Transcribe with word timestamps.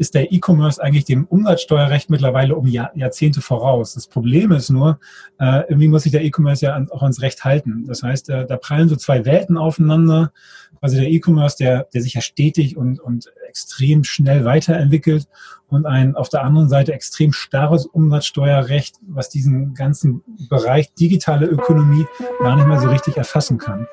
ist 0.00 0.14
der 0.14 0.32
E-Commerce 0.32 0.82
eigentlich 0.82 1.04
dem 1.04 1.26
Umsatzsteuerrecht 1.26 2.08
mittlerweile 2.08 2.56
um 2.56 2.66
Jahr, 2.66 2.90
Jahrzehnte 2.94 3.42
voraus. 3.42 3.92
Das 3.92 4.06
Problem 4.06 4.50
ist 4.50 4.70
nur, 4.70 4.98
äh, 5.38 5.60
irgendwie 5.68 5.88
muss 5.88 6.04
sich 6.04 6.12
der 6.12 6.24
E-Commerce 6.24 6.64
ja 6.64 6.74
an, 6.74 6.90
auch 6.90 7.02
ans 7.02 7.20
Recht 7.20 7.44
halten. 7.44 7.84
Das 7.86 8.02
heißt, 8.02 8.30
äh, 8.30 8.46
da 8.46 8.56
prallen 8.56 8.88
so 8.88 8.96
zwei 8.96 9.26
Welten 9.26 9.58
aufeinander. 9.58 10.32
Also 10.80 10.96
der 10.96 11.10
E-Commerce, 11.10 11.58
der, 11.58 11.84
der 11.92 12.00
sich 12.00 12.14
ja 12.14 12.22
stetig 12.22 12.78
und, 12.78 12.98
und 12.98 13.30
extrem 13.46 14.02
schnell 14.02 14.46
weiterentwickelt 14.46 15.28
und 15.68 15.84
ein 15.84 16.16
auf 16.16 16.30
der 16.30 16.44
anderen 16.44 16.70
Seite 16.70 16.94
extrem 16.94 17.34
starres 17.34 17.84
Umsatzsteuerrecht, 17.84 18.96
was 19.06 19.28
diesen 19.28 19.74
ganzen 19.74 20.22
Bereich 20.48 20.94
digitale 20.94 21.44
Ökonomie 21.44 22.06
gar 22.38 22.56
nicht 22.56 22.66
mehr 22.66 22.80
so 22.80 22.88
richtig 22.88 23.18
erfassen 23.18 23.58
kann. 23.58 23.86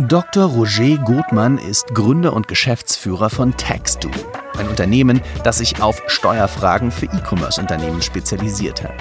Dr. 0.00 0.44
Roger 0.44 0.98
Gothmann 0.98 1.58
ist 1.58 1.94
Gründer 1.94 2.32
und 2.32 2.48
Geschäftsführer 2.48 3.30
von 3.30 3.56
TaxDo, 3.56 4.10
ein 4.58 4.68
Unternehmen, 4.68 5.22
das 5.44 5.58
sich 5.58 5.80
auf 5.80 6.02
Steuerfragen 6.08 6.90
für 6.90 7.06
E-Commerce-Unternehmen 7.06 8.02
spezialisiert 8.02 8.82
hat. 8.82 8.94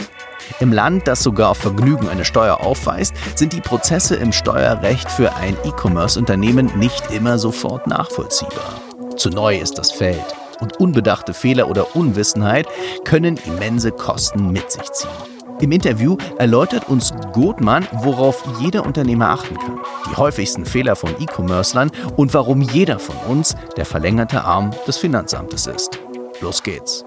Im 0.59 0.71
Land, 0.71 1.07
das 1.07 1.23
sogar 1.23 1.49
auf 1.49 1.57
Vergnügen 1.57 2.07
eine 2.07 2.23
Steuer 2.23 2.61
aufweist, 2.61 3.13
sind 3.35 3.51
die 3.53 3.61
Prozesse 3.61 4.15
im 4.15 4.31
Steuerrecht 4.31 5.09
für 5.11 5.35
ein 5.35 5.57
E-Commerce-Unternehmen 5.65 6.71
nicht 6.77 7.11
immer 7.11 7.39
sofort 7.39 7.87
nachvollziehbar. 7.87 8.81
Zu 9.17 9.29
neu 9.29 9.57
ist 9.57 9.77
das 9.77 9.91
Feld 9.91 10.23
und 10.59 10.79
unbedachte 10.79 11.33
Fehler 11.33 11.67
oder 11.67 11.95
Unwissenheit 11.95 12.67
können 13.03 13.37
immense 13.45 13.91
Kosten 13.91 14.51
mit 14.51 14.71
sich 14.71 14.89
ziehen. 14.91 15.34
Im 15.61 15.71
Interview 15.71 16.17
erläutert 16.37 16.89
uns 16.89 17.13
Gothmann, 17.31 17.87
worauf 18.03 18.43
jeder 18.59 18.85
Unternehmer 18.85 19.29
achten 19.29 19.55
kann, 19.55 19.79
die 20.09 20.17
häufigsten 20.17 20.65
Fehler 20.65 20.97
von 20.97 21.11
E-Commercern 21.19 21.91
und 22.17 22.33
warum 22.33 22.61
jeder 22.61 22.99
von 22.99 23.15
uns 23.31 23.55
der 23.77 23.85
verlängerte 23.85 24.43
Arm 24.43 24.71
des 24.85 24.97
Finanzamtes 24.97 25.67
ist. 25.67 25.99
Los 26.41 26.61
geht's. 26.61 27.05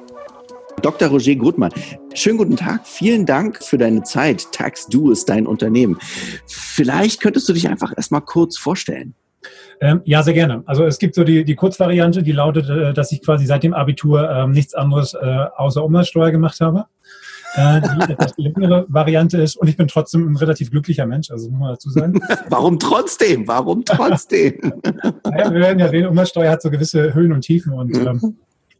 Dr. 0.80 1.08
Roger 1.08 1.34
Gutmann, 1.34 1.72
schönen 2.14 2.38
guten 2.38 2.56
Tag. 2.56 2.86
Vielen 2.86 3.26
Dank 3.26 3.62
für 3.62 3.76
deine 3.76 4.02
Zeit. 4.04 4.50
TaxDo 4.52 5.10
ist 5.10 5.28
dein 5.28 5.46
Unternehmen. 5.46 5.98
Vielleicht 6.46 7.20
könntest 7.20 7.48
du 7.48 7.52
dich 7.52 7.68
einfach 7.68 7.92
erstmal 7.96 8.22
kurz 8.22 8.56
vorstellen. 8.56 9.14
Ähm, 9.80 10.00
ja, 10.04 10.22
sehr 10.22 10.34
gerne. 10.34 10.62
Also 10.66 10.84
es 10.84 10.98
gibt 10.98 11.14
so 11.14 11.22
die, 11.22 11.44
die 11.44 11.54
Kurzvariante, 11.54 12.22
die 12.22 12.32
lautet, 12.32 12.68
äh, 12.68 12.92
dass 12.92 13.12
ich 13.12 13.22
quasi 13.22 13.46
seit 13.46 13.62
dem 13.62 13.74
Abitur 13.74 14.28
ähm, 14.28 14.52
nichts 14.52 14.74
anderes 14.74 15.14
äh, 15.14 15.46
außer 15.56 15.84
Umsatzsteuer 15.84 16.30
gemacht 16.30 16.60
habe. 16.60 16.86
Äh, 17.58 17.80
die 17.80 18.12
etwas 18.12 18.34
längere 18.36 18.86
Variante 18.88 19.38
ist, 19.38 19.56
und 19.56 19.66
ich 19.66 19.76
bin 19.76 19.88
trotzdem 19.88 20.30
ein 20.30 20.36
relativ 20.36 20.70
glücklicher 20.70 21.06
Mensch, 21.06 21.30
also 21.30 21.50
muss 21.50 21.58
man 21.58 21.70
dazu 21.70 21.90
sagen. 21.90 22.20
Warum 22.48 22.78
trotzdem? 22.78 23.48
Warum 23.48 23.84
trotzdem? 23.84 24.54
naja, 25.24 25.52
wir 25.52 25.60
werden 25.60 25.80
ja 25.80 25.88
sehen, 25.88 26.06
Umsatzsteuer 26.06 26.52
hat 26.52 26.62
so 26.62 26.70
gewisse 26.70 27.14
Höhen 27.14 27.32
und 27.32 27.40
Tiefen 27.40 27.72
und 27.72 27.96
ähm, 28.06 28.36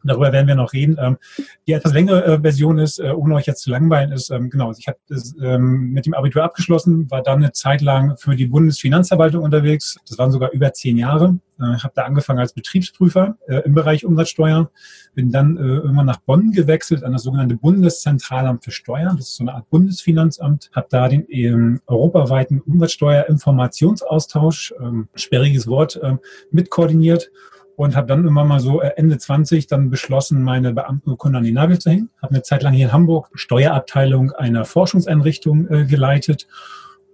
Darüber 0.09 0.33
werden 0.33 0.49
wir 0.49 0.55
noch 0.55 0.73
reden. 0.73 0.97
Ähm, 0.99 1.19
die 1.67 1.73
etwas 1.73 1.93
längere 1.93 2.25
äh, 2.25 2.41
Version 2.41 2.79
ist, 2.79 2.99
äh, 2.99 3.11
ohne 3.11 3.35
euch 3.35 3.47
jetzt 3.47 3.63
zu 3.63 3.71
langweilen, 3.71 4.13
ist, 4.13 4.31
ähm, 4.31 4.51
genau, 4.51 4.73
ich 4.77 4.89
habe 4.89 4.99
ähm, 5.43 5.91
mit 5.91 6.07
dem 6.07 6.15
Abitur 6.15 6.43
abgeschlossen, 6.43 7.11
war 7.11 7.23
dann 7.23 7.39
eine 7.39 7.53
Zeit 7.53 7.81
lang 7.81 8.17
für 8.17 8.37
die 8.37 8.47
Bundesfinanzverwaltung 8.47 9.43
unterwegs. 9.43 9.99
Das 10.09 10.19
waren 10.19 10.33
sogar 10.33 10.51
über 10.53 10.73
zehn 10.73 10.97
Jahre. 10.97 11.39
Äh, 11.61 11.79
habe 11.79 11.93
da 11.95 12.05
angefangen 12.05 12.39
als 12.39 12.53
Betriebsprüfer 12.53 13.37
äh, 13.49 13.63
im 13.65 13.75
Bereich 13.75 14.05
Umsatzsteuer, 14.05 14.71
bin 15.15 15.33
dann 15.33 15.57
äh, 15.57 15.61
irgendwann 15.61 16.07
nach 16.07 16.21
Bonn 16.21 16.53
gewechselt 16.53 17.03
an 17.03 17.13
das 17.13 17.25
sogenannte 17.25 17.57
Bundeszentralamt 17.57 18.65
für 18.65 18.71
Steuern. 18.71 19.17
Das 19.17 19.31
ist 19.31 19.37
so 19.37 19.45
eine 19.45 19.55
Art 19.55 19.69
Bundesfinanzamt. 19.71 20.71
Habe 20.73 20.87
da 20.91 21.09
den 21.09 21.27
ähm, 21.29 21.81
europaweiten 21.87 22.61
Umsatzsteuerinformationsaustausch, 22.61 24.75
ähm, 24.81 25.09
sperriges 25.15 25.67
Wort, 25.67 25.99
ähm, 26.03 26.21
mitkoordiniert 26.53 27.31
und 27.79 27.95
habe 27.95 28.09
dann 28.09 28.27
immer 28.27 28.43
mal 28.43 28.59
so 28.59 28.83
äh, 28.83 28.91
Ende 28.97 29.19
20 29.19 29.69
dann 29.69 29.89
beschlossen, 29.89 30.43
meine 30.43 30.75
Beamtenurkunde 30.75 31.39
an 31.39 31.45
die 31.45 31.53
Nagel 31.53 31.79
zu 31.79 31.91
hängen. 31.91 32.11
Habe 32.21 32.35
eine 32.35 32.43
Zeit 32.43 32.65
lang 32.65 32.73
hier 32.73 32.87
in 32.87 32.93
Hamburg 32.93 33.31
Steuerabteilung 33.35 34.33
einer 34.33 34.65
Forschungseinrichtung 34.65 35.69
äh, 35.69 35.85
geleitet 35.85 36.49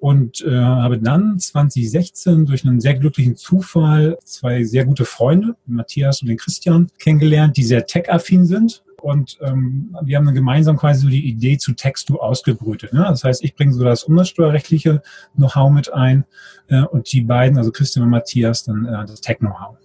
und 0.00 0.40
äh, 0.40 0.56
habe 0.56 0.98
dann 0.98 1.38
2016 1.38 2.46
durch 2.46 2.64
einen 2.64 2.80
sehr 2.80 2.94
glücklichen 2.94 3.36
Zufall 3.36 4.16
zwei 4.24 4.64
sehr 4.64 4.86
gute 4.86 5.04
Freunde, 5.04 5.54
Matthias 5.66 6.22
und 6.22 6.28
den 6.28 6.38
Christian, 6.38 6.88
kennengelernt, 6.98 7.58
die 7.58 7.64
sehr 7.64 7.84
tech-affin 7.84 8.46
sind. 8.46 8.84
Und 9.02 9.36
ähm, 9.42 9.94
wir 10.02 10.16
haben 10.16 10.24
dann 10.24 10.34
gemeinsam 10.34 10.78
quasi 10.78 11.02
so 11.02 11.08
die 11.10 11.28
Idee 11.28 11.58
zu 11.58 11.74
Textu 11.74 12.16
ausgebrütet. 12.16 12.94
Ne? 12.94 13.04
Das 13.06 13.22
heißt, 13.22 13.44
ich 13.44 13.54
bringe 13.54 13.74
so 13.74 13.84
das 13.84 14.04
umsatzsteuerrechtliche 14.04 15.02
Know-how 15.36 15.70
mit 15.70 15.92
ein 15.92 16.24
äh, 16.68 16.84
und 16.84 17.12
die 17.12 17.20
beiden, 17.20 17.58
also 17.58 17.70
Christian 17.70 18.06
und 18.06 18.10
Matthias, 18.10 18.64
dann 18.64 18.86
äh, 18.86 19.04
das 19.04 19.20
Tech-Know-how 19.20 19.76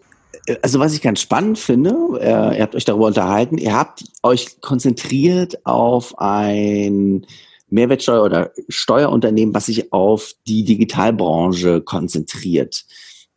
also 0.62 0.80
was 0.80 0.94
ich 0.94 1.02
ganz 1.02 1.22
spannend 1.22 1.60
finde, 1.60 1.94
äh, 2.20 2.58
ihr 2.58 2.62
habt 2.62 2.76
euch 2.76 2.86
darüber 2.86 3.08
unterhalten, 3.08 3.58
ihr 3.58 3.76
habt 3.76 4.04
euch 4.24 4.62
konzentriert 4.62 5.66
auf 5.66 6.18
ein 6.18 7.26
Mehrwertsteuer- 7.70 8.24
oder 8.24 8.52
Steuerunternehmen, 8.68 9.54
was 9.54 9.68
sich 9.68 9.94
auf 9.94 10.34
die 10.48 10.64
Digitalbranche 10.64 11.82
konzentriert, 11.82 12.86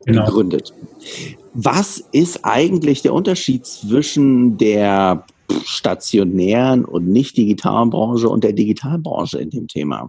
genau. 0.05 0.25
gegründet. 0.25 0.73
Was 1.55 1.99
ist 2.13 2.45
eigentlich 2.45 3.03
der 3.03 3.13
Unterschied 3.13 3.67
zwischen 3.67 4.57
der 4.57 5.27
stationären 5.65 6.85
und 6.85 7.09
nicht 7.09 7.37
digitalen 7.37 7.91
Branche 7.91 8.29
und 8.29 8.43
der 8.43 8.55
Digitalbranche 8.55 9.39
in 9.39 9.51
dem 9.51 9.69
Thema? 9.69 10.09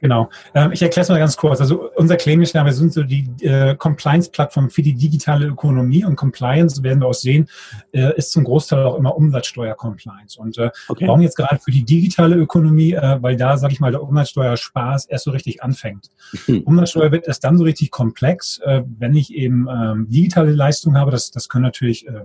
Genau. 0.00 0.30
Ähm, 0.54 0.72
ich 0.72 0.80
erkläre 0.82 1.02
es 1.02 1.08
mal 1.10 1.18
ganz 1.18 1.36
kurz. 1.36 1.60
Also 1.60 1.90
unser 1.94 2.16
Claim 2.16 2.40
ist 2.40 2.54
ja, 2.54 2.64
wir 2.64 2.72
sind 2.72 2.92
so 2.92 3.02
die 3.02 3.28
äh, 3.42 3.74
Compliance-Plattform 3.76 4.70
für 4.70 4.82
die 4.82 4.94
digitale 4.94 5.46
Ökonomie 5.46 6.04
und 6.04 6.16
Compliance, 6.16 6.82
werden 6.82 7.00
wir 7.00 7.06
auch 7.06 7.14
sehen, 7.14 7.48
äh, 7.92 8.16
ist 8.16 8.32
zum 8.32 8.44
Großteil 8.44 8.82
auch 8.84 8.96
immer 8.96 9.14
Umsatzsteuer-Compliance. 9.16 10.40
Und 10.40 10.56
äh, 10.56 10.70
okay. 10.88 11.06
warum 11.06 11.20
jetzt 11.20 11.36
gerade 11.36 11.60
für 11.60 11.70
die 11.70 11.84
digitale 11.84 12.36
Ökonomie? 12.36 12.92
Äh, 12.92 13.22
weil 13.22 13.36
da, 13.36 13.58
sage 13.58 13.74
ich 13.74 13.80
mal, 13.80 13.90
der 13.90 14.02
Umsatzsteuerspaß 14.02 15.06
erst 15.06 15.24
so 15.24 15.30
richtig 15.32 15.62
anfängt. 15.62 16.08
Mhm. 16.46 16.62
Umsatzsteuer 16.62 17.12
wird 17.12 17.26
erst 17.26 17.44
dann 17.44 17.58
so 17.58 17.64
richtig 17.64 17.90
komplex, 17.90 18.58
äh, 18.64 18.82
wenn 18.98 19.14
ich 19.14 19.34
eben 19.34 19.68
ähm, 19.70 20.06
digitale 20.08 20.52
Leistungen 20.52 20.96
habe. 20.96 21.10
Das, 21.10 21.30
das 21.30 21.50
können 21.50 21.64
natürlich 21.64 22.08
äh, 22.08 22.24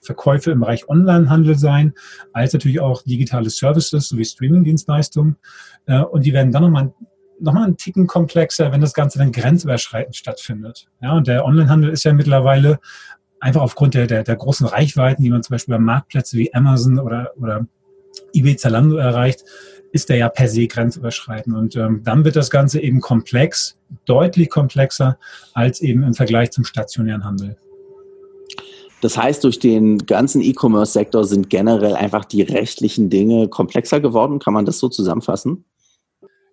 Verkäufe 0.00 0.52
im 0.52 0.60
Bereich 0.60 0.88
Onlinehandel 0.88 1.58
sein, 1.58 1.92
als 2.32 2.52
natürlich 2.52 2.78
auch 2.78 3.02
digitale 3.02 3.50
Services 3.50 4.08
sowie 4.08 4.24
Streaming-Dienstleistungen. 4.24 5.36
Äh, 5.86 6.00
und 6.00 6.24
die 6.24 6.32
werden 6.32 6.52
dann 6.52 6.62
nochmal 6.62 6.92
nochmal 7.40 7.64
einen 7.64 7.76
Ticken 7.76 8.06
komplexer, 8.06 8.72
wenn 8.72 8.80
das 8.80 8.94
Ganze 8.94 9.18
dann 9.18 9.32
grenzüberschreitend 9.32 10.16
stattfindet. 10.16 10.88
Ja, 11.00 11.12
und 11.12 11.26
der 11.26 11.44
Onlinehandel 11.44 11.90
ist 11.90 12.04
ja 12.04 12.12
mittlerweile 12.12 12.78
einfach 13.40 13.62
aufgrund 13.62 13.94
der, 13.94 14.06
der, 14.06 14.24
der 14.24 14.36
großen 14.36 14.66
Reichweiten, 14.66 15.22
die 15.22 15.30
man 15.30 15.42
zum 15.42 15.54
Beispiel 15.54 15.74
bei 15.74 15.80
Marktplätzen 15.80 16.38
wie 16.38 16.52
Amazon 16.54 16.98
oder, 16.98 17.32
oder 17.40 17.66
eBay 18.32 18.56
Zalando 18.56 18.96
erreicht, 18.96 19.44
ist 19.92 20.08
der 20.08 20.16
ja 20.16 20.28
per 20.28 20.48
se 20.48 20.66
grenzüberschreitend. 20.66 21.56
Und 21.56 21.76
ähm, 21.76 22.02
dann 22.04 22.24
wird 22.24 22.36
das 22.36 22.50
Ganze 22.50 22.80
eben 22.80 23.00
komplex, 23.00 23.78
deutlich 24.04 24.50
komplexer 24.50 25.18
als 25.54 25.80
eben 25.80 26.02
im 26.02 26.14
Vergleich 26.14 26.50
zum 26.50 26.64
stationären 26.64 27.24
Handel. 27.24 27.56
Das 29.02 29.16
heißt, 29.16 29.44
durch 29.44 29.58
den 29.58 29.98
ganzen 29.98 30.40
E-Commerce-Sektor 30.40 31.24
sind 31.24 31.50
generell 31.50 31.94
einfach 31.94 32.24
die 32.24 32.42
rechtlichen 32.42 33.10
Dinge 33.10 33.48
komplexer 33.48 34.00
geworden. 34.00 34.38
Kann 34.38 34.54
man 34.54 34.64
das 34.64 34.78
so 34.78 34.88
zusammenfassen? 34.88 35.64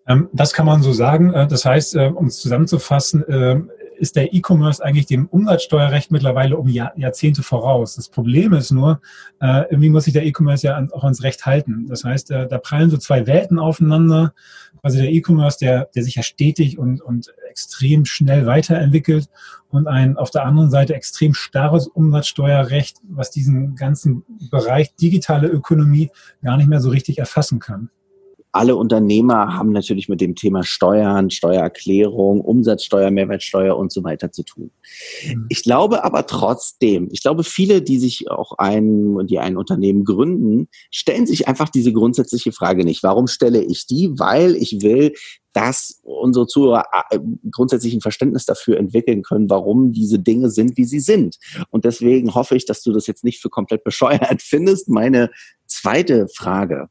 Ähm, 0.07 0.29
das 0.33 0.53
kann 0.53 0.65
man 0.65 0.81
so 0.81 0.91
sagen. 0.93 1.33
Äh, 1.33 1.47
das 1.47 1.65
heißt, 1.65 1.95
äh, 1.95 2.11
um 2.13 2.27
es 2.27 2.39
zusammenzufassen, 2.39 3.27
äh, 3.27 3.61
ist 3.97 4.15
der 4.15 4.33
E-Commerce 4.33 4.83
eigentlich 4.83 5.05
dem 5.05 5.27
Umsatzsteuerrecht 5.27 6.11
mittlerweile 6.11 6.57
um 6.57 6.67
Jahrzehnte 6.67 7.41
voraus. 7.41 7.95
Das 7.95 8.09
Problem 8.09 8.51
ist 8.51 8.71
nur, 8.71 8.99
irgendwie 9.39 9.89
muss 9.89 10.05
sich 10.05 10.13
der 10.13 10.25
E-Commerce 10.25 10.65
ja 10.65 10.85
auch 10.91 11.03
ans 11.03 11.23
Recht 11.23 11.45
halten. 11.45 11.85
Das 11.87 12.03
heißt, 12.03 12.31
da 12.31 12.57
prallen 12.57 12.89
so 12.89 12.97
zwei 12.97 13.27
Welten 13.27 13.59
aufeinander. 13.59 14.33
Also 14.81 14.97
der 14.97 15.09
E-Commerce, 15.09 15.59
der, 15.59 15.89
der 15.95 16.03
sich 16.03 16.15
ja 16.15 16.23
stetig 16.23 16.77
und, 16.79 17.01
und 17.01 17.33
extrem 17.49 18.03
schnell 18.03 18.45
weiterentwickelt 18.45 19.29
und 19.69 19.87
ein 19.87 20.17
auf 20.17 20.31
der 20.31 20.43
anderen 20.43 20.71
Seite 20.71 20.95
extrem 20.95 21.33
starres 21.33 21.87
Umsatzsteuerrecht, 21.87 22.97
was 23.07 23.29
diesen 23.31 23.75
ganzen 23.75 24.25
Bereich 24.49 24.95
digitale 24.95 25.47
Ökonomie 25.47 26.09
gar 26.41 26.57
nicht 26.57 26.67
mehr 26.67 26.81
so 26.81 26.89
richtig 26.89 27.19
erfassen 27.19 27.59
kann 27.59 27.89
alle 28.53 28.75
Unternehmer 28.75 29.57
haben 29.57 29.71
natürlich 29.71 30.07
mit 30.07 30.21
dem 30.21 30.35
Thema 30.35 30.63
Steuern, 30.63 31.31
Steuererklärung, 31.31 32.39
Umsatzsteuer, 32.39 33.09
Mehrwertsteuer 33.09 33.75
und 33.75 33.91
so 33.91 34.03
weiter 34.03 34.31
zu 34.31 34.43
tun. 34.43 34.69
Mhm. 35.25 35.47
Ich 35.49 35.63
glaube 35.63 36.03
aber 36.03 36.27
trotzdem, 36.27 37.09
ich 37.11 37.23
glaube, 37.23 37.43
viele, 37.43 37.81
die 37.81 37.97
sich 37.97 38.29
auch 38.29 38.53
ein, 38.59 39.25
die 39.25 39.39
ein 39.39 39.57
Unternehmen 39.57 40.05
gründen, 40.05 40.67
stellen 40.91 41.25
sich 41.25 41.47
einfach 41.47 41.69
diese 41.69 41.91
grundsätzliche 41.91 42.51
Frage 42.51 42.85
nicht. 42.85 43.01
Warum 43.01 43.25
stelle 43.27 43.61
ich 43.61 43.87
die? 43.87 44.11
Weil 44.19 44.55
ich 44.55 44.83
will, 44.83 45.13
dass 45.53 45.99
unsere 46.03 46.45
Zuhörer 46.45 46.85
äh, 47.09 47.19
grundsätzlich 47.51 47.93
ein 47.93 48.01
Verständnis 48.01 48.45
dafür 48.45 48.77
entwickeln 48.77 49.23
können, 49.23 49.49
warum 49.49 49.93
diese 49.93 50.19
Dinge 50.19 50.49
sind, 50.49 50.77
wie 50.77 50.85
sie 50.85 50.99
sind. 50.99 51.37
Und 51.69 51.85
deswegen 51.85 52.35
hoffe 52.35 52.55
ich, 52.55 52.65
dass 52.65 52.83
du 52.83 52.91
das 52.91 53.07
jetzt 53.07 53.23
nicht 53.23 53.41
für 53.41 53.49
komplett 53.49 53.83
bescheuert 53.83 54.41
findest. 54.43 54.89
Meine 54.89 55.31
zweite 55.65 56.27
Frage. 56.27 56.89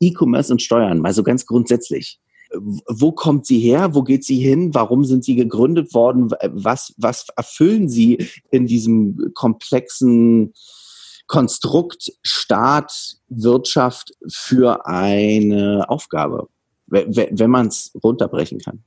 E-Commerce 0.00 0.52
und 0.52 0.62
Steuern, 0.62 1.00
mal 1.00 1.12
so 1.12 1.22
ganz 1.22 1.46
grundsätzlich. 1.46 2.20
Wo 2.52 3.12
kommt 3.12 3.46
sie 3.46 3.58
her? 3.58 3.94
Wo 3.94 4.02
geht 4.02 4.24
sie 4.24 4.38
hin? 4.38 4.72
Warum 4.72 5.04
sind 5.04 5.24
sie 5.24 5.34
gegründet 5.34 5.94
worden? 5.94 6.30
Was, 6.52 6.94
was 6.96 7.26
erfüllen 7.36 7.88
sie 7.88 8.28
in 8.50 8.66
diesem 8.66 9.32
komplexen 9.34 10.52
Konstrukt 11.26 12.12
Staat, 12.22 13.16
Wirtschaft 13.28 14.12
für 14.28 14.86
eine 14.86 15.86
Aufgabe, 15.88 16.48
wenn 16.86 17.50
man 17.50 17.66
es 17.66 17.92
runterbrechen 18.02 18.60
kann? 18.60 18.84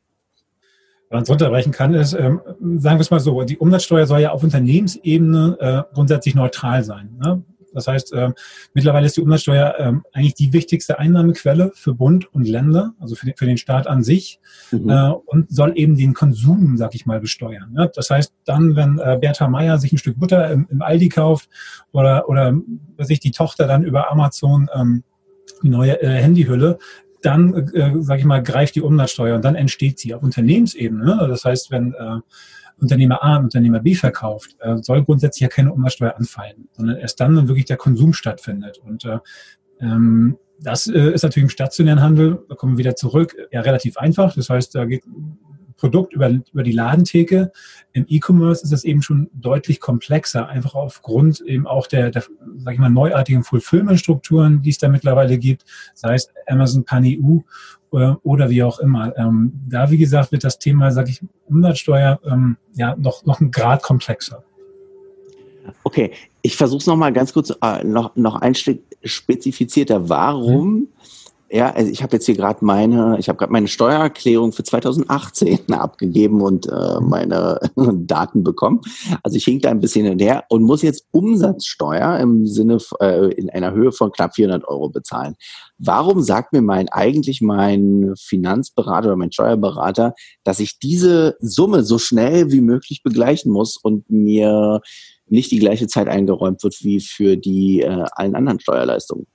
Wenn 1.10 1.18
man 1.18 1.24
es 1.24 1.30
runterbrechen 1.30 1.72
kann, 1.72 1.96
ist, 1.96 2.14
ähm, 2.14 2.40
sagen 2.78 2.98
wir 2.98 3.02
es 3.02 3.12
mal 3.12 3.20
so, 3.20 3.42
die 3.42 3.58
Umsatzsteuer 3.58 4.06
soll 4.06 4.22
ja 4.22 4.32
auf 4.32 4.44
Unternehmensebene 4.44 5.58
äh, 5.60 5.94
grundsätzlich 5.94 6.36
neutral 6.36 6.84
sein. 6.84 7.18
Ne? 7.20 7.44
Das 7.74 7.88
heißt, 7.88 8.14
äh, 8.14 8.32
mittlerweile 8.74 9.06
ist 9.06 9.18
die 9.18 9.22
Umsatzsteuer 9.22 9.76
äh, 9.78 9.94
eigentlich 10.14 10.36
die 10.36 10.54
wichtigste 10.54 11.00
Einnahmequelle 11.00 11.72
für 11.76 11.94
Bund 11.94 12.34
und 12.34 12.48
Länder, 12.48 12.94
also 13.00 13.16
für 13.16 13.26
den, 13.26 13.36
für 13.36 13.46
den 13.46 13.58
Staat 13.58 13.88
an 13.88 14.04
sich, 14.04 14.40
mhm. 14.72 14.90
äh, 14.90 15.12
und 15.26 15.52
soll 15.52 15.74
eben 15.76 15.96
den 15.96 16.14
Konsum, 16.14 16.78
sag 16.78 16.96
ich 16.96 17.06
mal, 17.06 17.20
besteuern. 17.20 17.74
Ja? 17.78 17.88
Das 17.88 18.10
heißt, 18.10 18.34
dann, 18.46 18.76
wenn 18.76 19.00
äh, 19.00 19.18
Bertha 19.20 19.48
Meier 19.48 19.78
sich 19.78 19.92
ein 19.92 19.98
Stück 19.98 20.20
Butter 20.20 20.50
im, 20.52 20.68
im 20.70 20.82
Aldi 20.82 21.10
kauft 21.10 21.50
oder, 21.92 22.28
oder 22.30 22.54
sich 23.00 23.20
die 23.20 23.32
Tochter 23.32 23.68
dann 23.68 23.84
über 23.84 24.12
Amazon 24.12 24.70
ähm, 24.74 25.04
die 25.64 25.70
neue 25.70 26.02
äh, 26.02 26.22
Handyhülle, 26.22 26.78
dann, 27.22 27.54
äh, 27.74 28.02
sage 28.02 28.20
ich 28.20 28.26
mal, 28.26 28.42
greift 28.42 28.76
die 28.76 28.82
Umsatzsteuer 28.82 29.36
und 29.36 29.44
dann 29.44 29.56
entsteht 29.56 30.00
sie 30.00 30.14
auf 30.14 30.24
Unternehmensebene. 30.24 31.04
Ne? 31.04 31.28
Das 31.28 31.46
heißt, 31.46 31.72
wenn 31.72 31.94
äh, 31.94 32.20
Unternehmer 32.80 33.24
A 33.24 33.38
und 33.38 33.46
Unternehmer 33.46 33.80
B 33.80 33.96
verkauft, 33.96 34.56
äh, 34.60 34.78
soll 34.78 35.04
grundsätzlich 35.04 35.42
ja 35.42 35.48
keine 35.48 35.74
Umsatzsteuer 35.74 36.16
anfallen, 36.16 36.70
sondern 36.74 36.98
erst 36.98 37.20
dann, 37.20 37.36
wenn 37.36 37.48
wirklich 37.48 37.66
der 37.66 37.78
Konsum 37.78 38.14
stattfindet. 38.14 38.78
Und 38.78 39.06
äh, 39.06 39.20
ähm, 39.82 40.38
das 40.62 40.88
äh, 40.88 41.12
ist 41.12 41.24
natürlich 41.24 41.46
im 41.46 41.50
stationären 41.50 42.02
Handel, 42.02 42.46
da 42.50 42.56
kommen 42.56 42.74
wir 42.74 42.80
wieder 42.80 42.96
zurück, 42.96 43.36
ja 43.52 43.62
relativ 43.62 43.98
einfach. 43.98 44.36
Das 44.36 44.50
heißt, 44.50 44.76
da 44.76 44.86
geht 44.86 45.04
Produkt 45.80 46.14
über, 46.14 46.30
über 46.30 46.64
die 46.64 46.72
Ladentheke. 46.72 47.52
Im 47.94 48.06
E-Commerce 48.08 48.64
ist 48.64 48.74
es 48.74 48.84
eben 48.84 49.02
schon 49.02 49.30
deutlich 49.34 49.80
komplexer, 49.80 50.48
einfach 50.48 50.76
aufgrund 50.76 51.42
eben 51.42 51.66
auch 51.66 51.88
der, 51.88 52.12
der 52.12 52.24
sag 52.58 52.74
ich 52.74 52.80
mal, 52.80 52.90
neuartigen 52.90 53.44
Fulfillment-Strukturen, 53.44 54.62
die 54.62 54.70
es 54.70 54.78
da 54.78 54.90
mittlerweile 54.90 55.38
gibt, 55.38 55.66
sei 55.94 56.16
es 56.16 56.30
Amazon 56.48 56.84
Pan 56.84 57.06
EU 57.06 57.40
äh, 57.98 58.14
oder 58.24 58.50
wie 58.50 58.64
auch 58.64 58.80
immer. 58.80 59.18
Ähm, 59.18 59.54
da, 59.68 59.90
wie 59.90 59.98
gesagt, 59.98 60.32
wird 60.32 60.44
das 60.44 60.60
Thema, 60.60 60.92
sage 60.92 61.12
ich, 61.12 61.22
Umsatzsteuer 61.48 62.20
ähm, 62.26 62.58
ja 62.74 62.96
noch, 62.98 63.26
noch 63.26 63.40
ein 63.40 63.52
Grad 63.52 63.82
komplexer. 63.82 64.44
Okay, 65.84 66.12
ich 66.42 66.56
versuche 66.56 66.80
es 66.80 66.88
nochmal 66.88 67.14
ganz 67.14 67.34
kurz, 67.34 67.54
äh, 67.62 67.84
noch, 67.84 68.16
noch 68.16 68.42
ein 68.42 68.56
Stück 68.56 68.82
spezifizierter. 69.04 70.10
Warum 70.10 70.74
mhm. 70.74 70.88
Ja, 71.52 71.72
also 71.72 71.92
ich 71.92 72.04
habe 72.04 72.16
jetzt 72.16 72.28
hier 72.28 72.36
gerade 72.36 72.64
meine, 72.64 73.18
ich 73.18 73.28
habe 73.28 73.38
gerade 73.38 73.52
meine 73.52 73.68
Steuererklärung 73.68 74.52
für 74.52 74.64
2018 74.64 75.60
abgegeben 75.72 76.42
und 76.42 76.68
äh, 76.68 77.00
meine 77.02 77.60
Daten 77.76 78.44
bekommen. 78.44 78.82
Also 79.24 79.36
ich 79.36 79.46
hink 79.46 79.64
da 79.64 79.72
ein 79.72 79.80
bisschen 79.80 80.06
hinterher 80.06 80.44
und 80.50 80.62
muss 80.62 80.84
jetzt 80.84 81.08
Umsatzsteuer 81.12 82.20
im 82.20 82.46
Sinne 82.46 82.78
äh, 83.00 83.34
in 83.34 83.50
einer 83.50 83.74
Höhe 83.74 83.92
von 83.92 84.12
knapp 84.12 84.36
400 84.36 84.68
Euro 84.68 84.90
bezahlen. 84.90 85.36
Warum 85.80 86.22
sagt 86.22 86.54
mir 86.54 86.62
mein 86.62 86.88
eigentlich 86.90 87.42
mein 87.42 88.14
Finanzberater 88.20 89.08
oder 89.08 89.16
mein 89.16 89.32
Steuerberater, 89.32 90.14
dass 90.44 90.60
ich 90.60 90.78
diese 90.78 91.36
Summe 91.40 91.84
so 91.84 91.98
schnell 91.98 92.52
wie 92.52 92.62
möglich 92.62 93.02
begleichen 93.02 93.52
muss 93.52 93.76
und 93.76 94.08
mir 94.12 94.82
nicht 95.26 95.52
die 95.52 95.60
gleiche 95.60 95.88
Zeit 95.88 96.08
eingeräumt 96.08 96.64
wird 96.64 96.76
wie 96.82 97.00
für 97.00 97.38
die 97.38 97.82
äh, 97.82 98.06
allen 98.12 98.36
anderen 98.36 98.60
Steuerleistungen? 98.60 99.26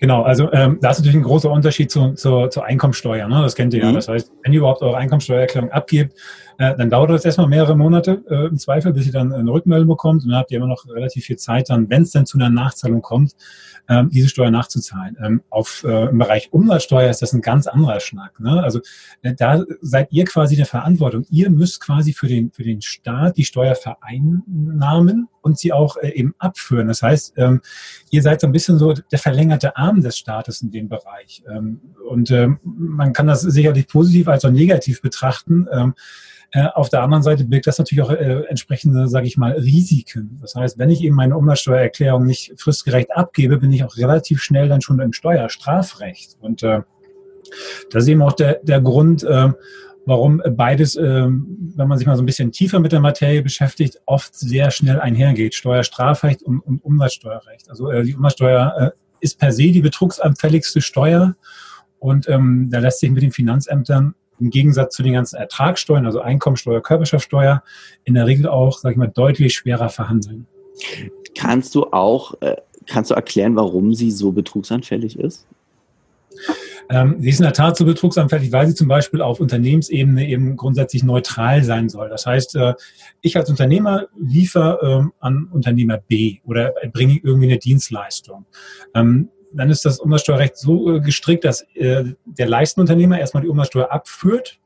Genau, 0.00 0.22
also 0.22 0.52
ähm, 0.52 0.78
da 0.80 0.90
ist 0.90 0.98
natürlich 0.98 1.16
ein 1.16 1.24
großer 1.24 1.50
Unterschied 1.50 1.90
zu, 1.90 2.14
zu, 2.14 2.46
zur 2.48 2.64
Einkommensteuer. 2.64 3.26
Ne? 3.26 3.42
Das 3.42 3.56
kennt 3.56 3.74
ihr 3.74 3.80
ja. 3.80 3.90
Mhm. 3.90 3.94
Das 3.94 4.08
heißt, 4.08 4.32
wenn 4.42 4.52
ihr 4.52 4.60
überhaupt 4.60 4.80
eure 4.82 4.96
Einkommensteuererklärung 4.96 5.72
abgibt, 5.72 6.14
äh, 6.58 6.76
dann 6.76 6.90
dauert 6.90 7.10
das 7.10 7.24
erstmal 7.24 7.46
mehrere 7.46 7.76
Monate 7.76 8.22
äh, 8.28 8.46
im 8.46 8.58
Zweifel, 8.58 8.92
bis 8.92 9.06
ihr 9.06 9.12
dann 9.12 9.32
eine 9.32 9.50
Rückmeldung 9.50 9.88
bekommt. 9.88 10.24
Und 10.24 10.30
dann 10.30 10.40
habt 10.40 10.50
ihr 10.50 10.58
immer 10.58 10.66
noch 10.66 10.84
relativ 10.88 11.24
viel 11.24 11.36
Zeit, 11.36 11.70
dann, 11.70 11.88
wenn 11.88 12.02
es 12.02 12.10
dann 12.10 12.26
zu 12.26 12.36
einer 12.36 12.50
Nachzahlung 12.50 13.00
kommt, 13.00 13.36
ähm, 13.88 14.10
diese 14.10 14.28
Steuer 14.28 14.50
nachzuzahlen. 14.50 15.16
Ähm, 15.22 15.42
auf, 15.50 15.84
äh, 15.84 16.06
Im 16.08 16.18
Bereich 16.18 16.52
Umsatzsteuer 16.52 17.10
ist 17.10 17.22
das 17.22 17.32
ein 17.32 17.42
ganz 17.42 17.68
anderer 17.68 18.00
Schnack. 18.00 18.40
Ne? 18.40 18.60
Also 18.60 18.80
äh, 19.22 19.34
da 19.34 19.62
seid 19.80 20.08
ihr 20.10 20.24
quasi 20.24 20.56
der 20.56 20.66
Verantwortung. 20.66 21.24
Ihr 21.30 21.48
müsst 21.48 21.80
quasi 21.80 22.12
für 22.12 22.26
den, 22.26 22.50
für 22.50 22.64
den 22.64 22.82
Staat 22.82 23.36
die 23.36 23.44
Steuer 23.44 23.76
vereinnahmen 23.76 25.28
und 25.40 25.58
sie 25.58 25.72
auch 25.72 25.96
äh, 25.96 26.10
eben 26.10 26.34
abführen. 26.38 26.88
Das 26.88 27.02
heißt, 27.02 27.34
ähm, 27.36 27.60
ihr 28.10 28.22
seid 28.22 28.40
so 28.40 28.48
ein 28.48 28.52
bisschen 28.52 28.78
so 28.78 28.94
der 28.94 29.18
verlängerte 29.20 29.76
Arm 29.76 30.02
des 30.02 30.18
Staates 30.18 30.60
in 30.60 30.72
dem 30.72 30.88
Bereich. 30.88 31.44
Ähm, 31.48 31.80
und 32.10 32.32
ähm, 32.32 32.58
man 32.64 33.12
kann 33.12 33.28
das 33.28 33.42
sicherlich 33.42 33.86
positiv 33.86 34.26
als 34.26 34.44
auch 34.44 34.50
negativ 34.50 35.00
betrachten. 35.00 35.68
Äh, 36.52 36.66
auf 36.74 36.88
der 36.88 37.02
anderen 37.02 37.22
Seite 37.22 37.44
birgt 37.44 37.66
das 37.66 37.78
natürlich 37.78 38.02
auch 38.02 38.10
äh, 38.10 38.44
entsprechende, 38.48 39.08
sage 39.08 39.26
ich 39.26 39.36
mal, 39.36 39.52
Risiken. 39.52 40.38
Das 40.40 40.54
heißt, 40.54 40.78
wenn 40.78 40.88
ich 40.88 41.02
eben 41.02 41.14
meine 41.14 41.36
Umsatzsteuererklärung 41.36 42.24
nicht 42.24 42.54
fristgerecht 42.56 43.14
abgebe, 43.14 43.58
bin 43.58 43.72
ich 43.72 43.84
auch 43.84 43.96
relativ 43.98 44.42
schnell 44.42 44.68
dann 44.68 44.80
schon 44.80 45.00
im 45.00 45.12
Steuerstrafrecht. 45.12 46.38
Und 46.40 46.62
äh, 46.62 46.80
das 47.90 48.04
ist 48.04 48.08
eben 48.08 48.22
auch 48.22 48.32
der, 48.32 48.60
der 48.62 48.80
Grund, 48.80 49.24
äh, 49.24 49.52
warum 50.06 50.42
beides, 50.52 50.96
ähm, 50.96 51.72
wenn 51.76 51.86
man 51.86 51.98
sich 51.98 52.06
mal 52.06 52.16
so 52.16 52.22
ein 52.22 52.26
bisschen 52.26 52.50
tiefer 52.50 52.80
mit 52.80 52.92
der 52.92 53.00
Materie 53.00 53.42
beschäftigt, 53.42 54.00
oft 54.06 54.34
sehr 54.34 54.70
schnell 54.70 55.00
einhergeht. 55.00 55.54
Steuerstrafrecht 55.54 56.42
und, 56.42 56.60
und 56.60 56.82
Umsatzsteuerrecht. 56.82 57.68
Also 57.68 57.90
äh, 57.90 58.02
die 58.04 58.16
Umsatzsteuer 58.16 58.74
äh, 58.78 58.90
ist 59.20 59.38
per 59.38 59.52
se 59.52 59.70
die 59.70 59.82
betrugsanfälligste 59.82 60.80
Steuer 60.80 61.36
und 61.98 62.28
ähm, 62.28 62.68
da 62.70 62.78
lässt 62.78 63.00
sich 63.00 63.10
mit 63.10 63.22
den 63.22 63.32
Finanzämtern 63.32 64.14
im 64.40 64.50
Gegensatz 64.50 64.94
zu 64.94 65.02
den 65.02 65.12
ganzen 65.12 65.36
Ertragssteuern, 65.36 66.06
also 66.06 66.20
Einkommensteuer, 66.20 66.80
Körperschaftsteuer, 66.80 67.62
in 68.04 68.14
der 68.14 68.26
Regel 68.26 68.48
auch, 68.48 68.78
sag 68.78 68.92
ich 68.92 68.96
mal, 68.96 69.08
deutlich 69.08 69.54
schwerer 69.54 69.88
verhandeln. 69.88 70.46
Kannst 71.36 71.74
du 71.74 71.86
auch, 71.92 72.34
äh, 72.40 72.56
kannst 72.86 73.10
du 73.10 73.14
erklären, 73.14 73.56
warum 73.56 73.94
sie 73.94 74.10
so 74.10 74.32
betrugsanfällig 74.32 75.18
ist? 75.18 75.46
Ähm, 76.90 77.16
sie 77.18 77.28
ist 77.28 77.40
in 77.40 77.44
der 77.44 77.52
Tat 77.52 77.76
so 77.76 77.84
betrugsanfällig, 77.84 78.50
weil 78.50 78.66
sie 78.66 78.74
zum 78.74 78.88
Beispiel 78.88 79.20
auf 79.20 79.40
Unternehmensebene 79.40 80.26
eben 80.26 80.56
grundsätzlich 80.56 81.02
neutral 81.02 81.62
sein 81.62 81.88
soll. 81.88 82.08
Das 82.08 82.24
heißt, 82.24 82.56
äh, 82.56 82.74
ich 83.20 83.36
als 83.36 83.50
Unternehmer 83.50 84.06
liefere 84.18 84.78
ähm, 84.82 85.12
an 85.20 85.48
Unternehmer 85.50 85.98
B 85.98 86.38
oder 86.44 86.72
bringe 86.92 87.18
irgendwie 87.22 87.48
eine 87.48 87.58
Dienstleistung. 87.58 88.46
Ähm, 88.94 89.28
dann 89.52 89.70
ist 89.70 89.84
das 89.84 89.98
Umsatzsteuerrecht 89.98 90.56
so 90.56 90.96
äh, 90.96 91.00
gestrickt, 91.00 91.44
dass 91.44 91.62
äh, 91.74 92.04
der 92.24 92.48
Leistenunternehmer 92.48 93.18
erstmal 93.18 93.42
die 93.42 93.48
Umsatzsteuer 93.48 93.90
abführt 93.90 94.58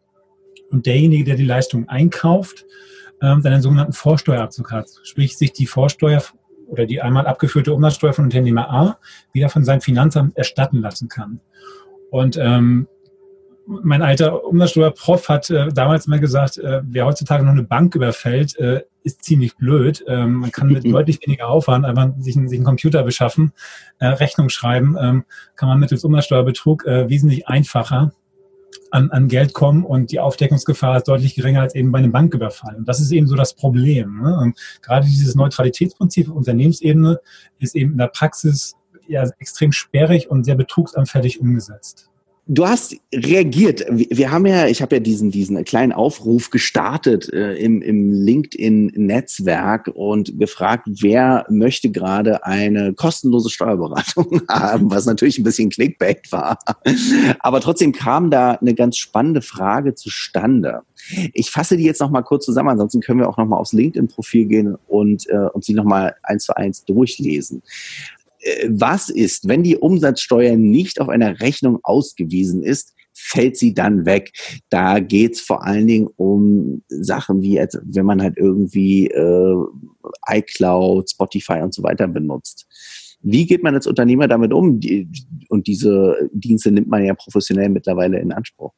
und 0.70 0.86
derjenige, 0.86 1.24
der 1.24 1.36
die 1.36 1.44
Leistung 1.44 1.88
einkauft, 1.88 2.64
ähm, 3.20 3.42
dann 3.42 3.52
einen 3.52 3.62
sogenannten 3.62 3.92
Vorsteuerabzug 3.92 4.72
hat. 4.72 4.88
Sprich, 5.04 5.36
sich 5.36 5.52
die 5.52 5.66
Vorsteuer 5.66 6.22
oder 6.66 6.86
die 6.86 7.00
einmal 7.00 7.26
abgeführte 7.26 7.72
Umsatzsteuer 7.72 8.12
von 8.12 8.24
Unternehmer 8.24 8.70
A 8.70 8.98
wieder 9.32 9.48
von 9.48 9.64
seinem 9.64 9.80
Finanzamt 9.82 10.36
erstatten 10.36 10.80
lassen 10.80 11.08
kann. 11.08 11.40
Und 12.10 12.36
ähm, 12.36 12.88
mein 13.66 14.02
alter 14.02 14.44
Umsatzsteuerprof 14.44 15.28
hat 15.28 15.50
äh, 15.50 15.68
damals 15.68 16.06
mal 16.06 16.20
gesagt, 16.20 16.58
äh, 16.58 16.80
wer 16.84 17.06
heutzutage 17.06 17.44
noch 17.44 17.52
eine 17.52 17.62
Bank 17.62 17.94
überfällt, 17.94 18.56
äh, 18.58 18.82
ist 19.04 19.24
ziemlich 19.24 19.56
blöd. 19.56 20.04
Ähm, 20.06 20.34
man 20.34 20.52
kann 20.52 20.68
mit 20.68 20.84
deutlich 20.90 21.20
weniger 21.24 21.48
Aufwand 21.48 21.84
einfach 21.84 22.10
sich, 22.18 22.34
sich 22.34 22.58
einen 22.58 22.64
Computer 22.64 23.02
beschaffen, 23.02 23.52
äh, 23.98 24.06
Rechnung 24.06 24.48
schreiben, 24.48 24.96
ähm, 25.00 25.24
kann 25.56 25.68
man 25.68 25.78
mittels 25.78 26.04
Umsatzsteuerbetrug 26.04 26.86
äh, 26.86 27.08
wesentlich 27.08 27.48
einfacher 27.48 28.12
an, 28.90 29.10
an 29.10 29.28
Geld 29.28 29.54
kommen 29.54 29.84
und 29.84 30.12
die 30.12 30.20
Aufdeckungsgefahr 30.20 30.98
ist 30.98 31.08
deutlich 31.08 31.34
geringer 31.34 31.62
als 31.62 31.74
eben 31.74 31.92
bei 31.92 31.98
einem 31.98 32.12
Banküberfall. 32.12 32.76
Und 32.76 32.88
das 32.88 33.00
ist 33.00 33.10
eben 33.10 33.26
so 33.26 33.36
das 33.36 33.54
Problem. 33.54 34.22
Ne? 34.22 34.36
Und 34.38 34.58
gerade 34.82 35.06
dieses 35.06 35.34
Neutralitätsprinzip 35.34 36.28
auf 36.28 36.36
Unternehmensebene 36.36 37.20
ist 37.58 37.74
eben 37.74 37.92
in 37.92 37.98
der 37.98 38.08
Praxis 38.08 38.74
ja 39.06 39.28
extrem 39.38 39.72
sperrig 39.72 40.30
und 40.30 40.44
sehr 40.44 40.54
betrugsanfällig 40.54 41.40
umgesetzt. 41.40 42.11
Du 42.48 42.66
hast 42.66 42.96
reagiert. 43.14 43.84
Wir 43.88 44.32
haben 44.32 44.46
ja, 44.46 44.66
ich 44.66 44.82
habe 44.82 44.96
ja 44.96 45.00
diesen, 45.00 45.30
diesen 45.30 45.62
kleinen 45.64 45.92
Aufruf 45.92 46.50
gestartet 46.50 47.32
äh, 47.32 47.54
im, 47.54 47.80
im 47.82 48.10
LinkedIn-Netzwerk 48.10 49.88
und 49.94 50.40
gefragt, 50.40 50.88
wer 50.88 51.46
möchte 51.48 51.90
gerade 51.90 52.44
eine 52.44 52.94
kostenlose 52.94 53.48
Steuerberatung 53.48 54.42
haben, 54.48 54.90
was 54.90 55.06
natürlich 55.06 55.38
ein 55.38 55.44
bisschen 55.44 55.70
Clickbait 55.70 56.32
war. 56.32 56.58
Aber 57.38 57.60
trotzdem 57.60 57.92
kam 57.92 58.28
da 58.32 58.52
eine 58.52 58.74
ganz 58.74 58.96
spannende 58.96 59.40
Frage 59.40 59.94
zustande. 59.94 60.80
Ich 61.34 61.52
fasse 61.52 61.76
die 61.76 61.84
jetzt 61.84 62.00
noch 62.00 62.10
mal 62.10 62.22
kurz 62.22 62.44
zusammen, 62.44 62.70
ansonsten 62.70 63.02
können 63.02 63.20
wir 63.20 63.28
auch 63.28 63.38
noch 63.38 63.46
mal 63.46 63.56
aufs 63.56 63.72
LinkedIn-Profil 63.72 64.46
gehen 64.46 64.76
und, 64.88 65.28
äh, 65.28 65.48
und 65.52 65.64
sie 65.64 65.74
noch 65.74 65.84
mal 65.84 66.16
eins 66.24 66.44
zu 66.46 66.56
eins 66.56 66.84
durchlesen. 66.84 67.62
Äh, 68.42 68.68
was 68.70 69.08
ist, 69.08 69.48
wenn 69.48 69.62
die 69.62 69.76
Umsatzsteuer 69.76 70.56
nicht 70.56 71.00
auf 71.00 71.08
einer 71.08 71.40
Rechnung 71.40 71.78
ausgewiesen 71.82 72.62
ist, 72.62 72.94
fällt 73.14 73.56
sie 73.56 73.74
dann 73.74 74.06
weg. 74.06 74.32
Da 74.70 74.98
geht's 75.00 75.40
vor 75.40 75.64
allen 75.64 75.86
Dingen 75.86 76.08
um 76.16 76.82
Sachen 76.88 77.42
wie, 77.42 77.60
als 77.60 77.78
wenn 77.84 78.06
man 78.06 78.22
halt 78.22 78.36
irgendwie 78.36 79.08
äh, 79.08 79.56
iCloud, 80.28 81.10
Spotify 81.10 81.60
und 81.62 81.74
so 81.74 81.82
weiter 81.82 82.08
benutzt. 82.08 82.66
Wie 83.20 83.46
geht 83.46 83.62
man 83.62 83.74
als 83.74 83.86
Unternehmer 83.86 84.26
damit 84.26 84.52
um? 84.52 84.80
Und 85.48 85.66
diese 85.66 86.28
Dienste 86.32 86.72
nimmt 86.72 86.88
man 86.88 87.04
ja 87.04 87.14
professionell 87.14 87.68
mittlerweile 87.68 88.18
in 88.18 88.32
Anspruch. 88.32 88.72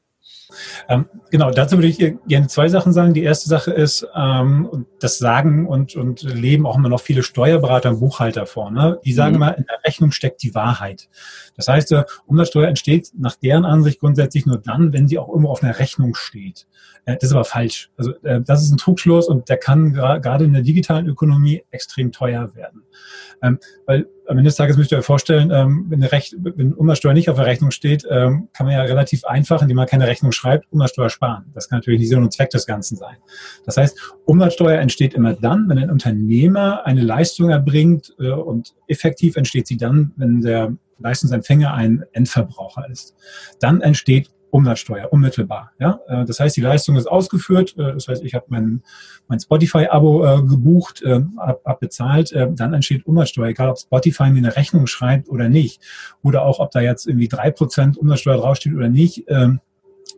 Ähm, 0.89 1.07
genau, 1.31 1.51
dazu 1.51 1.77
würde 1.77 1.89
ich 1.89 1.99
gerne 1.99 2.47
zwei 2.49 2.69
Sachen 2.69 2.93
sagen. 2.93 3.15
Die 3.15 3.23
erste 3.23 3.49
Sache 3.49 3.71
ist, 3.73 4.07
ähm, 4.15 4.87
das 5.01 5.19
sagen 5.19 5.67
und, 5.67 5.97
und 5.97 6.23
leben 6.23 6.67
auch 6.67 6.77
immer 6.77 6.89
noch 6.89 7.01
viele 7.01 7.23
Steuerberater 7.23 7.91
und 7.91 8.01
Buchhalter 8.01 8.47
vor. 8.47 8.71
Ne? 8.71 8.99
Die 9.05 9.13
sagen 9.13 9.37
mhm. 9.37 9.43
immer, 9.43 9.59
in 9.59 9.65
der 9.65 9.79
Rechnung 9.85 10.13
steckt 10.13 10.43
die 10.43 10.55
Wahrheit. 10.55 11.09
Das 11.57 11.69
heißt, 11.69 11.93
äh, 11.93 12.05
Umsatzsteuer 12.27 12.69
entsteht 12.69 13.11
nach 13.17 13.37
deren 13.37 13.65
Ansicht 13.65 14.01
grundsätzlich 14.01 14.47
nur 14.47 14.59
dann, 14.59 14.93
wenn 14.93 15.09
sie 15.09 15.19
auch 15.19 15.29
irgendwo 15.29 15.51
auf 15.51 15.63
einer 15.63 15.79
Rechnung 15.79 16.15
steht. 16.15 16.67
Äh, 17.05 17.15
das 17.15 17.31
ist 17.31 17.33
aber 17.33 17.45
falsch. 17.45 17.91
Also 17.97 18.13
äh, 18.23 18.41
das 18.41 18.63
ist 18.63 18.73
ein 18.73 18.79
Trugschluss 18.79 19.29
und 19.29 19.49
der 19.49 19.57
kann 19.57 19.93
gerade 19.93 20.45
in 20.45 20.53
der 20.53 20.63
digitalen 20.63 21.07
Ökonomie 21.07 21.65
extrem 21.71 22.13
teuer 22.13 22.55
werden. 22.55 22.83
Ähm, 23.43 23.59
weil 23.87 24.07
am 24.27 24.39
Ende 24.39 24.49
des 24.49 24.57
Tages 24.57 24.77
müsst 24.77 24.93
ihr 24.93 24.99
euch 24.99 25.05
vorstellen, 25.05 25.51
ähm, 25.53 25.87
wenn, 25.89 26.03
eine 26.03 26.11
Rech 26.11 26.35
wenn 26.39 26.73
Umsatzsteuer 26.73 27.13
nicht 27.13 27.29
auf 27.31 27.37
der 27.37 27.47
Rechnung 27.47 27.71
steht, 27.71 28.07
ähm, 28.09 28.49
kann 28.53 28.67
man 28.67 28.75
ja 28.75 28.83
relativ 28.83 29.25
einfach, 29.25 29.63
indem 29.63 29.77
man 29.77 29.87
keine 29.87 30.07
Rechnung 30.07 30.33
schreibt, 30.33 30.71
Umsatzsteuer 30.73 31.11
sparen. 31.11 31.47
Das 31.55 31.69
kann 31.69 31.79
natürlich 31.79 32.01
nicht 32.01 32.09
Sinn 32.09 32.23
und 32.23 32.33
Zweck 32.33 32.51
des 32.51 32.67
Ganzen 32.67 32.97
sein. 32.97 33.17
Das 33.65 33.77
heißt, 33.77 33.99
Umsatzsteuer 34.25 34.81
entsteht 34.81 35.15
immer 35.15 35.35
dann, 35.35 35.69
wenn 35.69 35.79
ein 35.79 35.91
Unternehmer 35.91 36.87
eine 36.87 37.03
Leistung 37.03 37.51
erbringt 37.51 38.15
äh, 38.19 38.31
und 38.31 38.75
effektiv 38.87 39.37
entsteht 39.37 39.67
sie 39.67 39.77
dann, 39.77 40.13
wenn 40.17 40.41
der 40.41 40.75
Leistungsempfänger 40.99 41.75
ein 41.75 42.05
Endverbraucher 42.13 42.89
ist. 42.91 43.15
Dann 43.61 43.81
entsteht 43.81 44.31
Umsatzsteuer, 44.55 45.13
unmittelbar. 45.13 45.73
Ja? 45.81 45.99
Äh, 46.07 46.25
das 46.27 46.39
heißt, 46.39 46.57
die 46.57 46.61
Leistung 46.61 46.95
ist 46.95 47.09
ausgeführt, 47.09 47.75
äh, 47.77 47.93
das 47.93 48.07
heißt, 48.07 48.23
ich 48.23 48.35
habe 48.35 48.45
mein, 48.51 48.85
mein 49.27 49.41
Spotify-Abo 49.41 50.25
äh, 50.25 50.43
gebucht, 50.43 51.03
abbezahlt, 51.65 52.33
dann 52.33 52.73
entsteht 52.73 53.05
Umsatzsteuer, 53.05 53.49
egal 53.49 53.71
ob 53.71 53.79
Spotify 53.79 54.31
mir 54.31 54.39
eine 54.39 54.57
Rechnung 54.57 54.87
schreibt 54.87 55.29
oder 55.29 55.49
nicht. 55.49 55.81
Oder 56.23 56.45
auch, 56.45 56.61
ob 56.61 56.71
da 56.71 56.81
jetzt 56.81 57.07
irgendwie 57.07 57.27
drei 57.27 57.51
Prozent 57.51 57.99
Umsatzsteuer 57.99 58.37
draufsteht 58.37 58.75
oder 58.75 58.89
nicht. 58.89 59.25
Ähm, 59.29 59.61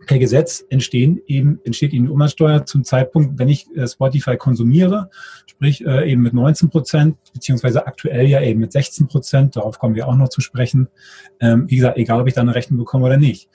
per 0.07 0.19
Gesetz 0.19 0.65
entstehen 0.69 1.21
eben, 1.27 1.61
entsteht 1.65 1.93
eben 1.93 2.07
die 2.07 2.11
Umsatzsteuer 2.11 2.67
zum 2.67 2.85
Zeitpunkt, 2.85 3.39
wenn 3.39 3.49
ich 3.49 3.67
Spotify 3.87 4.37
konsumiere, 4.37 5.11
sprich 5.47 5.85
eben 5.85 6.23
mit 6.23 6.35
19 6.35 6.69
Prozent, 6.69 7.17
beziehungsweise 7.33 7.87
aktuell 7.87 8.27
ja 8.27 8.41
eben 8.43 8.61
mit 8.61 8.73
16 8.73 9.07
Prozent, 9.07 9.57
darauf 9.57 9.79
kommen 9.79 9.95
wir 9.95 10.09
auch 10.09 10.17
noch 10.17 10.29
zu 10.29 10.41
sprechen. 10.41 10.89
Ähm, 11.41 11.65
wie 11.69 11.77
gesagt, 11.77 11.97
egal 11.99 12.21
ob 12.21 12.29
ich 12.29 12.35
da 12.35 12.43
eine 12.43 12.55
Rechnung 12.55 12.79
bekomme 12.79 13.07
oder 13.07 13.17
nicht. 13.17 13.49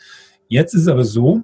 Jetzt 0.51 0.73
ist 0.73 0.81
es 0.81 0.87
aber 0.89 1.05
so, 1.05 1.43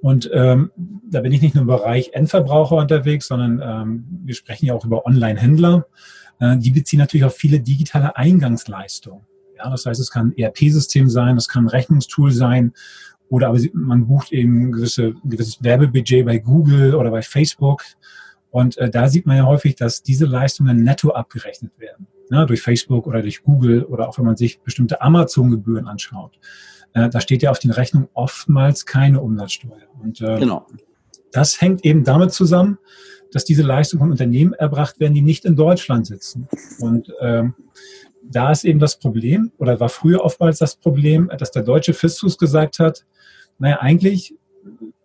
und 0.00 0.30
ähm, 0.32 0.70
da 1.10 1.20
bin 1.20 1.32
ich 1.32 1.42
nicht 1.42 1.54
nur 1.54 1.62
im 1.62 1.68
Bereich 1.68 2.14
Endverbraucher 2.14 2.76
unterwegs, 2.76 3.26
sondern 3.26 3.60
ähm, 3.62 4.04
wir 4.24 4.34
sprechen 4.34 4.64
ja 4.64 4.72
auch 4.74 4.86
über 4.86 5.04
Online-Händler. 5.04 5.86
Äh, 6.40 6.56
die 6.56 6.70
beziehen 6.70 6.98
natürlich 6.98 7.26
auch 7.26 7.32
viele 7.32 7.60
digitale 7.60 8.16
Eingangsleistungen. 8.16 9.20
Ja, 9.58 9.68
das 9.68 9.84
heißt, 9.84 10.00
es 10.00 10.10
kann 10.10 10.28
ein 10.28 10.38
ERP-System 10.38 11.10
sein, 11.10 11.36
es 11.36 11.46
kann 11.46 11.66
ein 11.66 11.68
Rechnungstool 11.68 12.32
sein 12.32 12.72
oder 13.28 13.48
aber 13.48 13.60
man 13.74 14.06
bucht 14.06 14.32
eben 14.32 14.72
gewisse, 14.72 15.12
gewisses 15.24 15.62
Werbebudget 15.62 16.24
bei 16.24 16.38
Google 16.38 16.94
oder 16.94 17.10
bei 17.10 17.20
Facebook. 17.20 17.82
Und 18.50 18.78
äh, 18.78 18.88
da 18.88 19.08
sieht 19.08 19.26
man 19.26 19.36
ja 19.36 19.44
häufig, 19.44 19.76
dass 19.76 20.02
diese 20.02 20.24
Leistungen 20.24 20.82
netto 20.82 21.10
abgerechnet 21.10 21.78
werden. 21.78 22.06
Ja, 22.30 22.46
durch 22.46 22.62
Facebook 22.62 23.06
oder 23.06 23.20
durch 23.20 23.42
Google 23.42 23.84
oder 23.84 24.08
auch 24.08 24.16
wenn 24.16 24.24
man 24.24 24.36
sich 24.36 24.60
bestimmte 24.60 25.02
Amazon-Gebühren 25.02 25.86
anschaut 25.86 26.38
äh, 26.96 27.10
da 27.10 27.20
steht 27.20 27.42
ja 27.42 27.50
auf 27.50 27.58
den 27.58 27.70
Rechnungen 27.70 28.08
oftmals 28.14 28.86
keine 28.86 29.20
Umsatzsteuer. 29.20 29.86
Und 30.02 30.22
äh, 30.22 30.38
genau. 30.38 30.66
das 31.30 31.60
hängt 31.60 31.84
eben 31.84 32.04
damit 32.04 32.32
zusammen, 32.32 32.78
dass 33.32 33.44
diese 33.44 33.62
Leistungen 33.62 34.00
von 34.00 34.10
Unternehmen 34.10 34.54
erbracht 34.54 34.98
werden, 34.98 35.12
die 35.12 35.20
nicht 35.20 35.44
in 35.44 35.56
Deutschland 35.56 36.06
sitzen. 36.06 36.48
Und 36.80 37.12
ähm, 37.20 37.54
da 38.22 38.50
ist 38.50 38.64
eben 38.64 38.80
das 38.80 38.98
Problem, 38.98 39.52
oder 39.58 39.78
war 39.78 39.90
früher 39.90 40.24
oftmals 40.24 40.58
das 40.58 40.76
Problem, 40.76 41.30
dass 41.38 41.50
der 41.50 41.64
deutsche 41.64 41.92
Fiskus 41.92 42.38
gesagt 42.38 42.78
hat, 42.78 43.04
naja, 43.58 43.80
eigentlich 43.80 44.34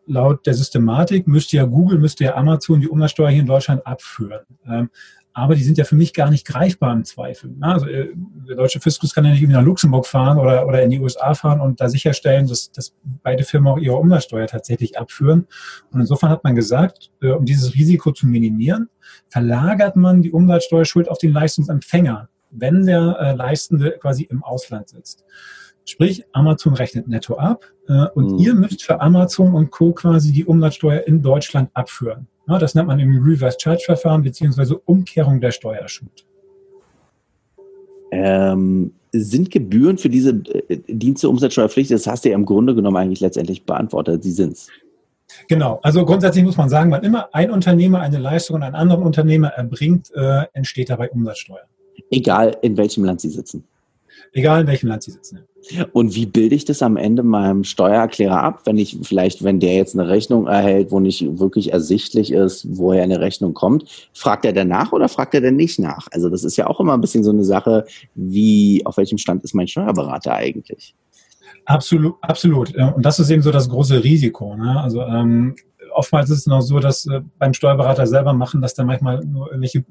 laut 0.05 0.45
der 0.45 0.53
Systematik 0.53 1.27
müsste 1.27 1.57
ja 1.57 1.65
Google, 1.65 1.99
müsste 1.99 2.23
ja 2.23 2.35
Amazon 2.35 2.79
die 2.79 2.87
Umsatzsteuer 2.87 3.29
hier 3.29 3.41
in 3.41 3.47
Deutschland 3.47 3.85
abführen. 3.85 4.45
Ähm, 4.65 4.89
aber 5.33 5.55
die 5.55 5.63
sind 5.63 5.77
ja 5.77 5.85
für 5.85 5.95
mich 5.95 6.13
gar 6.13 6.29
nicht 6.29 6.45
greifbar 6.45 6.93
im 6.93 7.05
Zweifel. 7.05 7.55
Also 7.61 7.87
äh, 7.87 8.09
der 8.47 8.55
deutsche 8.57 8.81
Fiskus 8.81 9.13
kann 9.13 9.23
ja 9.23 9.31
nicht 9.31 9.47
nach 9.47 9.63
Luxemburg 9.63 10.05
fahren 10.05 10.37
oder, 10.37 10.67
oder 10.67 10.83
in 10.83 10.89
die 10.89 10.99
USA 10.99 11.33
fahren 11.33 11.61
und 11.61 11.79
da 11.79 11.87
sicherstellen, 11.87 12.47
dass, 12.47 12.71
dass 12.71 12.93
beide 13.23 13.43
Firmen 13.43 13.71
auch 13.71 13.77
ihre 13.77 13.95
Umsatzsteuer 13.95 14.47
tatsächlich 14.47 14.99
abführen. 14.99 15.47
Und 15.91 16.01
insofern 16.01 16.29
hat 16.29 16.43
man 16.43 16.55
gesagt, 16.55 17.11
äh, 17.21 17.29
um 17.29 17.45
dieses 17.45 17.73
Risiko 17.73 18.11
zu 18.11 18.27
minimieren, 18.27 18.89
verlagert 19.29 19.95
man 19.95 20.21
die 20.21 20.31
Umsatzsteuerschuld 20.31 21.09
auf 21.09 21.17
den 21.17 21.31
Leistungsempfänger, 21.31 22.27
wenn 22.51 22.85
der 22.85 23.17
äh, 23.19 23.33
Leistende 23.33 23.97
quasi 24.01 24.23
im 24.23 24.43
Ausland 24.43 24.89
sitzt. 24.89 25.23
Sprich, 25.85 26.25
Amazon 26.33 26.73
rechnet 26.73 27.07
netto 27.07 27.37
ab 27.37 27.65
und 28.13 28.33
mhm. 28.33 28.37
ihr 28.37 28.53
müsst 28.53 28.83
für 28.83 29.01
Amazon 29.01 29.55
und 29.55 29.71
Co. 29.71 29.91
quasi 29.93 30.31
die 30.31 30.45
Umsatzsteuer 30.45 31.01
in 31.07 31.23
Deutschland 31.23 31.71
abführen. 31.73 32.27
Ja, 32.51 32.59
das 32.59 32.75
nennt 32.75 32.87
man 32.87 32.99
im 32.99 33.23
Reverse 33.23 33.57
Charge 33.61 33.83
Verfahren 33.85 34.23
beziehungsweise 34.23 34.77
Umkehrung 34.77 35.39
der 35.39 35.51
Steuerschuld. 35.51 36.25
Ähm, 38.11 38.93
sind 39.13 39.51
Gebühren 39.51 39.97
für 39.97 40.09
diese 40.09 40.31
äh, 40.67 40.79
Dienste 40.89 41.29
umsatzsteuerpflichtig? 41.29 41.95
Das 41.95 42.07
hast 42.07 42.25
du 42.25 42.29
ja 42.29 42.35
im 42.35 42.45
Grunde 42.45 42.75
genommen 42.75 42.97
eigentlich 42.97 43.21
letztendlich 43.21 43.63
beantwortet. 43.63 44.23
Sie 44.23 44.33
sind 44.33 44.51
es. 44.51 44.67
Genau, 45.47 45.79
also 45.81 46.03
grundsätzlich 46.03 46.43
muss 46.43 46.57
man 46.57 46.67
sagen, 46.67 46.91
wann 46.91 47.05
immer 47.05 47.33
ein 47.33 47.51
Unternehmer 47.51 48.01
eine 48.01 48.17
Leistung 48.17 48.57
an 48.57 48.63
einen 48.63 48.75
anderen 48.75 49.03
Unternehmer 49.03 49.47
erbringt, 49.47 50.11
äh, 50.13 50.43
entsteht 50.51 50.89
dabei 50.89 51.09
Umsatzsteuer. 51.09 51.63
Egal 52.09 52.57
in 52.61 52.75
welchem 52.75 53.05
Land 53.05 53.21
Sie 53.21 53.29
sitzen. 53.29 53.63
Egal 54.33 54.61
in 54.61 54.67
welchem 54.67 54.87
Land 54.87 55.03
Sie 55.03 55.11
sitzen. 55.11 55.39
Und 55.93 56.15
wie 56.15 56.25
bilde 56.25 56.55
ich 56.55 56.65
das 56.65 56.81
am 56.81 56.97
Ende 56.97 57.21
meinem 57.21 57.63
Steuererklärer 57.63 58.41
ab, 58.41 58.61
wenn 58.65 58.77
ich 58.77 58.97
vielleicht, 59.03 59.43
wenn 59.43 59.59
der 59.59 59.75
jetzt 59.75 59.93
eine 59.97 60.09
Rechnung 60.09 60.47
erhält, 60.47 60.91
wo 60.91 60.99
nicht 60.99 61.39
wirklich 61.39 61.71
ersichtlich 61.71 62.31
ist, 62.31 62.65
woher 62.69 63.03
eine 63.03 63.19
Rechnung 63.19 63.53
kommt, 63.53 64.09
fragt 64.13 64.45
er 64.45 64.53
danach 64.53 64.91
oder 64.91 65.07
fragt 65.07 65.33
er 65.33 65.41
denn 65.41 65.55
nicht 65.55 65.79
nach? 65.79 66.07
Also 66.11 66.29
das 66.29 66.43
ist 66.43 66.57
ja 66.57 66.67
auch 66.67 66.79
immer 66.79 66.93
ein 66.93 67.01
bisschen 67.01 67.23
so 67.23 67.31
eine 67.31 67.43
Sache, 67.43 67.85
wie, 68.15 68.81
auf 68.85 68.97
welchem 68.97 69.17
Stand 69.17 69.43
ist 69.43 69.53
mein 69.53 69.67
Steuerberater 69.67 70.33
eigentlich? 70.33 70.95
Absolut, 71.65 72.15
absolut. 72.21 72.75
Und 72.75 73.05
das 73.05 73.19
ist 73.19 73.29
eben 73.29 73.43
so 73.43 73.51
das 73.51 73.69
große 73.69 74.03
Risiko. 74.03 74.55
Ne? 74.55 74.81
Also 74.81 75.01
ähm, 75.01 75.55
oftmals 75.93 76.29
ist 76.29 76.39
es 76.39 76.47
noch 76.47 76.61
so, 76.61 76.79
dass 76.79 77.05
äh, 77.05 77.21
beim 77.37 77.53
Steuerberater 77.53 78.07
selber 78.07 78.33
machen, 78.33 78.61
dass 78.61 78.73
da 78.73 78.83
manchmal 78.83 79.23
nur 79.23 79.47
irgendwelche 79.47 79.85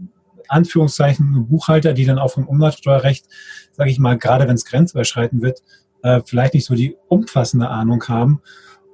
Anführungszeichen 0.50 1.47
Buchhalter, 1.49 1.92
die 1.92 2.04
dann 2.04 2.19
auch 2.19 2.33
vom 2.33 2.47
Umsatzsteuerrecht, 2.47 3.26
sage 3.73 3.90
ich 3.90 3.99
mal, 3.99 4.19
gerade 4.19 4.47
wenn 4.49 4.54
es 4.54 4.64
grenzüberschreitend 4.64 5.42
wird, 5.42 5.62
äh, 6.02 6.21
vielleicht 6.25 6.54
nicht 6.54 6.66
so 6.66 6.75
die 6.75 6.97
umfassende 7.09 7.69
Ahnung 7.69 8.02
haben. 8.09 8.42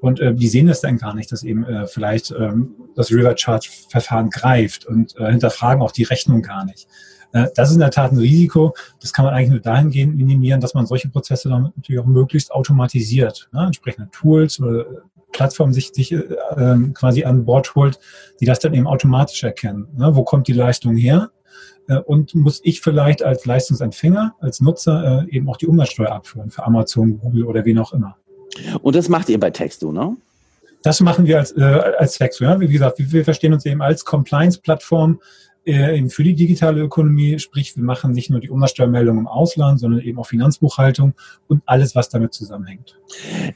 Und 0.00 0.20
äh, 0.20 0.34
die 0.34 0.48
sehen 0.48 0.66
das 0.66 0.80
dann 0.80 0.98
gar 0.98 1.14
nicht, 1.14 1.32
dass 1.32 1.42
eben 1.42 1.64
äh, 1.64 1.86
vielleicht 1.86 2.30
ähm, 2.30 2.74
das 2.94 3.10
River 3.10 3.36
Charge 3.36 3.70
Verfahren 3.88 4.30
greift 4.30 4.86
und 4.86 5.16
äh, 5.16 5.30
hinterfragen 5.30 5.82
auch 5.82 5.92
die 5.92 6.04
Rechnung 6.04 6.42
gar 6.42 6.64
nicht. 6.64 6.86
Äh, 7.32 7.48
das 7.54 7.70
ist 7.70 7.74
in 7.74 7.80
der 7.80 7.90
Tat 7.90 8.12
ein 8.12 8.18
Risiko. 8.18 8.74
Das 9.00 9.12
kann 9.12 9.24
man 9.24 9.34
eigentlich 9.34 9.50
nur 9.50 9.60
dahingehend 9.60 10.16
minimieren, 10.16 10.60
dass 10.60 10.74
man 10.74 10.86
solche 10.86 11.08
Prozesse 11.08 11.48
dann 11.48 11.72
natürlich 11.76 12.00
auch 12.00 12.06
möglichst 12.06 12.52
automatisiert, 12.52 13.48
ne? 13.52 13.64
entsprechende 13.66 14.10
Tools 14.10 14.60
oder 14.60 14.84
Plattform 15.32 15.72
sich, 15.72 15.92
sich 15.92 16.12
äh, 16.12 16.22
ähm, 16.56 16.94
quasi 16.94 17.24
an 17.24 17.44
Bord 17.44 17.74
holt, 17.74 17.98
die 18.40 18.46
das 18.46 18.58
dann 18.58 18.74
eben 18.74 18.86
automatisch 18.86 19.42
erkennen. 19.42 19.88
Ne? 19.96 20.14
Wo 20.14 20.24
kommt 20.24 20.48
die 20.48 20.52
Leistung 20.52 20.96
her? 20.96 21.30
Äh, 21.88 21.98
und 21.98 22.34
muss 22.34 22.60
ich 22.64 22.80
vielleicht 22.80 23.22
als 23.22 23.46
Leistungsempfänger, 23.46 24.34
als 24.40 24.60
Nutzer 24.60 25.26
äh, 25.28 25.36
eben 25.36 25.48
auch 25.48 25.56
die 25.56 25.66
Umsatzsteuer 25.66 26.10
abführen 26.10 26.50
für 26.50 26.64
Amazon, 26.64 27.18
Google 27.18 27.44
oder 27.44 27.64
wen 27.64 27.78
auch 27.78 27.92
immer. 27.92 28.16
Und 28.82 28.96
das 28.96 29.08
macht 29.08 29.28
ihr 29.28 29.38
bei 29.38 29.50
Texto, 29.50 29.92
ne? 29.92 30.16
Das 30.82 31.00
machen 31.00 31.26
wir 31.26 31.38
als, 31.38 31.52
äh, 31.52 31.62
als 31.62 32.16
Texto. 32.16 32.44
Ja? 32.44 32.60
Wie 32.60 32.68
gesagt, 32.68 32.96
wir 32.98 33.24
verstehen 33.24 33.52
uns 33.52 33.66
eben 33.66 33.82
als 33.82 34.04
Compliance-Plattform, 34.04 35.20
eben 35.66 36.10
für 36.10 36.22
die 36.22 36.34
digitale 36.34 36.80
Ökonomie, 36.80 37.38
sprich 37.38 37.76
wir 37.76 37.82
machen 37.82 38.12
nicht 38.12 38.30
nur 38.30 38.40
die 38.40 38.50
Umsatzsteuermeldung 38.50 39.18
im 39.18 39.26
Ausland, 39.26 39.80
sondern 39.80 40.00
eben 40.00 40.18
auch 40.18 40.26
Finanzbuchhaltung 40.26 41.14
und 41.48 41.62
alles, 41.66 41.96
was 41.96 42.08
damit 42.08 42.34
zusammenhängt. 42.34 42.96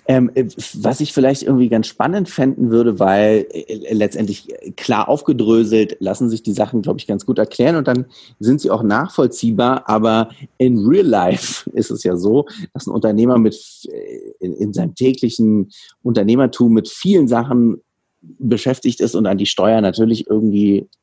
Ähm, 0.09 0.31
äh, 0.35 0.47
was 0.75 1.01
ich 1.01 1.13
vielleicht 1.13 1.43
irgendwie 1.43 1.69
ganz 1.69 1.87
spannend 1.87 2.29
fänden 2.29 2.71
würde, 2.71 2.99
weil 2.99 3.47
äh, 3.53 3.95
letztendlich 3.95 4.49
klar 4.77 5.09
aufgedröselt 5.09 5.99
lassen 6.01 6.29
sich 6.29 6.43
die 6.43 6.53
Sachen, 6.53 6.83
glaube 6.83 6.99
ich, 6.99 7.07
ganz 7.07 7.25
gut 7.25 7.39
erklären 7.39 7.77
und 7.77 7.87
dann 7.87 8.07
sind 8.41 8.61
sie 8.61 8.71
auch 8.71 8.83
nachvollziehbar, 8.83 9.89
aber 9.89 10.31
in 10.59 10.85
real 10.87 11.07
life 11.07 11.71
ist 11.75 11.91
es 11.91 12.03
ja 12.03 12.17
so, 12.17 12.47
dass 12.75 12.87
ein 12.87 12.93
Unternehmer 12.93 13.39
mit 13.39 13.57
äh, 13.89 14.33
in, 14.41 14.53
in 14.55 14.73
seinem 14.73 14.97
täglichen 14.97 15.71
Unternehmertum 16.03 16.73
mit 16.73 16.89
vielen 16.89 17.29
Sachen 17.29 17.81
beschäftigt 18.21 19.01
ist 19.01 19.15
und 19.15 19.27
an 19.27 19.39
die 19.39 19.47
Steuer 19.47 19.81
natürlich 19.81 20.27
irgendwie 20.29 20.79
äh, 20.79 21.00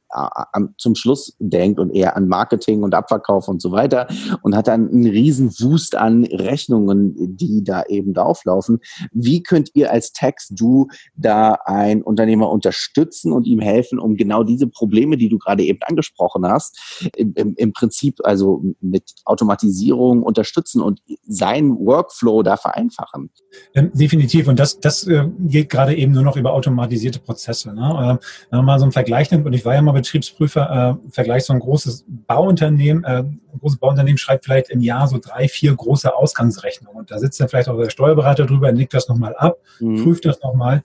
zum 0.78 0.96
Schluss 0.96 1.36
denkt 1.40 1.80
und 1.80 1.92
eher 1.92 2.16
an 2.16 2.28
Marketing 2.28 2.84
und 2.84 2.94
Abverkauf 2.94 3.48
und 3.48 3.62
so 3.62 3.72
weiter 3.72 4.08
und 4.42 4.56
hat 4.56 4.68
dann 4.68 4.90
einen 4.90 5.08
riesen 5.08 5.50
Wust 5.60 5.96
an 5.96 6.24
Rechnungen, 6.26 7.36
die 7.36 7.64
da 7.64 7.84
eben 7.84 8.16
auflaufen. 8.18 8.80
Wie 9.12 9.44
könnt 9.44 9.72
ihr 9.74 9.92
als 9.92 10.12
Text 10.12 10.54
du 10.56 10.88
da 11.16 11.60
ein 11.66 12.02
Unternehmer 12.02 12.50
unterstützen 12.50 13.32
und 13.32 13.48
ihm 13.48 13.60
helfen, 13.60 14.00
um 14.00 14.16
genau 14.16 14.44
diese 14.44 14.68
Probleme, 14.68 15.18
die 15.18 15.30
du 15.30 15.38
gerade 15.38 15.64
eben 15.64 15.80
angesprochen 15.82 16.46
hast, 16.46 17.10
im, 17.16 17.34
im, 17.36 17.54
im 17.58 17.74
Prinzip 17.74 18.20
also 18.24 18.64
mit 18.82 19.04
Automatisierung 19.26 20.24
unterstützen 20.24 20.82
und 20.82 21.02
seinen 21.28 21.78
Workflow 21.78 22.44
da 22.44 22.58
vereinfachen? 22.58 23.30
Ähm, 23.74 23.92
definitiv. 23.94 24.48
Und 24.48 24.60
das, 24.60 24.80
das 24.80 25.06
äh, 25.08 25.28
geht 25.40 25.70
gerade 25.70 25.96
eben 25.96 26.14
nur 26.14 26.24
noch 26.24 26.38
über 26.38 26.54
automatisierte 26.54 27.20
Prozesse. 27.20 27.74
Ne? 27.74 28.20
Äh, 28.52 28.56
man 28.56 28.66
mal 28.66 28.80
so 28.80 28.86
einen 28.86 28.92
Vergleich 28.92 29.32
nimmt, 29.32 29.46
und 29.46 29.54
ich 29.54 29.66
war 29.66 29.74
ja 29.74 29.82
mal 29.82 29.97
Betriebsprüfer, 29.98 31.00
äh, 31.08 31.12
Vergleich 31.12 31.46
so 31.46 31.54
ein 31.54 31.60
großes 31.60 32.06
Bauunternehmen, 32.08 33.04
äh, 33.04 33.24
ein 33.24 33.60
großes 33.60 33.80
Bauunternehmen 33.80 34.18
schreibt 34.18 34.46
vielleicht 34.46 34.70
im 34.70 34.82
Jahr 34.82 35.08
so 35.08 35.18
drei, 35.18 35.48
vier 35.48 35.76
große 35.76 36.14
Ausgangsrechnungen. 36.14 36.98
Und 36.98 37.12
da 37.12 37.20
sitzt 37.20 37.40
dann 37.40 37.50
vielleicht 37.50 37.70
auch 37.70 37.78
der 37.78 37.90
Steuerberater 37.90 38.46
drüber, 38.46 38.72
nickt 38.72 38.94
das 38.94 39.08
nochmal 39.08 39.36
ab, 39.36 39.58
mhm. 39.80 40.04
prüft 40.04 40.26
das 40.26 40.42
nochmal. 40.42 40.84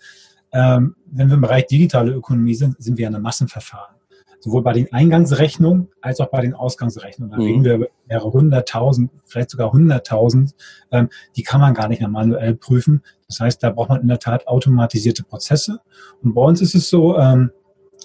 Ähm, 0.52 0.96
wenn 1.06 1.28
wir 1.28 1.34
im 1.34 1.40
Bereich 1.40 1.66
digitale 1.66 2.12
Ökonomie 2.12 2.54
sind, 2.54 2.82
sind 2.82 2.98
wir 2.98 3.08
in 3.08 3.14
einem 3.14 3.22
Massenverfahren 3.22 3.96
sowohl 4.42 4.62
bei 4.62 4.72
den 4.72 4.92
Eingangsrechnungen 4.92 5.88
als 6.00 6.18
auch 6.18 6.28
bei 6.28 6.40
den 6.40 6.52
Ausgangsrechnungen. 6.52 7.30
Da 7.30 7.36
mhm. 7.38 7.44
reden 7.44 7.64
wir 7.64 7.88
mehrere 8.08 8.32
hunderttausend, 8.32 9.12
vielleicht 9.24 9.50
sogar 9.50 9.72
hunderttausend. 9.72 10.54
Ähm, 10.90 11.10
die 11.36 11.44
kann 11.44 11.60
man 11.60 11.74
gar 11.74 11.86
nicht 11.86 12.00
mehr 12.00 12.08
manuell 12.08 12.56
prüfen. 12.56 13.02
Das 13.28 13.38
heißt, 13.38 13.62
da 13.62 13.70
braucht 13.70 13.90
man 13.90 14.00
in 14.00 14.08
der 14.08 14.18
Tat 14.18 14.48
automatisierte 14.48 15.22
Prozesse. 15.22 15.80
Und 16.22 16.34
bei 16.34 16.42
uns 16.42 16.60
ist 16.60 16.74
es 16.74 16.90
so, 16.90 17.16
ähm, 17.16 17.52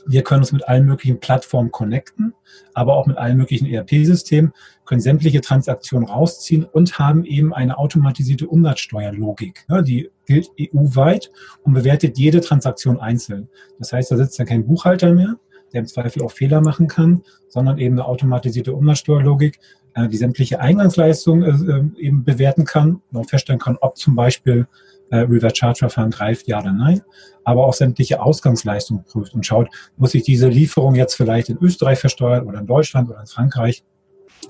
wir 0.08 0.24
können 0.24 0.42
uns 0.42 0.52
mit 0.52 0.68
allen 0.68 0.86
möglichen 0.86 1.20
Plattformen 1.20 1.72
connecten, 1.72 2.34
aber 2.74 2.96
auch 2.96 3.06
mit 3.06 3.18
allen 3.18 3.38
möglichen 3.38 3.66
ERP-Systemen, 3.68 4.54
können 4.86 5.02
sämtliche 5.02 5.42
Transaktionen 5.42 6.08
rausziehen 6.08 6.64
und 6.64 6.98
haben 6.98 7.26
eben 7.26 7.54
eine 7.54 7.78
automatisierte 7.78 8.48
Umsatzsteuerlogik. 8.48 9.66
Ja, 9.70 9.82
die 9.82 10.10
gilt 10.26 10.50
EU-weit 10.60 11.30
und 11.64 11.74
bewertet 11.74 12.18
jede 12.18 12.42
Transaktion 12.42 13.00
einzeln. 13.00 13.50
Das 13.80 13.92
heißt, 13.92 14.12
da 14.12 14.18
sitzt 14.18 14.40
ja 14.40 14.46
kein 14.46 14.66
Buchhalter 14.66 15.14
mehr, 15.14 15.36
der 15.74 15.82
im 15.82 15.88
Zweifel 15.88 16.24
auch 16.24 16.32
Fehler 16.32 16.62
machen 16.62 16.88
kann, 16.88 17.22
sondern 17.50 17.78
eben 17.78 17.96
eine 17.96 18.06
automatisierte 18.06 18.74
Umsatzsteuerlogik, 18.74 19.60
äh, 19.94 20.08
die 20.08 20.18
sämtliche 20.18 20.60
Eingangsleistung 20.60 21.44
äh, 21.44 21.50
äh, 21.50 21.84
eben 21.98 22.24
bewerten 22.24 22.64
kann 22.66 23.02
und 23.12 23.18
auch 23.20 23.30
feststellen 23.30 23.60
kann, 23.60 23.78
ob 23.82 23.98
zum 23.98 24.16
Beispiel 24.16 24.68
äh, 25.10 25.18
Reverse 25.18 25.56
Charge 25.56 25.80
Verfahren 25.80 26.12
greift, 26.12 26.48
ja 26.48 26.60
oder 26.60 26.74
nein, 26.74 27.02
aber 27.44 27.66
auch 27.66 27.74
sämtliche 27.74 28.22
Ausgangsleistungen 28.22 29.04
prüft 29.06 29.34
und 29.34 29.46
schaut, 29.46 29.70
muss 29.98 30.14
ich 30.16 30.24
diese 30.24 30.48
Lieferung 30.48 30.96
jetzt 30.96 31.16
vielleicht 31.16 31.50
in 31.50 31.58
Österreich 31.60 32.00
versteuern 32.00 32.46
oder 32.48 32.60
in 32.60 32.68
Deutschland 32.68 33.10
oder 33.10 33.20
in 33.20 33.28
Frankreich. 33.28 33.84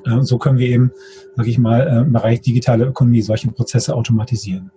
Äh, 0.05 0.21
so 0.21 0.37
können 0.37 0.57
wir 0.57 0.67
eben, 0.67 0.91
sage 1.35 1.49
ich 1.49 1.57
mal, 1.57 1.87
äh, 1.87 2.01
im 2.01 2.13
Bereich 2.13 2.41
digitale 2.41 2.85
Ökonomie 2.85 3.21
solche 3.21 3.49
Prozesse 3.49 3.95
automatisieren. 3.95 4.71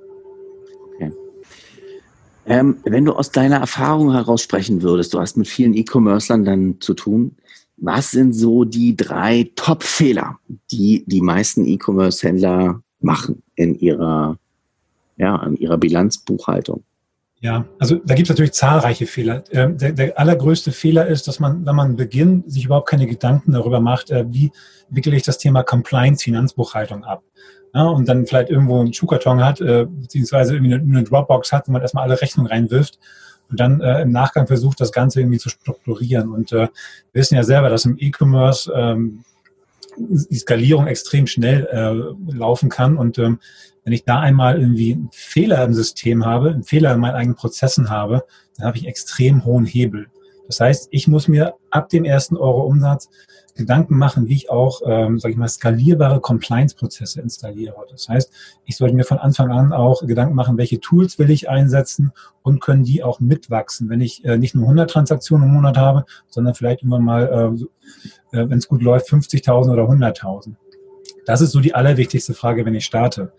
Ähm, 2.51 2.79
wenn 2.83 3.05
du 3.05 3.13
aus 3.13 3.31
deiner 3.31 3.59
Erfahrung 3.59 4.13
heraus 4.13 4.43
sprechen 4.43 4.83
würdest, 4.83 5.15
du 5.15 5.21
hast 5.21 5.37
mit 5.37 5.47
vielen 5.47 5.73
E-Commercern 5.73 6.45
dann 6.45 6.81
zu 6.81 6.95
tun, 6.95 7.37
was 7.77 8.11
sind 8.11 8.33
so 8.33 8.65
die 8.65 8.97
drei 8.97 9.53
Top-Fehler, 9.55 10.41
die 10.73 11.05
die 11.07 11.21
meisten 11.21 11.65
E-Commerce-Händler 11.65 12.83
machen 13.01 13.45
in 13.55 13.79
ihrer, 13.79 14.37
ja, 15.21 15.43
in 15.45 15.57
ihrer 15.57 15.79
Bilanzbuchhaltung? 15.79 16.83
Ja, 17.43 17.65
also 17.79 17.97
da 18.05 18.15
gibt 18.15 18.27
es 18.27 18.31
natürlich 18.31 18.53
zahlreiche 18.53 19.07
Fehler. 19.07 19.45
Ähm, 19.51 19.79
der, 19.79 19.93
der, 19.93 20.19
allergrößte 20.19 20.73
Fehler 20.73 21.07
ist, 21.07 21.27
dass 21.27 21.41
man, 21.41 21.65
wenn 21.65 21.75
man 21.75 21.97
beginnt, 21.97 22.53
sich 22.53 22.67
überhaupt 22.67 22.89
keine 22.89 23.07
Gedanken 23.07 23.53
darüber 23.53 23.81
macht, 23.81 24.11
äh, 24.11 24.27
wie 24.29 24.53
wickele 24.91 25.17
ich 25.17 25.23
das 25.23 25.39
Thema 25.39 25.63
Compliance 25.63 26.23
Finanzbuchhaltung 26.23 27.05
ab 27.05 27.23
ja, 27.75 27.85
und 27.85 28.09
dann 28.09 28.27
vielleicht 28.27 28.51
irgendwo 28.51 28.81
einen 28.81 28.93
Schuhkarton 28.93 29.43
hat, 29.43 29.61
äh, 29.63 29.87
beziehungsweise 29.87 30.55
irgendwie 30.55 30.75
eine, 30.75 30.83
eine, 30.83 31.05
Dropbox 31.05 31.53
hat, 31.53 31.67
wo 31.67 31.73
man 31.73 31.81
erstmal 31.81 32.05
alle 32.05 32.21
Rechnungen 32.21 32.51
reinwirft 32.51 32.99
und 33.51 33.59
dann 33.59 33.81
äh, 33.81 34.03
im 34.03 34.11
Nachgang 34.11 34.47
versucht, 34.47 34.81
das 34.81 34.93
Ganze 34.93 35.21
irgendwie 35.21 35.39
zu 35.39 35.49
strukturieren. 35.49 36.31
Und 36.31 36.53
äh, 36.53 36.57
wir 36.57 36.71
wissen 37.13 37.37
ja 37.37 37.43
selber, 37.43 37.71
dass 37.71 37.87
im 37.87 37.97
E-Commerce 37.99 38.71
ähm, 38.75 39.25
die 40.09 40.39
Skalierung 40.39 40.87
extrem 40.87 41.27
schnell 41.27 41.67
äh, 41.71 42.37
laufen 42.37 42.69
kann. 42.69 42.97
Und 42.97 43.19
ähm, 43.19 43.39
wenn 43.85 43.93
ich 43.93 44.05
da 44.05 44.21
einmal 44.21 44.61
irgendwie 44.61 44.93
einen 44.93 45.11
Fehler 45.13 45.65
im 45.65 45.75
System 45.75 46.25
habe, 46.25 46.51
einen 46.51 46.65
Fehler 46.65 46.95
in 46.95 47.01
meinen 47.01 47.15
eigenen 47.15 47.37
Prozessen 47.37 47.91
habe, 47.91 48.25
dann 48.57 48.67
habe 48.67 48.79
ich 48.79 48.87
extrem 48.87 49.45
hohen 49.45 49.67
Hebel. 49.67 50.09
Das 50.47 50.61
heißt, 50.61 50.89
ich 50.91 51.07
muss 51.07 51.29
mir 51.29 51.55
ab 51.71 51.89
dem 51.89 52.05
ersten 52.05 52.37
Euro 52.37 52.63
Umsatz 52.63 53.09
Gedanken 53.61 53.97
machen, 53.97 54.27
wie 54.27 54.35
ich 54.35 54.51
auch, 54.51 54.81
ähm, 54.87 55.19
sage 55.19 55.33
ich 55.33 55.39
mal, 55.39 55.49
skalierbare 55.49 56.21
Compliance-Prozesse 56.21 57.21
installiere. 57.21 57.75
Das 57.91 58.09
heißt, 58.09 58.33
ich 58.65 58.77
sollte 58.77 58.95
mir 58.95 59.05
von 59.05 59.19
Anfang 59.19 59.51
an 59.51 59.73
auch 59.73 60.07
Gedanken 60.07 60.35
machen, 60.35 60.57
welche 60.57 60.81
Tools 60.81 61.19
will 61.19 61.31
ich 61.31 61.49
einsetzen 61.49 62.13
und 62.43 62.61
können 62.61 62.85
die 62.85 63.03
auch 63.03 63.21
mitwachsen, 63.21 63.89
wenn 63.91 64.01
ich 64.01 64.25
äh, 64.25 64.39
nicht 64.39 64.55
nur 64.55 64.65
100 64.65 64.91
Transaktionen 64.91 65.49
im 65.49 65.55
Monat 65.55 65.77
habe, 65.77 66.07
sondern 66.29 66.55
vielleicht 66.55 66.83
immer 66.83 66.99
mal, 66.99 67.59
äh, 68.33 68.39
äh, 68.39 68.49
wenn 68.49 68.59
es 68.59 68.67
gut 68.67 68.83
läuft, 68.83 69.09
50.000 69.09 69.71
oder 69.71 69.83
100.000. 69.83 70.55
Das 71.27 71.41
ist 71.41 71.53
so 71.53 71.61
die 71.61 71.75
allerwichtigste 71.75 72.35
Frage, 72.35 72.65
wenn 72.65 72.75
ich 72.75 72.85
starte. 72.87 73.33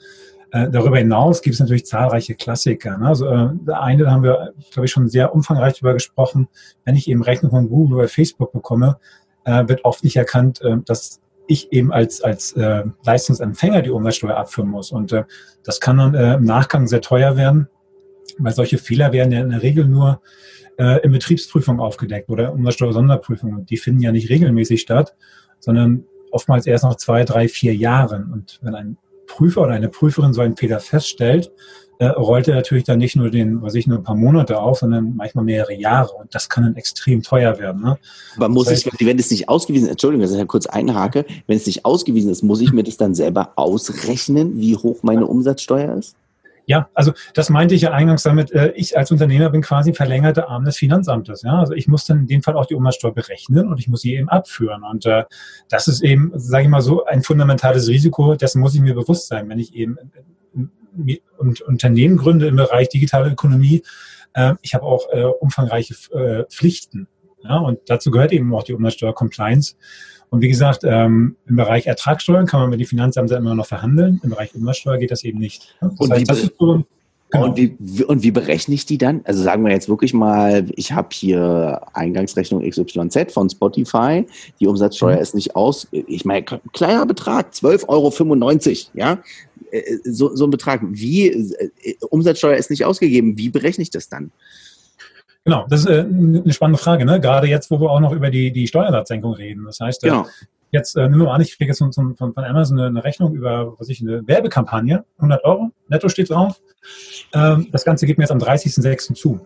Äh, 0.53 0.69
darüber 0.69 0.97
hinaus 0.97 1.41
gibt 1.41 1.53
es 1.53 1.59
natürlich 1.61 1.85
zahlreiche 1.85 2.35
Klassiker. 2.35 2.97
Ne? 2.97 3.07
Also, 3.07 3.25
äh, 3.25 3.49
eine, 3.71 4.03
da 4.03 4.11
haben 4.11 4.23
wir, 4.23 4.53
glaube 4.71 4.85
ich, 4.85 4.91
schon 4.91 5.07
sehr 5.07 5.33
umfangreich 5.33 5.75
darüber 5.75 5.93
gesprochen. 5.93 6.49
Wenn 6.83 6.95
ich 6.95 7.09
eben 7.09 7.23
Rechnung 7.23 7.51
von 7.51 7.69
Google 7.69 7.99
oder 7.99 8.07
Facebook 8.09 8.51
bekomme, 8.51 8.97
äh, 9.45 9.67
wird 9.67 9.85
oft 9.85 10.03
nicht 10.03 10.15
erkannt, 10.15 10.61
äh, 10.61 10.77
dass 10.85 11.21
ich 11.47 11.71
eben 11.71 11.91
als, 11.91 12.21
als 12.21 12.53
äh, 12.53 12.83
Leistungsempfänger 13.03 13.81
die 13.81 13.89
Umsatzsteuer 13.89 14.37
abführen 14.37 14.69
muss. 14.69 14.91
Und 14.91 15.11
äh, 15.11 15.23
das 15.63 15.79
kann 15.79 15.97
dann 15.97 16.15
äh, 16.15 16.35
im 16.35 16.43
Nachgang 16.43 16.87
sehr 16.87 17.01
teuer 17.01 17.35
werden, 17.35 17.67
weil 18.37 18.53
solche 18.53 18.77
Fehler 18.77 19.11
werden 19.11 19.31
ja 19.31 19.41
in 19.41 19.49
der 19.49 19.61
Regel 19.61 19.85
nur 19.85 20.21
äh, 20.77 21.01
in 21.01 21.11
Betriebsprüfung 21.11 21.79
aufgedeckt 21.79 22.29
oder 22.29 22.53
Umsatzsteuer-Sonderprüfung. 22.53 23.53
Und 23.53 23.69
die 23.69 23.77
finden 23.77 24.01
ja 24.01 24.11
nicht 24.11 24.29
regelmäßig 24.29 24.81
statt, 24.81 25.15
sondern 25.59 26.05
oftmals 26.31 26.65
erst 26.65 26.85
nach 26.85 26.95
zwei, 26.95 27.25
drei, 27.25 27.47
vier 27.47 27.75
Jahren. 27.75 28.31
Und 28.31 28.59
wenn 28.61 28.75
ein 28.75 28.97
Prüfer 29.27 29.61
oder 29.61 29.73
eine 29.73 29.89
Prüferin 29.89 30.33
so 30.33 30.41
einen 30.41 30.57
Fehler 30.57 30.79
feststellt, 30.79 31.51
äh, 32.01 32.07
rollt 32.07 32.47
er 32.47 32.55
natürlich 32.55 32.83
dann 32.83 32.97
nicht 32.97 33.15
nur 33.15 33.29
den, 33.29 33.61
was 33.61 33.75
ich, 33.75 33.85
nur 33.85 33.99
ein 33.99 34.03
paar 34.03 34.15
Monate 34.15 34.59
auf, 34.59 34.79
sondern 34.79 35.15
manchmal 35.15 35.45
mehrere 35.45 35.75
Jahre. 35.75 36.11
Und 36.15 36.33
das 36.33 36.49
kann 36.49 36.63
dann 36.63 36.75
extrem 36.75 37.21
teuer 37.21 37.59
werden. 37.59 37.83
Ne? 37.83 37.99
Aber 38.37 38.49
muss 38.49 38.65
das 38.65 38.85
heißt, 38.85 38.95
ich, 38.99 39.05
wenn 39.05 39.19
es 39.19 39.29
nicht 39.29 39.49
ausgewiesen 39.49 39.85
ist, 39.85 39.91
Entschuldigung, 39.91 40.23
dass 40.23 40.31
ich 40.31 40.39
ja 40.39 40.45
kurz 40.45 40.65
einhake, 40.65 41.25
wenn 41.45 41.57
es 41.57 41.67
nicht 41.67 41.85
ausgewiesen 41.85 42.31
ist, 42.31 42.41
muss 42.41 42.59
ich 42.59 42.73
mir 42.73 42.81
das 42.81 42.97
dann 42.97 43.13
selber 43.13 43.51
ausrechnen, 43.55 44.59
wie 44.59 44.75
hoch 44.75 45.03
meine 45.03 45.27
Umsatzsteuer 45.27 45.95
ist? 45.95 46.15
Ja, 46.65 46.89
also 46.95 47.13
das 47.35 47.51
meinte 47.51 47.75
ich 47.75 47.83
ja 47.83 47.91
eingangs 47.91 48.23
damit, 48.23 48.51
äh, 48.51 48.71
ich 48.75 48.97
als 48.97 49.11
Unternehmer 49.11 49.51
bin 49.51 49.61
quasi 49.61 49.93
verlängerte 49.93 50.47
Arm 50.47 50.65
des 50.65 50.77
Finanzamtes. 50.77 51.43
Ja? 51.43 51.59
Also 51.59 51.73
ich 51.73 51.87
muss 51.87 52.05
dann 52.05 52.21
in 52.21 52.27
dem 52.27 52.41
Fall 52.41 52.55
auch 52.55 52.65
die 52.65 52.73
Umsatzsteuer 52.73 53.13
berechnen 53.13 53.67
und 53.67 53.79
ich 53.79 53.87
muss 53.87 54.01
sie 54.01 54.15
eben 54.15 54.27
abführen. 54.27 54.81
Und 54.81 55.05
äh, 55.05 55.25
das 55.69 55.87
ist 55.87 56.01
eben, 56.01 56.31
sage 56.33 56.63
ich 56.63 56.69
mal 56.69 56.81
so, 56.81 57.05
ein 57.05 57.21
fundamentales 57.21 57.87
Risiko, 57.89 58.33
dessen 58.33 58.59
muss 58.59 58.73
ich 58.73 58.81
mir 58.81 58.95
bewusst 58.95 59.27
sein, 59.27 59.47
wenn 59.49 59.59
ich 59.59 59.75
eben 59.75 59.99
und 61.37 61.61
Unternehmen 61.61 62.17
gründe 62.17 62.47
im 62.47 62.55
Bereich 62.55 62.89
digitale 62.89 63.31
Ökonomie. 63.31 63.83
Äh, 64.33 64.55
ich 64.61 64.73
habe 64.73 64.85
auch 64.85 65.09
äh, 65.11 65.23
umfangreiche 65.23 65.93
äh, 66.13 66.43
Pflichten. 66.49 67.07
Ja, 67.43 67.57
und 67.57 67.79
dazu 67.87 68.11
gehört 68.11 68.31
eben 68.31 68.53
auch 68.53 68.63
die 68.63 68.73
Umsatzsteuer-Compliance. 68.73 69.75
Und 70.29 70.41
wie 70.41 70.47
gesagt, 70.47 70.83
ähm, 70.83 71.35
im 71.45 71.55
Bereich 71.55 71.87
Ertragssteuern 71.87 72.45
kann 72.45 72.61
man 72.61 72.69
mit 72.69 72.79
den 72.79 72.87
Finanzämtern 72.87 73.39
immer 73.39 73.55
noch 73.55 73.65
verhandeln. 73.65 74.21
Im 74.23 74.29
Bereich 74.29 74.53
Umsatzsteuer 74.55 74.97
geht 74.97 75.11
das 75.11 75.23
eben 75.23 75.39
nicht. 75.39 75.75
Das 75.81 75.91
und, 75.97 76.11
heißt, 76.11 76.29
wie, 76.29 76.51
so, 76.57 76.85
genau. 77.31 77.45
und, 77.45 77.57
wie, 77.57 78.03
und 78.03 78.23
wie 78.23 78.31
berechne 78.31 78.75
ich 78.75 78.85
die 78.85 78.97
dann? 78.97 79.21
Also 79.23 79.41
sagen 79.41 79.63
wir 79.65 79.71
jetzt 79.71 79.89
wirklich 79.89 80.13
mal, 80.13 80.65
ich 80.75 80.91
habe 80.91 81.09
hier 81.11 81.81
Eingangsrechnung 81.93 82.61
XYZ 82.67 83.33
von 83.33 83.49
Spotify, 83.49 84.25
die 84.59 84.67
Umsatzsteuer 84.67 85.15
mhm. 85.15 85.21
ist 85.21 85.35
nicht 85.35 85.55
aus, 85.55 85.87
ich 85.91 86.25
meine, 86.25 86.43
kleiner 86.73 87.05
Betrag, 87.05 87.51
12,95 87.53 87.87
Euro, 87.87 88.11
ja, 88.93 89.19
äh, 89.71 89.97
so, 90.03 90.35
so 90.35 90.45
ein 90.45 90.51
Betrag. 90.51 90.81
Wie, 90.83 91.27
äh, 91.27 91.69
Umsatzsteuer 92.09 92.57
ist 92.57 92.69
nicht 92.69 92.85
ausgegeben, 92.85 93.37
wie 93.37 93.49
berechne 93.49 93.81
ich 93.81 93.89
das 93.89 94.09
dann? 94.09 94.31
Genau, 95.43 95.65
das 95.69 95.81
ist 95.81 95.87
äh, 95.87 96.01
eine 96.01 96.53
spannende 96.53 96.77
Frage, 96.79 97.05
ne? 97.05 97.19
gerade 97.19 97.47
jetzt, 97.47 97.71
wo 97.71 97.79
wir 97.79 97.89
auch 97.89 97.99
noch 97.99 98.11
über 98.11 98.29
die, 98.29 98.51
die 98.51 98.67
Steuersatzsenkung 98.67 99.33
reden. 99.33 99.65
Das 99.65 99.79
heißt, 99.79 100.03
genau. 100.03 100.27
Jetzt 100.71 100.95
äh, 100.95 101.01
nehmen 101.03 101.19
wir 101.19 101.25
mal 101.25 101.35
an, 101.35 101.41
ich 101.41 101.57
kriege 101.57 101.69
jetzt 101.69 101.79
von, 101.79 101.93
von, 101.93 102.15
von 102.15 102.37
Amazon 102.37 102.79
eine, 102.79 102.87
eine, 102.87 103.03
Rechnung 103.03 103.33
über, 103.33 103.75
was 103.79 103.89
ich, 103.89 104.01
eine 104.01 104.25
Werbekampagne, 104.27 105.05
100 105.17 105.43
Euro, 105.43 105.71
netto 105.87 106.09
steht 106.09 106.29
drauf. 106.29 106.61
Ähm, 107.33 107.67
das 107.71 107.85
Ganze 107.85 108.05
geht 108.05 108.17
mir 108.17 108.23
jetzt 108.23 108.31
am 108.31 108.39
30.06. 108.39 109.13
zu. 109.13 109.41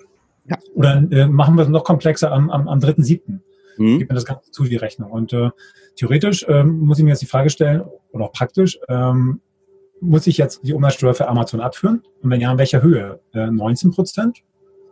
Ja. 0.48 0.58
Oder 0.76 1.04
äh, 1.12 1.28
machen 1.28 1.56
wir 1.56 1.64
es 1.64 1.70
noch 1.70 1.84
komplexer 1.84 2.32
am, 2.32 2.50
am, 2.50 2.68
am 2.68 2.80
3.07. 2.80 3.40
Mhm. 3.78 4.00
Gibt 4.00 4.12
mir 4.12 4.16
das 4.16 4.26
Ganze 4.26 4.52
zu, 4.52 4.64
die 4.64 4.76
Rechnung. 4.76 5.12
Und 5.12 5.34
äh, 5.34 5.50
theoretisch 5.96 6.46
ähm, 6.48 6.80
muss 6.80 7.00
ich 7.00 7.04
mir 7.04 7.12
jetzt 7.12 7.22
die 7.22 7.28
Frage 7.28 7.50
stellen, 7.50 7.84
oder 8.12 8.26
auch 8.26 8.32
praktisch, 8.32 8.80
ähm, 8.88 9.42
muss 10.02 10.28
ich 10.28 10.38
jetzt 10.38 10.62
die 10.64 10.74
Umsatzsteuer 10.74 11.14
für 11.14 11.28
Amazon 11.28 11.62
abführen? 11.62 12.04
Und 12.22 12.30
wenn 12.30 12.42
ja, 12.42 12.52
in 12.52 12.58
welcher 12.58 12.82
Höhe? 12.82 13.20
19 13.34 13.90
äh, 13.90 13.94
Prozent? 13.94 14.44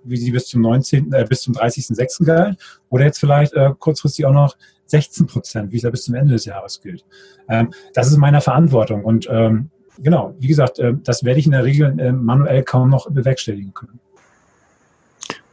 Wie 0.03 0.17
sie 0.17 0.31
bis 0.31 0.47
zum 0.47 0.61
19., 0.61 1.11
äh, 1.13 1.25
bis 1.27 1.41
zum 1.41 1.53
30.06. 1.53 2.25
galt, 2.25 2.57
oder 2.89 3.05
jetzt 3.05 3.19
vielleicht 3.19 3.53
äh, 3.53 3.71
kurzfristig 3.77 4.25
auch 4.25 4.33
noch 4.33 4.55
16 4.85 5.27
Prozent, 5.27 5.71
wie 5.71 5.77
es 5.77 5.83
ja 5.83 5.89
bis 5.89 6.03
zum 6.03 6.15
Ende 6.15 6.33
des 6.33 6.45
Jahres 6.45 6.81
gilt. 6.81 7.05
Ähm, 7.49 7.71
das 7.93 8.07
ist 8.07 8.17
meiner 8.17 8.41
Verantwortung 8.41 9.03
und 9.03 9.27
ähm, 9.29 9.69
genau, 9.99 10.35
wie 10.39 10.47
gesagt, 10.47 10.79
äh, 10.79 10.93
das 11.03 11.23
werde 11.23 11.39
ich 11.39 11.45
in 11.45 11.51
der 11.51 11.63
Regel 11.63 11.99
äh, 11.99 12.11
manuell 12.11 12.63
kaum 12.63 12.89
noch 12.89 13.09
bewerkstelligen 13.09 13.73
können. 13.73 13.99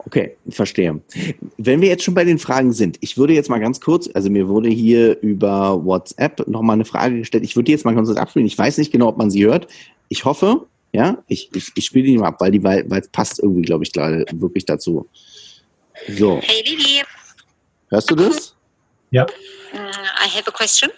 Okay, 0.06 0.36
verstehe. 0.48 1.00
Wenn 1.58 1.82
wir 1.82 1.88
jetzt 1.88 2.04
schon 2.04 2.14
bei 2.14 2.24
den 2.24 2.38
Fragen 2.38 2.72
sind, 2.72 2.96
ich 3.00 3.18
würde 3.18 3.34
jetzt 3.34 3.50
mal 3.50 3.60
ganz 3.60 3.80
kurz, 3.80 4.08
also 4.14 4.30
mir 4.30 4.48
wurde 4.48 4.70
hier 4.70 5.20
über 5.20 5.84
WhatsApp 5.84 6.48
nochmal 6.48 6.74
eine 6.74 6.86
Frage 6.86 7.18
gestellt. 7.18 7.44
Ich 7.44 7.54
würde 7.54 7.66
die 7.66 7.72
jetzt 7.72 7.84
mal 7.84 7.94
kurz 7.94 8.10
abspielen. 8.16 8.46
Ich 8.46 8.56
weiß 8.56 8.78
nicht 8.78 8.92
genau, 8.92 9.08
ob 9.08 9.18
man 9.18 9.30
sie 9.30 9.44
hört. 9.44 9.68
Ich 10.08 10.24
hoffe, 10.24 10.66
ja, 10.92 11.22
ich, 11.28 11.50
ich, 11.54 11.70
ich 11.74 11.84
spiele 11.84 12.06
die 12.06 12.18
mal 12.18 12.28
ab, 12.28 12.40
weil 12.40 12.50
die, 12.50 12.62
weil, 12.62 12.88
weil 12.90 13.00
es 13.00 13.08
passt 13.08 13.38
irgendwie, 13.40 13.62
glaube 13.62 13.84
ich, 13.84 13.92
gerade 13.92 14.24
wirklich 14.32 14.64
dazu. 14.64 15.08
So. 16.08 16.40
Hey 16.42 16.64
Vivi. 16.64 17.02
Hörst 17.90 18.10
du 18.10 18.14
das? 18.14 18.54
Ja. 19.10 19.26
I 19.72 20.28
have 20.28 20.46
a 20.46 20.52
question. 20.52 20.90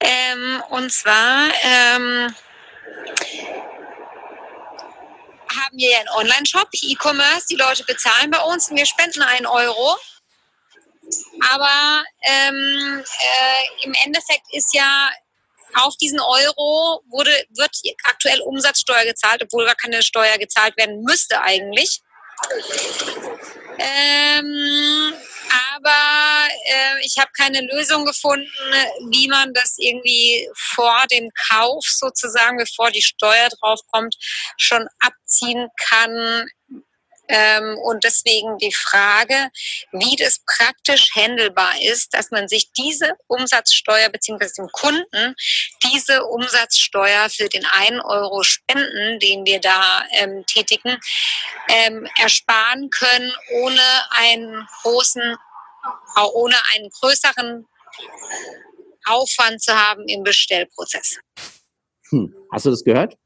Ähm, 0.00 0.62
und 0.70 0.90
zwar 0.92 1.48
ähm, 1.62 2.34
haben 5.50 5.76
wir 5.76 5.90
ja 5.90 5.98
einen 5.98 6.08
Online-Shop, 6.08 6.68
E-Commerce, 6.72 7.46
die 7.50 7.56
Leute 7.56 7.84
bezahlen 7.84 8.30
bei 8.30 8.40
uns 8.40 8.70
und 8.70 8.76
wir 8.76 8.86
spenden 8.86 9.22
einen 9.22 9.46
Euro. 9.46 9.96
Aber 11.50 12.04
ähm, 12.22 13.02
äh, 13.02 13.86
im 13.86 13.94
Endeffekt 14.04 14.44
ist 14.52 14.74
ja 14.74 15.10
auf 15.74 15.96
diesen 15.96 16.20
Euro 16.20 17.02
wurde, 17.08 17.30
wird 17.50 17.70
aktuell 18.04 18.40
Umsatzsteuer 18.40 19.04
gezahlt, 19.04 19.42
obwohl 19.42 19.64
gar 19.64 19.74
keine 19.74 20.02
Steuer 20.02 20.38
gezahlt 20.38 20.76
werden 20.76 21.02
müsste 21.02 21.40
eigentlich. 21.40 22.02
Ähm, 23.78 25.14
aber 25.76 26.48
äh, 26.64 27.04
ich 27.04 27.16
habe 27.18 27.30
keine 27.36 27.60
Lösung 27.72 28.04
gefunden, 28.04 28.50
wie 29.10 29.28
man 29.28 29.52
das 29.54 29.76
irgendwie 29.78 30.48
vor 30.56 31.04
dem 31.10 31.30
Kauf 31.50 31.84
sozusagen, 31.86 32.58
bevor 32.58 32.90
die 32.90 33.02
Steuer 33.02 33.48
drauf 33.60 33.80
kommt, 33.92 34.16
schon 34.56 34.86
abziehen 35.00 35.68
kann, 35.76 36.46
und 37.84 38.04
deswegen 38.04 38.58
die 38.58 38.72
Frage, 38.72 39.50
wie 39.92 40.16
das 40.16 40.40
praktisch 40.46 41.14
handelbar 41.14 41.74
ist, 41.82 42.14
dass 42.14 42.30
man 42.30 42.48
sich 42.48 42.72
diese 42.72 43.12
Umsatzsteuer 43.26 44.08
beziehungsweise 44.08 44.54
dem 44.58 44.68
Kunden 44.68 45.34
diese 45.84 46.24
Umsatzsteuer 46.24 47.28
für 47.28 47.48
den 47.48 47.66
einen 47.66 48.00
Euro 48.00 48.42
Spenden, 48.42 49.18
den 49.20 49.44
wir 49.44 49.60
da 49.60 50.04
ähm, 50.12 50.44
tätigen, 50.46 50.98
ähm, 51.68 52.08
ersparen 52.18 52.90
können, 52.90 53.32
ohne 53.62 53.82
einen 54.10 54.66
großen, 54.82 55.36
auch 56.14 56.32
ohne 56.32 56.56
einen 56.74 56.88
größeren 56.90 57.66
Aufwand 59.04 59.62
zu 59.62 59.74
haben 59.74 60.06
im 60.06 60.22
Bestellprozess. 60.22 61.18
Hm. 62.10 62.34
Hast 62.52 62.66
du 62.66 62.70
das 62.70 62.84
gehört? 62.84 63.16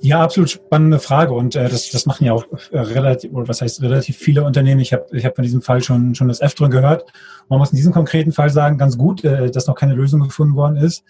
Ja, 0.00 0.22
absolut 0.22 0.50
spannende 0.50 1.00
Frage 1.00 1.32
und 1.32 1.56
äh, 1.56 1.68
das, 1.68 1.90
das 1.90 2.06
machen 2.06 2.24
ja 2.24 2.32
auch 2.32 2.44
äh, 2.70 2.78
relativ, 2.78 3.32
oder 3.32 3.48
was 3.48 3.60
heißt 3.60 3.82
relativ 3.82 4.16
viele 4.16 4.44
Unternehmen. 4.44 4.80
Ich 4.80 4.92
habe 4.92 5.06
ich 5.10 5.24
hab 5.24 5.34
von 5.34 5.42
diesem 5.42 5.62
Fall 5.62 5.82
schon, 5.82 6.14
schon 6.14 6.28
das 6.28 6.40
Öfteren 6.40 6.70
gehört. 6.70 7.12
Man 7.48 7.58
muss 7.58 7.72
in 7.72 7.76
diesem 7.76 7.92
konkreten 7.92 8.30
Fall 8.30 8.50
sagen, 8.50 8.78
ganz 8.78 8.96
gut, 8.96 9.24
äh, 9.24 9.50
dass 9.50 9.66
noch 9.66 9.74
keine 9.74 9.94
Lösung 9.94 10.20
gefunden 10.20 10.54
worden 10.54 10.76
ist, 10.76 11.04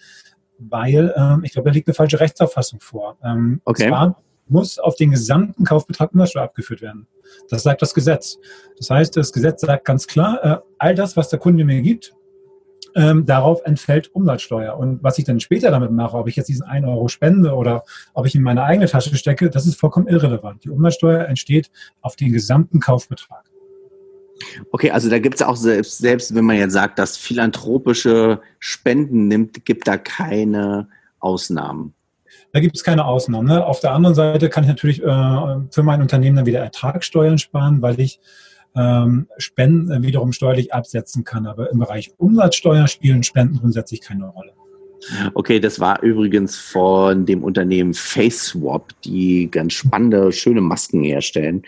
weil 0.57 1.13
ähm, 1.15 1.43
ich 1.43 1.53
glaube, 1.53 1.69
da 1.69 1.73
liegt 1.73 1.87
eine 1.87 1.93
falsche 1.93 2.19
Rechtsauffassung 2.19 2.79
vor. 2.79 3.17
Ähm, 3.23 3.61
okay. 3.65 3.83
Und 3.83 3.89
zwar 3.89 4.23
muss 4.47 4.79
auf 4.79 4.95
den 4.95 5.11
gesamten 5.11 5.63
Kaufbetrag 5.63 6.11
Umsatzsteuer 6.13 6.43
abgeführt 6.43 6.81
werden. 6.81 7.07
Das 7.49 7.63
sagt 7.63 7.83
das 7.83 7.93
Gesetz. 7.93 8.37
Das 8.77 8.89
heißt, 8.89 9.15
das 9.15 9.31
Gesetz 9.31 9.61
sagt 9.61 9.85
ganz 9.85 10.07
klar, 10.07 10.43
äh, 10.43 10.57
all 10.79 10.95
das, 10.95 11.15
was 11.15 11.29
der 11.29 11.37
Kunde 11.37 11.65
mir 11.65 11.81
gibt, 11.81 12.15
ähm, 12.95 13.25
darauf 13.25 13.61
entfällt 13.65 14.13
Umsatzsteuer. 14.15 14.77
Und 14.77 15.03
was 15.03 15.17
ich 15.17 15.25
dann 15.25 15.39
später 15.39 15.69
damit 15.69 15.91
mache, 15.91 16.17
ob 16.17 16.27
ich 16.27 16.37
jetzt 16.37 16.47
diesen 16.47 16.65
1 16.65 16.85
Euro 16.87 17.07
spende 17.09 17.53
oder 17.53 17.83
ob 18.13 18.25
ich 18.25 18.35
in 18.35 18.41
meine 18.41 18.63
eigene 18.63 18.87
Tasche 18.87 19.15
stecke, 19.15 19.49
das 19.49 19.65
ist 19.65 19.79
vollkommen 19.79 20.07
irrelevant. 20.07 20.63
Die 20.63 20.69
Umsatzsteuer 20.69 21.25
entsteht 21.25 21.69
auf 22.01 22.15
den 22.15 22.31
gesamten 22.31 22.79
Kaufbetrag. 22.79 23.43
Okay, 24.71 24.91
also 24.91 25.09
da 25.09 25.19
gibt 25.19 25.35
es 25.35 25.41
auch 25.41 25.55
selbst, 25.55 25.97
selbst 25.97 26.35
wenn 26.35 26.45
man 26.45 26.57
jetzt 26.57 26.73
sagt, 26.73 26.99
dass 26.99 27.17
philanthropische 27.17 28.41
Spenden 28.59 29.27
nimmt, 29.27 29.65
gibt 29.65 29.87
da 29.87 29.97
keine 29.97 30.89
Ausnahmen. 31.19 31.93
Da 32.51 32.59
gibt 32.59 32.75
es 32.75 32.83
keine 32.83 33.05
Ausnahmen. 33.05 33.47
Ne? 33.47 33.65
Auf 33.65 33.79
der 33.79 33.91
anderen 33.91 34.15
Seite 34.15 34.49
kann 34.49 34.63
ich 34.63 34.69
natürlich 34.69 35.03
äh, 35.03 35.05
für 35.71 35.83
mein 35.83 36.01
Unternehmen 36.01 36.37
dann 36.37 36.45
wieder 36.45 36.59
Ertragssteuern 36.59 37.37
sparen, 37.37 37.81
weil 37.81 37.99
ich 37.99 38.19
ähm, 38.75 39.27
Spenden 39.37 39.91
äh, 39.91 40.01
wiederum 40.01 40.31
steuerlich 40.31 40.73
absetzen 40.73 41.23
kann. 41.23 41.45
Aber 41.45 41.71
im 41.71 41.79
Bereich 41.79 42.13
Umsatzsteuer 42.17 42.87
spielen 42.87 43.23
Spenden 43.23 43.59
grundsätzlich 43.59 44.01
keine 44.01 44.27
Rolle. 44.27 44.53
Okay, 45.33 45.59
das 45.59 45.79
war 45.79 46.01
übrigens 46.01 46.57
von 46.57 47.25
dem 47.25 47.43
Unternehmen 47.43 47.93
FaceSwap, 47.93 48.89
die 49.03 49.49
ganz 49.51 49.73
spannende, 49.73 50.31
schöne 50.31 50.61
Masken 50.61 51.03
herstellen 51.03 51.63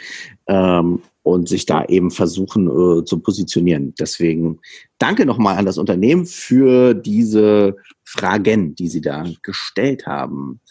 ähm, 0.47 1.01
und 1.21 1.47
sich 1.47 1.65
da 1.65 1.85
eben 1.85 2.09
versuchen 2.09 2.67
äh, 2.67 3.05
zu 3.05 3.19
positionieren. 3.19 3.93
Deswegen 3.99 4.59
danke 4.97 5.25
nochmal 5.25 5.57
an 5.57 5.65
das 5.65 5.77
Unternehmen 5.77 6.25
für 6.25 6.93
diese 6.93 7.75
Fragen, 8.03 8.75
die 8.75 8.87
Sie 8.87 9.01
da 9.01 9.25
gestellt 9.43 10.07
haben. 10.07 10.61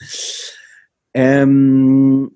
Ähm, 1.14 2.32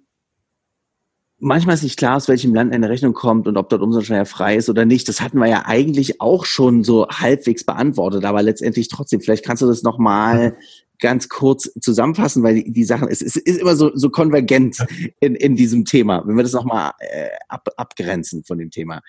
manchmal 1.40 1.74
ist 1.74 1.82
nicht 1.82 1.98
klar, 1.98 2.16
aus 2.16 2.28
welchem 2.28 2.54
Land 2.54 2.72
eine 2.72 2.88
Rechnung 2.88 3.14
kommt 3.14 3.48
und 3.48 3.56
ob 3.56 3.68
dort 3.68 3.82
Umsatzsteuer 3.82 4.26
frei 4.26 4.56
ist 4.56 4.68
oder 4.68 4.84
nicht. 4.84 5.08
Das 5.08 5.20
hatten 5.20 5.38
wir 5.38 5.48
ja 5.48 5.64
eigentlich 5.66 6.20
auch 6.20 6.44
schon 6.44 6.84
so 6.84 7.08
halbwegs 7.08 7.64
beantwortet, 7.64 8.24
aber 8.24 8.42
letztendlich 8.42 8.88
trotzdem. 8.88 9.20
Vielleicht 9.20 9.44
kannst 9.44 9.62
du 9.62 9.66
das 9.66 9.82
nochmal 9.82 10.56
ganz 11.00 11.28
kurz 11.28 11.70
zusammenfassen, 11.80 12.42
weil 12.42 12.56
die, 12.56 12.72
die 12.72 12.84
Sachen, 12.84 13.08
es, 13.08 13.22
es 13.22 13.36
ist 13.36 13.58
immer 13.58 13.74
so, 13.74 13.90
so 13.94 14.10
konvergent 14.10 14.78
in, 15.20 15.34
in 15.34 15.56
diesem 15.56 15.84
Thema, 15.86 16.22
wenn 16.26 16.36
wir 16.36 16.42
das 16.42 16.52
nochmal 16.52 16.92
äh, 16.98 17.30
ab, 17.48 17.68
abgrenzen 17.76 18.44
von 18.44 18.58
dem 18.58 18.70
Thema. 18.70 19.00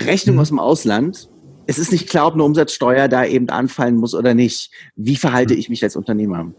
Rechnung 0.00 0.36
mhm. 0.36 0.40
aus 0.40 0.48
dem 0.48 0.58
Ausland, 0.58 1.28
es 1.66 1.78
ist 1.78 1.92
nicht 1.92 2.08
klar, 2.08 2.28
ob 2.28 2.34
eine 2.34 2.44
Umsatzsteuer 2.44 3.08
da 3.08 3.24
eben 3.24 3.48
anfallen 3.50 3.96
muss 3.96 4.14
oder 4.14 4.34
nicht. 4.34 4.70
Wie 4.94 5.16
verhalte 5.16 5.54
mhm. 5.54 5.60
ich 5.60 5.68
mich 5.68 5.84
als 5.84 5.96
Unternehmer? 5.96 6.52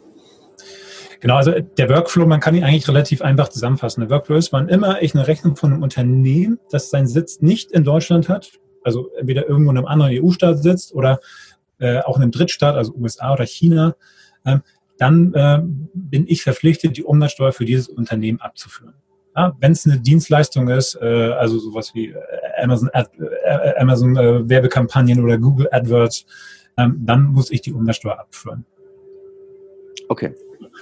Genau, 1.20 1.36
also 1.36 1.52
der 1.52 1.90
Workflow, 1.90 2.26
man 2.26 2.40
kann 2.40 2.56
ihn 2.56 2.64
eigentlich 2.64 2.88
relativ 2.88 3.22
einfach 3.22 3.50
zusammenfassen. 3.50 4.02
Der 4.02 4.10
Workflow 4.10 4.36
ist, 4.36 4.54
wann 4.54 4.70
immer 4.70 5.02
ich 5.02 5.16
eine 5.16 5.28
Rechnung 5.28 5.56
von 5.56 5.74
einem 5.74 5.84
Unternehmen, 5.84 6.60
das 6.70 6.90
seinen 6.90 7.08
Sitz 7.08 7.42
nicht 7.42 7.72
in 7.72 7.84
Deutschland 7.84 8.30
hat, 8.30 8.52
also 8.84 9.10
entweder 9.18 9.48
irgendwo 9.48 9.72
in 9.72 9.78
einem 9.78 9.88
anderen 9.88 10.12
EU-Staat 10.14 10.62
sitzt 10.62 10.94
oder 10.94 11.20
äh, 11.80 12.00
auch 12.00 12.18
in 12.18 12.24
einem 12.24 12.32
Drittstaat, 12.32 12.76
also 12.76 12.94
USA 12.94 13.34
oder 13.34 13.46
China, 13.46 13.96
äh, 14.46 14.60
dann 14.98 15.34
äh, 15.34 15.60
bin 15.94 16.26
ich 16.28 16.44
verpflichtet, 16.44 16.98
die 16.98 17.04
Umsatzsteuer 17.04 17.52
für 17.52 17.66
dieses 17.66 17.88
Unternehmen 17.88 18.42
abzuführen. 18.42 18.94
Ja, 19.36 19.56
Wenn 19.60 19.72
es 19.72 19.86
eine 19.86 20.00
Dienstleistung 20.00 20.70
ist, 20.70 20.98
äh, 21.00 21.06
also 21.06 21.60
sowas 21.60 21.94
wie 21.94 22.08
äh, 22.08 22.16
Amazon, 22.62 22.90
Ad, 22.94 23.10
äh, 23.20 23.76
Amazon 23.80 24.18
äh, 24.18 24.50
Werbekampagnen 24.50 25.24
oder 25.24 25.38
Google 25.38 25.68
AdWords, 25.72 26.26
ähm, 26.78 26.98
dann 27.06 27.26
muss 27.26 27.52
ich 27.52 27.62
die 27.62 27.74
Umsatzsteuer 27.74 28.20
abführen. 28.20 28.66
Okay. 30.10 30.34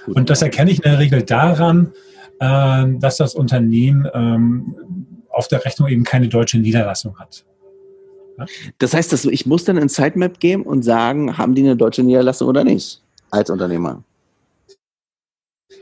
Gut. 0.04 0.16
Und 0.16 0.30
das 0.30 0.42
erkenne 0.42 0.70
ich 0.70 0.78
in 0.78 0.90
der 0.90 0.98
Regel 0.98 1.22
daran, 1.22 1.92
ähm, 2.40 3.00
dass 3.00 3.16
das 3.16 3.34
Unternehmen 3.34 4.08
ähm, 4.12 4.76
auf 5.30 5.48
der 5.48 5.64
Rechnung 5.64 5.88
eben 5.88 6.04
keine 6.04 6.28
deutsche 6.28 6.58
Niederlassung 6.58 7.18
hat. 7.18 7.44
Das 8.78 8.92
heißt, 8.92 9.12
dass 9.12 9.24
ich 9.24 9.46
muss 9.46 9.64
dann 9.64 9.78
ein 9.78 9.88
Sitemap 9.88 10.40
geben 10.40 10.64
und 10.64 10.82
sagen, 10.82 11.38
haben 11.38 11.54
die 11.54 11.62
eine 11.62 11.76
deutsche 11.76 12.02
Niederlassung 12.02 12.48
oder 12.48 12.64
nicht, 12.64 13.00
als 13.30 13.48
Unternehmer? 13.48 14.02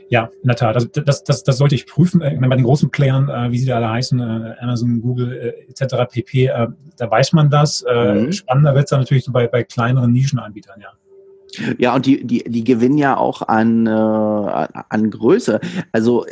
Ja, 0.09 0.29
in 0.41 0.47
der 0.47 0.55
Tat. 0.55 0.75
Also 0.75 0.87
das, 0.87 1.23
das, 1.23 1.43
das 1.43 1.57
sollte 1.57 1.75
ich 1.75 1.87
prüfen. 1.87 2.21
Äh, 2.21 2.37
bei 2.39 2.55
den 2.55 2.63
großen 2.63 2.91
Playern, 2.91 3.27
äh, 3.29 3.51
wie 3.51 3.57
sie 3.57 3.65
da 3.65 3.77
alle 3.77 3.89
heißen, 3.89 4.19
äh, 4.19 4.55
Amazon, 4.59 5.01
Google 5.01 5.33
äh, 5.33 5.69
etc. 5.69 5.95
pp., 6.11 6.45
äh, 6.45 6.67
da 6.97 7.11
weiß 7.11 7.33
man 7.33 7.49
das. 7.49 7.81
Äh, 7.81 8.13
mhm. 8.13 8.31
Spannender 8.31 8.75
wird 8.75 8.85
es 8.85 8.89
dann 8.91 8.99
natürlich 8.99 9.25
so 9.25 9.31
bei, 9.31 9.47
bei 9.47 9.63
kleineren 9.63 10.11
Nischenanbietern, 10.11 10.79
ja. 10.79 10.89
Ja, 11.77 11.95
und 11.95 12.05
die, 12.05 12.25
die, 12.25 12.43
die 12.43 12.63
gewinnen 12.63 12.97
ja 12.97 13.17
auch 13.17 13.41
an, 13.41 13.87
äh, 13.87 13.89
an 13.89 15.09
Größe. 15.09 15.59
Also 15.91 16.25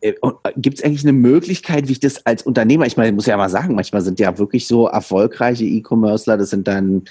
äh, 0.00 0.14
gibt 0.56 0.78
es 0.78 0.84
eigentlich 0.84 1.04
eine 1.04 1.12
Möglichkeit, 1.12 1.88
wie 1.88 1.92
ich 1.92 2.00
das 2.00 2.24
als 2.26 2.42
Unternehmer, 2.42 2.86
ich 2.86 2.96
meine, 2.96 3.10
ich 3.10 3.14
muss 3.14 3.26
ja 3.26 3.36
mal 3.36 3.48
sagen, 3.48 3.74
manchmal 3.74 4.02
sind 4.02 4.20
ja 4.20 4.38
wirklich 4.38 4.66
so 4.66 4.86
erfolgreiche 4.86 5.64
E-Commercer, 5.64 6.36
das 6.36 6.50
sind 6.50 6.68
dann 6.68 7.04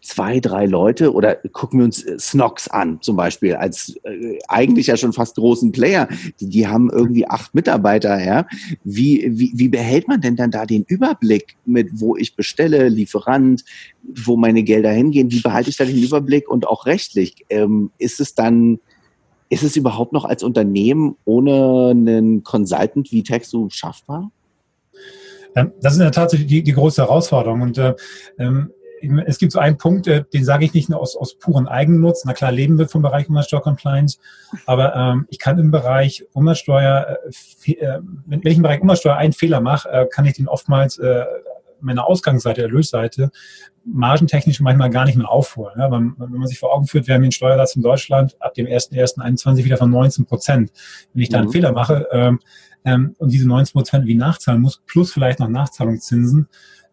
zwei, 0.00 0.40
drei 0.40 0.66
Leute 0.66 1.12
oder 1.12 1.36
gucken 1.52 1.80
wir 1.80 1.84
uns 1.84 2.02
äh, 2.04 2.18
Snox 2.18 2.68
an, 2.68 2.98
zum 3.00 3.16
Beispiel, 3.16 3.54
als 3.54 3.96
äh, 4.04 4.38
eigentlich 4.48 4.86
ja 4.86 4.96
schon 4.96 5.12
fast 5.12 5.36
großen 5.36 5.72
Player. 5.72 6.08
Die, 6.40 6.48
die 6.48 6.66
haben 6.66 6.90
irgendwie 6.90 7.26
acht 7.26 7.54
Mitarbeiter, 7.54 8.22
ja. 8.24 8.46
Wie, 8.84 9.26
wie, 9.30 9.52
wie 9.54 9.68
behält 9.68 10.08
man 10.08 10.20
denn 10.20 10.36
dann 10.36 10.50
da 10.50 10.66
den 10.66 10.84
Überblick 10.84 11.56
mit, 11.64 11.88
wo 11.94 12.16
ich 12.16 12.36
bestelle, 12.36 12.88
Lieferant, 12.88 13.64
wo 14.02 14.36
meine 14.36 14.62
Gelder 14.62 14.90
hingehen? 14.90 15.30
Wie 15.30 15.40
behalte 15.40 15.70
ich 15.70 15.76
da 15.76 15.84
den 15.84 16.02
Überblick 16.02 16.48
und 16.48 16.66
auch 16.66 16.86
rechtlich? 16.86 17.44
Ähm, 17.50 17.90
ist 17.98 18.20
es 18.20 18.34
dann, 18.34 18.78
ist 19.48 19.62
es 19.62 19.76
überhaupt 19.76 20.12
noch 20.12 20.24
als 20.24 20.42
Unternehmen 20.42 21.16
ohne 21.24 21.90
einen 21.90 22.42
Consultant 22.44 23.12
wie 23.12 23.22
Texu 23.22 23.68
schaffbar? 23.70 24.30
Ähm, 25.56 25.72
das 25.80 25.94
ist 25.94 25.98
in 25.98 26.04
der 26.04 26.12
Tat 26.12 26.32
die, 26.32 26.62
die 26.62 26.72
große 26.72 27.02
Herausforderung. 27.02 27.62
Und 27.62 27.78
äh, 27.78 27.94
ähm, 28.38 28.70
es 29.26 29.38
gibt 29.38 29.52
so 29.52 29.58
einen 29.58 29.78
Punkt, 29.78 30.06
den 30.06 30.44
sage 30.44 30.64
ich 30.64 30.74
nicht 30.74 30.88
nur 30.88 31.00
aus, 31.00 31.16
aus 31.16 31.38
puren 31.38 31.68
Eigennutz. 31.68 32.24
Na 32.24 32.32
klar, 32.32 32.52
leben 32.52 32.78
wir 32.78 32.88
vom 32.88 33.02
Bereich 33.02 33.28
Umsatzsteuer-Compliance, 33.28 34.18
aber 34.66 34.94
ähm, 34.94 35.26
ich 35.30 35.38
kann 35.38 35.58
im 35.58 35.70
Bereich 35.70 36.24
Umsatzsteuer, 36.32 37.18
äh, 37.66 37.72
äh, 37.72 38.00
wenn, 38.26 38.40
ich 38.42 38.56
im 38.56 38.62
Bereich 38.62 38.80
Umsatzsteuer 38.80 39.16
einen 39.16 39.32
Fehler 39.32 39.60
mache, 39.60 39.88
äh, 39.90 40.06
kann 40.06 40.24
ich 40.24 40.34
den 40.34 40.48
oftmals 40.48 40.98
äh, 40.98 41.24
meine 41.80 42.04
Ausgangsseite, 42.04 42.62
Erlösseite, 42.62 43.30
margentechnisch 43.84 44.60
manchmal 44.60 44.90
gar 44.90 45.04
nicht 45.04 45.16
mehr 45.16 45.30
aufholen. 45.30 45.74
Ja, 45.78 45.90
wenn, 45.90 46.14
wenn, 46.18 46.30
man 46.32 46.48
sich 46.48 46.58
vor 46.58 46.74
Augen 46.74 46.86
führt, 46.86 47.06
wir 47.06 47.14
haben 47.14 47.22
den 47.22 47.32
Steuersatz 47.32 47.76
in 47.76 47.82
Deutschland 47.82 48.36
ab 48.40 48.54
dem 48.54 48.66
1.1.21 48.66 49.64
wieder 49.64 49.76
von 49.76 49.90
19 49.90 50.26
Prozent. 50.26 50.72
Wenn 51.12 51.22
ich 51.22 51.28
da 51.28 51.38
einen 51.38 51.48
mhm. 51.48 51.52
Fehler 51.52 51.72
mache 51.72 52.08
ähm, 52.10 52.40
ähm, 52.84 53.14
und 53.18 53.32
diese 53.32 53.46
19 53.46 53.72
Prozent 53.72 54.06
wie 54.06 54.14
nachzahlen 54.14 54.60
muss, 54.60 54.82
plus 54.86 55.12
vielleicht 55.12 55.38
noch 55.38 55.48
Nachzahlungszinsen, 55.48 56.48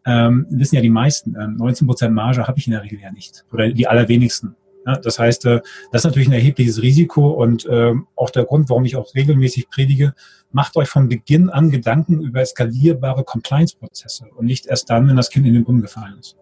ähm, 0.05 0.45
wissen 0.49 0.75
ja 0.75 0.81
die 0.81 0.89
meisten, 0.89 1.35
ähm, 1.39 1.55
19 1.57 1.87
Prozent 1.87 2.13
Marge 2.13 2.47
habe 2.47 2.59
ich 2.59 2.67
in 2.67 2.71
der 2.71 2.83
Regel 2.83 2.99
ja 2.99 3.11
nicht 3.11 3.45
oder 3.51 3.69
die 3.69 3.87
allerwenigsten. 3.87 4.55
Ja, 4.85 4.97
das 4.97 5.17
heißt, 5.17 5.45
äh, 5.45 5.61
das 5.91 6.01
ist 6.01 6.05
natürlich 6.05 6.27
ein 6.27 6.33
erhebliches 6.33 6.81
Risiko 6.81 7.29
und 7.29 7.65
äh, 7.65 7.93
auch 8.15 8.29
der 8.29 8.43
Grund, 8.43 8.69
warum 8.69 8.83
ich 8.85 8.95
auch 8.95 9.15
regelmäßig 9.15 9.69
predige, 9.69 10.13
macht 10.51 10.75
euch 10.75 10.89
von 10.89 11.07
Beginn 11.07 11.49
an 11.49 11.71
Gedanken 11.71 12.21
über 12.21 12.45
skalierbare 12.45 13.23
Compliance-Prozesse 13.23 14.25
und 14.35 14.45
nicht 14.45 14.65
erst 14.65 14.89
dann, 14.89 15.07
wenn 15.07 15.15
das 15.15 15.29
Kind 15.29 15.45
in 15.47 15.53
den 15.53 15.63
Brunnen 15.63 15.81
gefallen 15.81 16.15
ist. 16.19 16.35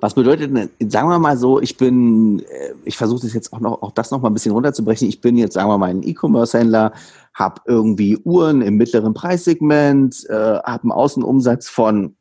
Was 0.00 0.14
bedeutet 0.14 0.56
denn, 0.56 0.90
sagen 0.90 1.08
wir 1.08 1.18
mal 1.18 1.36
so, 1.36 1.60
ich 1.60 1.76
bin, 1.76 2.40
äh, 2.40 2.74
ich 2.84 2.96
versuche 2.96 3.22
das 3.22 3.34
jetzt 3.34 3.52
auch 3.52 3.60
noch, 3.60 3.82
auch 3.82 3.92
das 3.92 4.10
noch 4.10 4.20
mal 4.20 4.30
ein 4.30 4.34
bisschen 4.34 4.52
runterzubrechen. 4.52 5.08
Ich 5.08 5.20
bin 5.20 5.36
jetzt, 5.36 5.54
sagen 5.54 5.68
wir 5.68 5.78
mal, 5.78 5.90
ein 5.90 6.02
E-Commerce-Händler, 6.02 6.92
habe 7.34 7.60
irgendwie 7.66 8.16
Uhren 8.18 8.62
im 8.62 8.76
mittleren 8.76 9.14
Preissegment, 9.14 10.24
äh, 10.28 10.58
habe 10.58 10.84
einen 10.84 10.92
Außenumsatz 10.92 11.68
von 11.68 12.16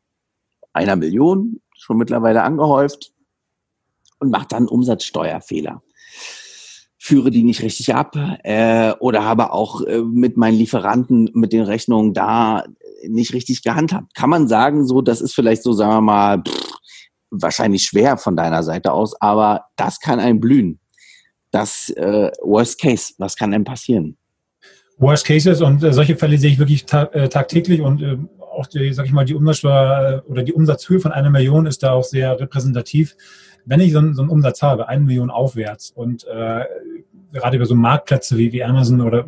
einer 0.74 0.96
Million, 0.96 1.62
schon 1.78 1.98
mittlerweile 1.98 2.44
angehäuft 2.44 3.14
und 4.20 4.32
mache 4.32 4.48
dann 4.50 4.68
Umsatzsteuerfehler. 4.68 5.82
Führe 6.98 7.30
die 7.30 7.44
nicht 7.44 7.62
richtig 7.62 7.94
ab 7.94 8.16
äh, 8.44 8.92
oder 9.00 9.24
habe 9.24 9.54
auch 9.54 9.82
äh, 9.82 10.02
mit 10.02 10.38
meinen 10.38 10.58
Lieferanten, 10.58 11.30
mit 11.34 11.54
den 11.54 11.62
Rechnungen 11.62 12.14
da 12.14 12.64
nicht 13.08 13.34
richtig 13.34 13.62
gehandhabt. 13.62 14.16
Kann 14.16 14.30
man 14.30 14.48
sagen, 14.48 14.88
so, 14.88 15.02
das 15.02 15.22
ist 15.22 15.36
vielleicht 15.36 15.62
so, 15.62 15.74
sagen 15.74 15.94
wir 15.94 16.02
mal, 16.02 16.42
pff, 16.42 16.75
wahrscheinlich 17.42 17.84
schwer 17.84 18.18
von 18.18 18.36
deiner 18.36 18.64
Seite 18.64 18.92
aus, 18.92 19.20
aber 19.22 19.66
das 19.76 20.00
kann 20.00 20.20
einem 20.20 20.40
blühen. 20.40 20.80
Das 21.52 21.90
äh, 21.92 22.32
Worst 22.42 22.80
Case, 22.80 23.14
was 23.18 23.36
kann 23.36 23.54
einem 23.54 23.64
passieren? 23.64 24.18
Worst 24.98 25.26
Cases 25.26 25.62
und 25.62 25.84
äh, 25.84 25.94
solche 25.94 26.16
Fälle 26.16 26.38
sehe 26.38 26.52
ich 26.52 26.60
wirklich 26.60 26.86
ta 26.86 27.04
äh, 27.06 27.28
tagtäglich 27.30 27.82
und 27.82 28.02
äh, 28.02 28.18
auch 28.40 28.68
die, 28.68 28.94
sag 28.94 29.06
ich 29.06 29.12
mal, 29.12 29.26
die 29.26 29.36
Umsatzsteuer 29.36 30.24
äh, 30.26 30.30
oder 30.30 30.44
die 30.44 30.54
Umsatzhöhe 30.54 31.00
von 31.00 31.12
einer 31.12 31.30
Million 31.30 31.66
ist 31.66 31.84
da 31.84 31.92
auch 31.92 32.04
sehr 32.04 32.40
repräsentativ. 32.40 33.16
Wenn 33.66 33.80
ich 33.80 33.92
so, 33.92 34.00
einen, 34.00 34.14
so 34.14 34.22
einen 34.22 34.32
Umsatz 34.32 34.62
habe, 34.62 34.88
eine 34.88 35.04
Million 35.04 35.30
aufwärts 35.30 35.92
und 35.92 36.26
äh, 36.26 36.66
gerade 37.34 37.58
über 37.58 37.66
so 37.66 37.76
Marktplätze 37.76 38.38
wie, 38.38 38.52
wie 38.52 38.64
Amazon 38.64 39.02
oder, 39.02 39.26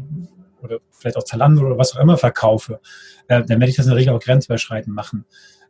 oder 0.61 0.79
vielleicht 0.91 1.17
auch 1.17 1.23
Zalando 1.23 1.65
oder 1.65 1.77
was 1.77 1.95
auch 1.95 2.01
immer 2.01 2.17
verkaufe, 2.17 2.79
äh, 3.27 3.43
dann 3.43 3.59
werde 3.59 3.69
ich 3.69 3.75
das 3.75 3.85
in 3.85 3.91
der 3.91 3.99
Regel 3.99 4.13
auch 4.13 4.21
grenzüberschreitend 4.21 4.95
machen. 4.95 5.25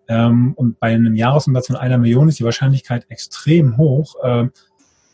Ähm, 0.07 0.53
und 0.55 0.79
bei 0.79 0.93
einem 0.93 1.15
Jahresumsatz 1.15 1.67
von 1.67 1.75
einer 1.75 1.97
Million 1.97 2.29
ist 2.29 2.39
die 2.39 2.43
Wahrscheinlichkeit 2.43 3.05
extrem 3.09 3.77
hoch, 3.77 4.15
äh, 4.23 4.47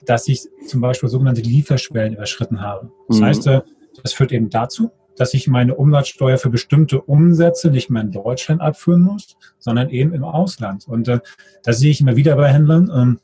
dass 0.06 0.28
ich 0.28 0.42
zum 0.68 0.82
Beispiel 0.82 1.10
sogenannte 1.10 1.42
Lieferschwellen 1.42 2.14
überschritten 2.14 2.62
habe. 2.62 2.92
Das 3.08 3.20
mhm. 3.20 3.26
heißt, 3.26 3.48
äh, 3.48 3.62
das 4.02 4.14
führt 4.14 4.32
eben 4.32 4.50
dazu, 4.50 4.92
dass 5.16 5.34
ich 5.34 5.48
meine 5.48 5.76
Umsatzsteuer 5.76 6.38
für 6.38 6.50
bestimmte 6.50 7.02
Umsätze 7.02 7.70
nicht 7.70 7.90
mehr 7.90 8.02
in 8.02 8.12
Deutschland 8.12 8.62
abführen 8.62 9.02
muss, 9.02 9.38
sondern 9.60 9.90
eben 9.90 10.14
im 10.14 10.24
Ausland. 10.24 10.88
Und 10.88 11.08
äh, 11.08 11.20
das 11.64 11.80
sehe 11.80 11.92
ich 11.92 12.02
immer 12.02 12.16
wieder 12.16 12.36
bei 12.36 12.52
Händlern. 12.52 12.92
Ähm, 12.94 13.20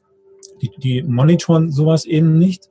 die, 0.62 0.72
die 0.78 1.04
monitoren 1.04 1.72
sowas 1.72 2.06
eben 2.06 2.38
nicht 2.38 2.70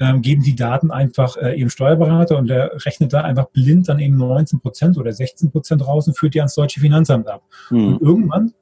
ähm, 0.00 0.22
geben 0.22 0.42
die 0.42 0.56
Daten 0.56 0.90
einfach 0.90 1.36
äh, 1.36 1.54
ihrem 1.54 1.68
Steuerberater 1.68 2.38
und 2.38 2.48
der 2.48 2.72
rechnet 2.84 3.12
da 3.12 3.20
einfach 3.20 3.50
blind 3.50 3.88
dann 3.88 3.98
eben 3.98 4.16
19 4.16 4.60
Prozent 4.60 4.98
oder 4.98 5.12
16 5.12 5.52
Prozent 5.52 5.86
raus 5.86 6.08
und 6.08 6.18
führt 6.18 6.34
die 6.34 6.40
ans 6.40 6.54
deutsche 6.54 6.80
Finanzamt 6.80 7.28
ab. 7.28 7.42
Mhm. 7.70 7.86
Und 7.86 8.02
irgendwann 8.02 8.54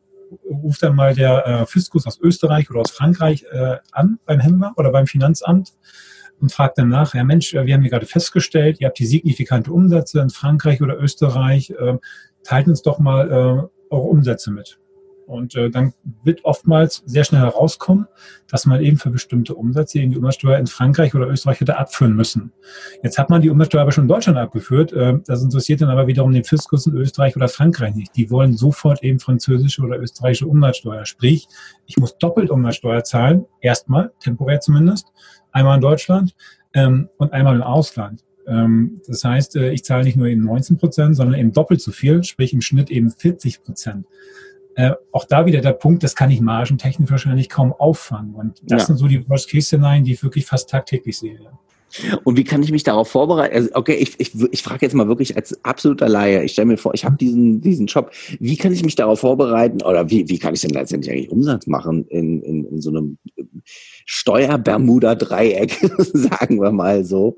ruft 0.45 0.83
dann 0.83 0.97
mal 0.97 1.15
der 1.15 1.47
äh, 1.47 1.67
Fiskus 1.67 2.07
aus 2.07 2.21
Österreich 2.21 2.69
oder 2.71 2.81
aus 2.81 2.91
Frankreich 2.91 3.47
äh, 3.51 3.77
an 3.93 4.19
beim 4.27 4.41
Händler 4.41 4.75
oder 4.77 4.91
beim 4.91 5.07
Finanzamt 5.07 5.73
und 6.41 6.53
fragt 6.53 6.79
dann 6.79 6.89
nach, 6.89 7.15
ja 7.15 7.25
Mensch, 7.25 7.55
äh, 7.55 7.65
wir 7.65 7.75
haben 7.75 7.83
hier 7.83 7.91
gerade 7.91 8.07
festgestellt, 8.07 8.81
ihr 8.81 8.89
habt 8.89 8.99
die 8.99 9.07
signifikante 9.07 9.73
Umsätze 9.73 10.21
in 10.21 10.31
Frankreich 10.31 10.83
oder 10.83 10.99
Österreich, 10.99 11.71
äh, 11.71 11.99
teilt 12.43 12.67
uns 12.67 12.83
doch 12.83 12.99
mal 12.99 13.31
äh, 13.31 13.95
eure 13.95 14.09
Umsätze 14.09 14.51
mit. 14.51 14.79
Und 15.29 15.55
äh, 15.57 15.69
dann 15.69 15.93
wird 16.25 16.45
oftmals 16.47 17.03
sehr 17.05 17.23
schnell 17.23 17.43
herauskommen, 17.43 18.07
dass 18.51 18.65
man 18.65 18.81
eben 18.81 18.97
für 18.97 19.11
bestimmte 19.11 19.55
Umsätze 19.55 19.99
eben 19.99 20.11
die 20.11 20.17
Umsatzsteuer 20.17 20.59
in 20.59 20.67
Frankreich 20.67 21.15
oder 21.15 21.29
Österreich 21.29 21.61
hätte 21.61 21.77
abführen 21.77 22.17
müssen. 22.17 22.51
Jetzt 23.03 23.19
hat 23.19 23.29
man 23.29 23.43
die 23.43 23.51
Umsatzsteuer 23.51 23.83
aber 23.83 23.93
schon 23.93 24.05
in 24.05 24.09
Deutschland 24.09 24.39
abgeführt. 24.39 24.95
Äh, 24.95 25.19
das 25.27 25.43
interessiert 25.43 25.83
dann 25.83 25.91
aber 25.91 26.07
wiederum 26.07 26.33
den 26.33 26.45
Fiskus 26.45 26.87
in 26.87 26.97
Österreich 26.97 27.37
oder 27.37 27.49
Frankreich 27.49 27.95
nicht. 27.95 28.17
Die 28.17 28.31
wollen 28.31 28.57
sofort 28.57 29.05
eben 29.05 29.21
französische 29.21 29.83
oder 29.83 29.99
österreichische 29.99 30.47
Umsatzsteuer. 30.47 31.05
Sprich, 31.05 31.47
ich 31.85 31.99
muss 31.99 32.17
doppelt 32.17 32.49
Umsatzsteuer 32.49 33.05
zahlen, 33.05 33.45
erstmal, 33.61 34.13
temporär 34.21 34.61
zumindest, 34.61 35.09
einmal 35.53 35.75
in 35.75 35.83
Deutschland 35.83 36.35
ähm, 36.73 37.11
und 37.19 37.35
einmal 37.35 37.55
im 37.55 37.63
Ausland. 37.63 38.25
Ähm, 38.49 39.03
das 39.07 39.23
heißt, 39.25 39.57
äh, 39.57 39.73
ich 39.73 39.85
zahle 39.85 40.05
nicht 40.05 40.17
nur 40.17 40.27
eben 40.27 40.43
19 40.43 40.79
Prozent, 40.79 41.17
sondern 41.17 41.39
eben 41.39 41.53
doppelt 41.53 41.83
so 41.83 41.93
viel, 41.93 42.25
sprich 42.25 42.55
im 42.55 42.63
Schnitt 42.63 42.91
eben 42.91 43.11
40 43.11 43.63
Prozent. 43.63 44.07
Äh, 44.79 44.93
auch 45.11 45.25
da 45.25 45.45
wieder 45.45 45.61
der 45.61 45.73
Punkt, 45.73 46.05
das 46.05 46.15
kann 46.15 46.31
ich 46.31 46.41
margentechnisch 46.41 47.11
wahrscheinlich 47.11 47.49
kaum 47.49 47.73
auffangen. 47.73 48.37
Und 48.37 48.61
das 48.63 48.83
ja. 48.83 48.87
sind 48.87 48.97
so 48.99 49.09
die 49.09 49.29
Worst-Case-Szenarien, 49.29 50.05
die 50.05 50.13
ich 50.13 50.23
wirklich 50.23 50.47
fast 50.47 50.71
tagtäglich 50.71 51.19
sehe. 51.19 51.41
Und 52.23 52.37
wie 52.37 52.45
kann 52.45 52.63
ich 52.63 52.71
mich 52.71 52.85
darauf 52.85 53.09
vorbereiten? 53.09 53.57
Also, 53.57 53.71
okay, 53.75 53.95
ich, 53.95 54.21
ich, 54.21 54.33
ich 54.53 54.63
frage 54.63 54.87
jetzt 54.87 54.95
mal 54.95 55.09
wirklich 55.09 55.35
als 55.35 55.59
absoluter 55.65 56.09
Laie. 56.09 56.45
Ich 56.45 56.53
stelle 56.53 56.67
mir 56.67 56.77
vor, 56.77 56.95
ich 56.95 57.05
habe 57.05 57.17
diesen, 57.17 57.61
diesen 57.61 57.87
Job. 57.87 58.13
Wie 58.39 58.57
kann 58.57 58.73
ich 58.73 58.85
mich 58.85 58.95
darauf 58.95 59.19
vorbereiten 59.19 59.83
oder 59.83 60.09
wie, 60.11 60.29
wie 60.29 60.39
kann 60.39 60.55
ich 60.55 60.61
denn 60.61 60.71
letztendlich 60.71 61.13
eigentlich 61.13 61.33
Umsatz 61.33 61.67
machen 61.67 62.07
in, 62.09 62.41
in, 62.43 62.65
in 62.67 62.81
so 62.81 62.91
einem 62.91 63.19
Steuer-Bermuda-Dreieck, 64.07 65.73
sagen 66.13 66.61
wir 66.61 66.71
mal 66.71 67.05
so. 67.05 67.35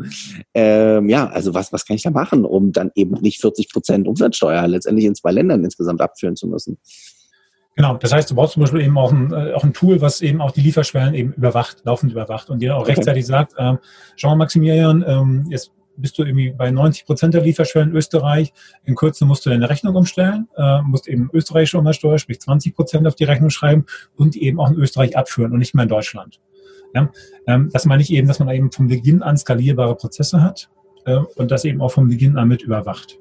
Ähm, 0.52 1.08
ja, 1.08 1.26
also 1.28 1.54
was, 1.54 1.72
was 1.72 1.86
kann 1.86 1.96
ich 1.96 2.02
da 2.02 2.10
machen, 2.10 2.44
um 2.44 2.72
dann 2.72 2.90
eben 2.96 3.14
nicht 3.22 3.40
40 3.40 3.72
Prozent 3.72 4.06
Umsatzsteuer 4.06 4.68
letztendlich 4.68 5.06
in 5.06 5.14
zwei 5.14 5.32
Ländern 5.32 5.64
insgesamt 5.64 6.02
abführen 6.02 6.36
zu 6.36 6.46
müssen? 6.46 6.76
Genau, 7.80 7.96
das 7.96 8.12
heißt, 8.12 8.30
du 8.30 8.34
brauchst 8.34 8.52
zum 8.52 8.60
Beispiel 8.60 8.82
eben 8.82 8.98
auch 8.98 9.10
ein, 9.10 9.32
äh, 9.32 9.54
auch 9.54 9.64
ein 9.64 9.72
Tool, 9.72 10.02
was 10.02 10.20
eben 10.20 10.42
auch 10.42 10.50
die 10.50 10.60
Lieferschwellen 10.60 11.14
eben 11.14 11.32
überwacht, 11.32 11.78
laufend 11.84 12.12
überwacht 12.12 12.50
und 12.50 12.58
dir 12.58 12.76
auch 12.76 12.82
okay. 12.82 12.92
rechtzeitig 12.92 13.24
sagt, 13.24 13.54
ähm, 13.56 13.78
schau 14.16 14.28
mal 14.28 14.34
Maximilian, 14.34 15.02
ähm, 15.08 15.46
jetzt 15.48 15.72
bist 15.96 16.18
du 16.18 16.24
irgendwie 16.24 16.50
bei 16.50 16.70
90 16.70 17.06
Prozent 17.06 17.32
der 17.32 17.40
Lieferschwellen 17.40 17.92
in 17.92 17.96
Österreich. 17.96 18.52
In 18.84 18.96
Kürze 18.96 19.24
musst 19.24 19.46
du 19.46 19.50
deine 19.50 19.70
Rechnung 19.70 19.96
umstellen, 19.96 20.46
äh, 20.58 20.82
musst 20.82 21.08
eben 21.08 21.30
österreichische 21.32 21.78
Umsatzsteuer, 21.78 22.18
sprich 22.18 22.38
20 22.42 22.76
Prozent 22.76 23.06
auf 23.06 23.14
die 23.14 23.24
Rechnung 23.24 23.48
schreiben 23.48 23.86
und 24.14 24.36
eben 24.36 24.60
auch 24.60 24.68
in 24.68 24.76
Österreich 24.76 25.16
abführen 25.16 25.50
und 25.52 25.60
nicht 25.60 25.74
mehr 25.74 25.84
in 25.84 25.88
Deutschland. 25.88 26.38
Ja? 26.94 27.10
Ähm, 27.46 27.70
das 27.72 27.86
meine 27.86 28.02
ich 28.02 28.12
eben, 28.12 28.28
dass 28.28 28.40
man 28.40 28.50
eben 28.50 28.70
vom 28.70 28.88
Beginn 28.88 29.22
an 29.22 29.38
skalierbare 29.38 29.96
Prozesse 29.96 30.42
hat 30.42 30.68
äh, 31.06 31.16
und 31.16 31.50
das 31.50 31.64
eben 31.64 31.80
auch 31.80 31.92
vom 31.92 32.08
Beginn 32.08 32.36
an 32.36 32.46
mit 32.46 32.60
überwacht. 32.60 33.18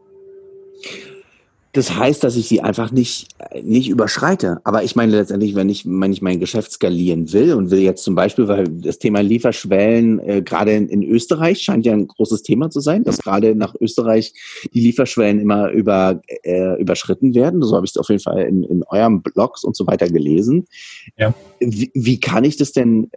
Das 1.71 1.95
heißt, 1.95 2.23
dass 2.23 2.36
ich 2.36 2.47
sie 2.47 2.62
einfach 2.62 2.91
nicht, 2.91 3.27
nicht 3.62 3.89
überschreite. 3.89 4.60
Aber 4.63 4.84
ich 4.84 4.95
meine 4.95 5.12
letztendlich, 5.12 5.53
wenn 5.53 5.69
ich, 5.69 5.86
wenn 5.86 6.12
ich 6.12 6.21
mein 6.21 6.39
Geschäft 6.39 6.71
skalieren 6.71 7.32
will 7.32 7.53
und 7.53 7.69
will 7.69 7.79
jetzt 7.79 8.03
zum 8.03 8.15
Beispiel, 8.15 8.47
weil 8.47 8.67
das 8.67 8.97
Thema 8.97 9.21
Lieferschwellen 9.21 10.19
äh, 10.19 10.41
gerade 10.41 10.71
in, 10.73 10.89
in 10.89 11.03
Österreich 11.03 11.62
scheint 11.62 11.86
ja 11.86 11.93
ein 11.93 12.08
großes 12.08 12.41
Thema 12.41 12.71
zu 12.71 12.79
sein, 12.79 13.03
dass 13.03 13.19
gerade 13.19 13.53
nach 13.53 13.75
Österreich 13.79 14.34
die 14.73 14.79
Lieferschwellen 14.79 15.39
immer 15.39 15.69
über, 15.69 16.21
äh, 16.43 16.79
überschritten 16.82 17.36
werden. 17.36 17.62
So 17.62 17.75
habe 17.75 17.86
ich 17.86 17.91
es 17.91 17.97
auf 17.97 18.10
jeden 18.10 18.21
Fall 18.21 18.41
in, 18.41 18.63
in 18.63 18.84
eurem 18.86 19.21
Blogs 19.21 19.63
und 19.63 19.75
so 19.75 19.86
weiter 19.86 20.08
gelesen. 20.08 20.65
Ja. 21.17 21.36
Wie, 21.60 21.91
wie 21.93 22.19
kann 22.19 22.45
ich 22.45 22.58
das 22.58 22.71
denn 22.71 23.12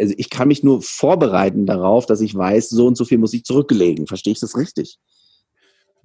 also 0.00 0.14
ich 0.16 0.30
kann 0.30 0.48
mich 0.48 0.64
nur 0.64 0.82
vorbereiten 0.82 1.66
darauf, 1.66 2.06
dass 2.06 2.22
ich 2.22 2.34
weiß, 2.34 2.70
so 2.70 2.86
und 2.86 2.96
so 2.96 3.04
viel 3.04 3.18
muss 3.18 3.34
ich 3.34 3.44
zurücklegen. 3.44 4.06
Verstehe 4.06 4.32
ich 4.32 4.40
das 4.40 4.56
richtig? 4.56 4.98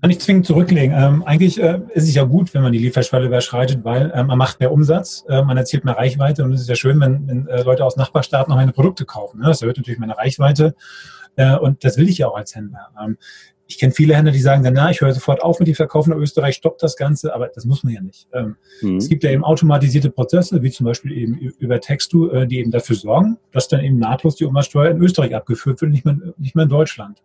Kann 0.01 0.11
ich 0.11 0.19
zwingend 0.19 0.45
zurücklegen. 0.45 0.95
Ähm, 0.95 1.23
eigentlich 1.23 1.59
äh, 1.59 1.79
ist 1.93 2.07
es 2.07 2.13
ja 2.13 2.23
gut, 2.23 2.53
wenn 2.53 2.61
man 2.61 2.71
die 2.71 2.77
Lieferschwelle 2.77 3.25
überschreitet, 3.25 3.83
weil 3.83 4.11
äh, 4.11 4.23
man 4.23 4.37
macht 4.37 4.59
mehr 4.59 4.71
Umsatz, 4.71 5.25
äh, 5.27 5.41
man 5.41 5.57
erzielt 5.57 5.85
mehr 5.85 5.97
Reichweite 5.97 6.43
und 6.43 6.53
es 6.53 6.61
ist 6.61 6.69
ja 6.69 6.75
schön, 6.75 6.99
wenn, 6.99 7.27
wenn 7.27 7.47
äh, 7.47 7.63
Leute 7.63 7.83
aus 7.83 7.95
Nachbarstaaten 7.95 8.51
noch 8.51 8.57
meine 8.57 8.73
Produkte 8.73 9.05
kaufen. 9.05 9.39
Ne? 9.39 9.47
Das 9.47 9.61
erhöht 9.63 9.77
natürlich 9.77 9.99
meine 9.99 10.15
Reichweite 10.15 10.75
äh, 11.35 11.55
und 11.55 11.83
das 11.83 11.97
will 11.97 12.07
ich 12.09 12.19
ja 12.19 12.27
auch 12.27 12.37
als 12.37 12.55
Händler. 12.55 12.89
Ähm, 13.03 13.17
ich 13.67 13.79
kenne 13.79 13.91
viele 13.91 14.15
Händler, 14.15 14.31
die 14.31 14.39
sagen 14.39 14.63
dann, 14.63 14.75
na, 14.75 14.91
ich 14.91 15.01
höre 15.01 15.13
sofort 15.13 15.41
auf 15.43 15.59
mit 15.59 15.67
dem 15.67 15.75
Verkaufen 15.75 16.11
nach 16.11 16.17
Österreich, 16.17 16.55
stoppt 16.55 16.81
das 16.83 16.95
Ganze, 16.95 17.33
aber 17.33 17.47
das 17.47 17.65
muss 17.65 17.83
man 17.83 17.93
ja 17.93 18.01
nicht. 18.01 18.27
Ähm, 18.33 18.55
mhm. 18.81 18.97
Es 18.97 19.09
gibt 19.09 19.23
ja 19.23 19.31
eben 19.31 19.43
automatisierte 19.43 20.09
Prozesse, 20.09 20.61
wie 20.61 20.71
zum 20.71 20.85
Beispiel 20.85 21.11
eben 21.11 21.35
über 21.35 21.81
Textu, 21.81 22.29
äh, 22.29 22.47
die 22.47 22.59
eben 22.59 22.71
dafür 22.71 22.95
sorgen, 22.95 23.37
dass 23.51 23.67
dann 23.67 23.83
eben 23.83 23.97
nahtlos 23.97 24.35
die 24.35 24.45
Umsatzsteuer 24.45 24.91
in 24.91 25.01
Österreich 25.01 25.35
abgeführt 25.35 25.81
wird, 25.81 25.91
nicht 25.91 26.05
mehr, 26.05 26.17
nicht 26.37 26.55
mehr 26.55 26.63
in 26.63 26.69
Deutschland. 26.69 27.23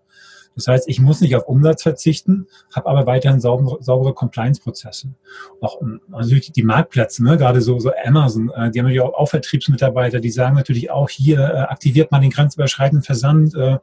Das 0.55 0.67
heißt, 0.67 0.89
ich 0.89 1.01
muss 1.01 1.21
nicht 1.21 1.35
auf 1.37 1.47
Umsatz 1.47 1.83
verzichten, 1.83 2.47
habe 2.75 2.89
aber 2.89 3.07
weiterhin 3.07 3.41
saubere, 3.41 3.83
saubere 3.83 4.15
Compliance-Prozesse. 4.15 5.15
Auch 5.61 5.81
also 6.11 6.37
die 6.37 6.63
Marktplätze, 6.63 7.25
ne? 7.25 7.37
gerade 7.37 7.61
so, 7.61 7.79
so 7.79 7.93
Amazon, 8.05 8.51
äh, 8.51 8.71
die 8.71 8.79
haben 8.79 8.87
natürlich 8.87 9.01
auch, 9.01 9.15
auch 9.15 9.29
Vertriebsmitarbeiter, 9.29 10.21
die 10.21 10.31
sagen 10.31 10.57
natürlich 10.57 10.91
auch 10.91 11.09
hier, 11.09 11.39
äh, 11.41 11.59
aktiviert 11.59 12.11
man 12.11 12.23
den 12.23 12.31
grenzüberschreitenden 12.31 13.03
Versand. 13.03 13.55
Äh, 13.55 13.79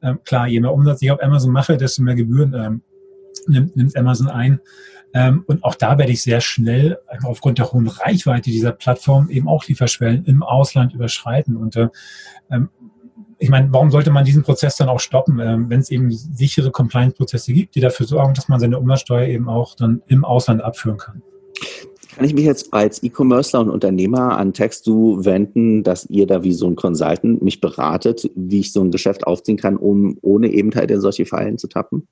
äh, 0.00 0.14
klar, 0.24 0.46
je 0.46 0.60
mehr 0.60 0.72
Umsatz 0.72 1.02
ich 1.02 1.10
auf 1.10 1.22
Amazon 1.22 1.50
mache, 1.50 1.76
desto 1.76 2.02
mehr 2.02 2.14
Gebühren 2.14 2.54
äh, 2.54 2.70
nimmt, 3.50 3.76
nimmt 3.76 3.96
Amazon 3.96 4.28
ein. 4.28 4.60
Ähm, 5.14 5.44
und 5.46 5.62
auch 5.62 5.76
da 5.76 5.96
werde 5.96 6.10
ich 6.10 6.22
sehr 6.22 6.40
schnell, 6.40 6.98
aufgrund 7.22 7.58
der 7.58 7.70
hohen 7.70 7.86
Reichweite 7.86 8.50
dieser 8.50 8.72
Plattform, 8.72 9.30
eben 9.30 9.48
auch 9.48 9.64
Lieferschwellen 9.66 10.24
im 10.24 10.42
Ausland 10.42 10.92
überschreiten. 10.92 11.56
Und 11.56 11.76
äh, 11.76 11.88
ähm, 12.50 12.68
ich 13.44 13.50
meine, 13.50 13.70
warum 13.72 13.90
sollte 13.90 14.10
man 14.10 14.24
diesen 14.24 14.42
Prozess 14.42 14.76
dann 14.76 14.88
auch 14.88 15.00
stoppen, 15.00 15.38
ähm, 15.38 15.68
wenn 15.68 15.80
es 15.80 15.90
eben 15.90 16.10
sichere 16.10 16.70
Compliance-Prozesse 16.70 17.52
gibt, 17.52 17.74
die 17.74 17.80
dafür 17.80 18.06
sorgen, 18.06 18.32
dass 18.32 18.48
man 18.48 18.58
seine 18.58 18.78
Umsatzsteuer 18.78 19.26
eben 19.28 19.50
auch 19.50 19.74
dann 19.74 20.00
im 20.06 20.24
Ausland 20.24 20.62
abführen 20.62 20.96
kann? 20.96 21.22
Kann 22.16 22.24
ich 22.24 22.32
mich 22.32 22.46
jetzt 22.46 22.72
als 22.72 23.02
E-Commercer 23.02 23.60
und 23.60 23.68
Unternehmer 23.68 24.38
an 24.38 24.54
Textu 24.54 25.26
wenden, 25.26 25.82
dass 25.82 26.06
ihr 26.06 26.26
da 26.26 26.42
wie 26.42 26.54
so 26.54 26.66
ein 26.66 26.74
Consultant 26.74 27.42
mich 27.42 27.60
beratet, 27.60 28.30
wie 28.34 28.60
ich 28.60 28.72
so 28.72 28.80
ein 28.80 28.90
Geschäft 28.90 29.26
aufziehen 29.26 29.58
kann, 29.58 29.76
um 29.76 30.16
ohne 30.22 30.48
eben 30.48 30.74
halt 30.74 30.90
in 30.90 31.02
solche 31.02 31.26
Fallen 31.26 31.58
zu 31.58 31.68
tappen? 31.68 32.08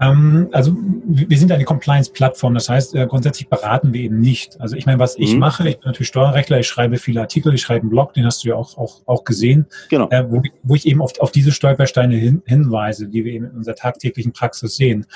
Ähm, 0.00 0.48
also 0.52 0.74
wir 1.04 1.38
sind 1.38 1.52
eine 1.52 1.64
Compliance-Plattform, 1.64 2.54
das 2.54 2.68
heißt, 2.68 2.94
äh, 2.94 3.06
grundsätzlich 3.06 3.48
beraten 3.48 3.92
wir 3.92 4.00
eben 4.00 4.18
nicht. 4.18 4.58
Also 4.60 4.76
ich 4.76 4.86
meine, 4.86 4.98
was 4.98 5.16
ich 5.18 5.34
mhm. 5.34 5.40
mache, 5.40 5.68
ich 5.68 5.78
bin 5.78 5.88
natürlich 5.88 6.08
Steuerrechtler, 6.08 6.58
ich 6.58 6.66
schreibe 6.66 6.96
viele 6.96 7.20
Artikel, 7.20 7.52
ich 7.52 7.60
schreibe 7.60 7.82
einen 7.82 7.90
Blog, 7.90 8.14
den 8.14 8.24
hast 8.24 8.42
du 8.42 8.48
ja 8.48 8.54
auch, 8.54 8.78
auch, 8.78 9.02
auch 9.06 9.24
gesehen, 9.24 9.66
genau. 9.90 10.08
äh, 10.10 10.24
wo, 10.30 10.42
wo 10.62 10.74
ich 10.74 10.86
eben 10.86 11.02
auf, 11.02 11.18
auf 11.20 11.32
diese 11.32 11.52
Stolpersteine 11.52 12.16
hin, 12.16 12.42
hinweise, 12.46 13.08
die 13.08 13.24
wir 13.24 13.32
eben 13.32 13.46
in 13.46 13.56
unserer 13.56 13.74
tagtäglichen 13.74 14.32
Praxis 14.32 14.76
sehen. 14.76 15.06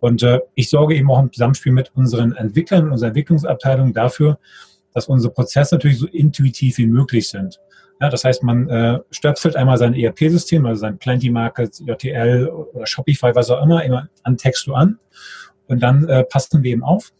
Und 0.00 0.22
äh, 0.22 0.40
ich 0.54 0.68
sorge 0.68 0.96
eben 0.96 1.10
auch 1.10 1.20
im 1.20 1.32
Zusammenspiel 1.32 1.72
mit 1.72 1.92
unseren 1.94 2.32
Entwicklern, 2.32 2.90
unserer 2.90 3.08
Entwicklungsabteilung 3.08 3.94
dafür, 3.94 4.38
dass 4.94 5.08
unsere 5.08 5.32
Prozesse 5.32 5.74
natürlich 5.74 5.98
so 5.98 6.06
intuitiv 6.06 6.78
wie 6.78 6.86
möglich 6.86 7.28
sind. 7.28 7.60
Ja, 8.00 8.08
das 8.08 8.24
heißt, 8.24 8.42
man 8.42 8.68
äh, 8.68 8.98
stöpselt 9.10 9.56
einmal 9.56 9.76
sein 9.76 9.94
ERP-System, 9.94 10.66
also 10.66 10.80
sein 10.80 10.98
Plenty 10.98 11.30
Market, 11.30 11.80
JTL 11.80 12.48
oder 12.48 12.86
Shopify, 12.86 13.34
was 13.34 13.50
auch 13.50 13.62
immer, 13.62 13.84
immer 13.84 14.08
an 14.22 14.36
Textu 14.36 14.72
an. 14.72 14.98
Und 15.68 15.82
dann 15.82 16.08
äh, 16.08 16.24
passen 16.24 16.62
wir 16.62 16.72
eben 16.72 16.82
auf, 16.82 17.12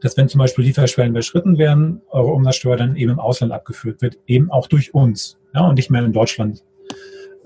dass 0.00 0.16
wenn 0.16 0.28
zum 0.28 0.38
Beispiel 0.40 0.64
Lieferschwellen 0.64 1.12
überschritten 1.12 1.58
werden, 1.58 2.02
eure 2.10 2.32
Umsatzsteuer 2.32 2.76
dann 2.76 2.96
eben 2.96 3.12
im 3.12 3.20
Ausland 3.20 3.52
abgeführt 3.52 4.02
wird, 4.02 4.18
eben 4.26 4.50
auch 4.50 4.66
durch 4.66 4.94
uns 4.94 5.38
ja, 5.54 5.66
und 5.66 5.76
nicht 5.76 5.90
mehr 5.90 6.04
in 6.04 6.12
Deutschland. 6.12 6.62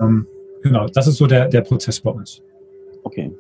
Ähm, 0.01 0.27
genau, 0.63 0.87
das 0.89 1.07
ist 1.07 1.17
so 1.17 1.27
der, 1.27 1.49
der 1.49 1.61
Prozess 1.61 2.01
bei 2.01 2.11
uns. 2.11 2.43
Okay. 3.05 3.33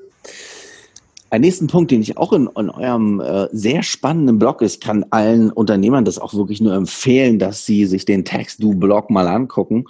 Ein 1.29 1.41
nächsten 1.41 1.67
Punkt, 1.67 1.91
den 1.91 2.03
ich 2.03 2.17
auch 2.17 2.33
in, 2.33 2.49
in 2.57 2.71
eurem 2.71 3.21
äh, 3.21 3.49
sehr 3.51 3.83
spannenden 3.83 4.39
Blog 4.39 4.62
ist, 4.62 4.81
kann 4.81 5.05
allen 5.11 5.51
Unternehmern 5.51 6.05
das 6.05 6.21
auch 6.21 6.35
wirklich 6.35 6.61
nur 6.61 6.73
empfehlen, 6.73 7.41
dass 7.41 7.67
sie 7.67 7.85
sich 7.87 8.05
den 8.05 8.25
Text-Do-Blog 8.25 9.11
mal 9.11 9.27
angucken. 9.27 9.85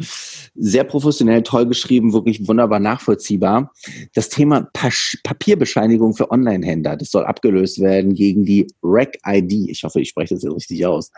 Sehr 0.55 0.85
professionell, 0.85 1.43
toll 1.43 1.67
geschrieben, 1.67 2.15
wirklich 2.15 2.49
wunderbar 2.49 2.81
nachvollziehbar. 2.81 3.73
Das 4.15 4.31
Thema 4.31 4.63
Pas 4.73 5.19
Papierbescheinigung 5.25 6.15
für 6.15 6.31
Online-Händler, 6.31 6.97
das 6.97 7.11
soll 7.11 7.27
abgelöst 7.27 7.81
werden 7.81 8.15
gegen 8.15 8.47
die 8.47 8.67
REC-ID. 8.83 9.69
Ich 9.69 9.85
hoffe, 9.85 10.01
ich 10.01 10.09
spreche 10.09 10.35
das 10.35 10.43
jetzt 10.43 10.55
richtig 10.55 10.87
aus. 10.87 11.13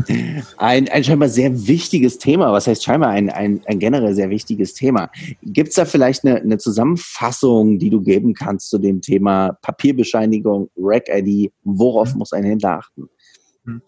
Ein, 0.56 0.88
ein 0.88 1.04
scheinbar 1.04 1.28
sehr 1.28 1.66
wichtiges 1.66 2.18
Thema. 2.18 2.52
Was 2.52 2.66
heißt 2.66 2.82
scheinbar 2.82 3.10
ein, 3.10 3.30
ein, 3.30 3.60
ein 3.66 3.78
generell 3.78 4.14
sehr 4.14 4.30
wichtiges 4.30 4.74
Thema? 4.74 5.10
Gibt 5.42 5.70
es 5.70 5.74
da 5.74 5.84
vielleicht 5.84 6.24
eine, 6.24 6.36
eine 6.40 6.58
Zusammenfassung, 6.58 7.78
die 7.78 7.90
du 7.90 8.00
geben 8.00 8.34
kannst 8.34 8.70
zu 8.70 8.78
dem 8.78 9.00
Thema 9.00 9.57
Papierbescheinigung, 9.62 10.70
Rack-ID, 10.76 11.52
worauf 11.64 12.12
mhm. 12.12 12.18
muss 12.18 12.32
ein 12.32 12.44
Händler 12.44 12.78
achten? 12.78 13.08
Mhm. 13.64 13.82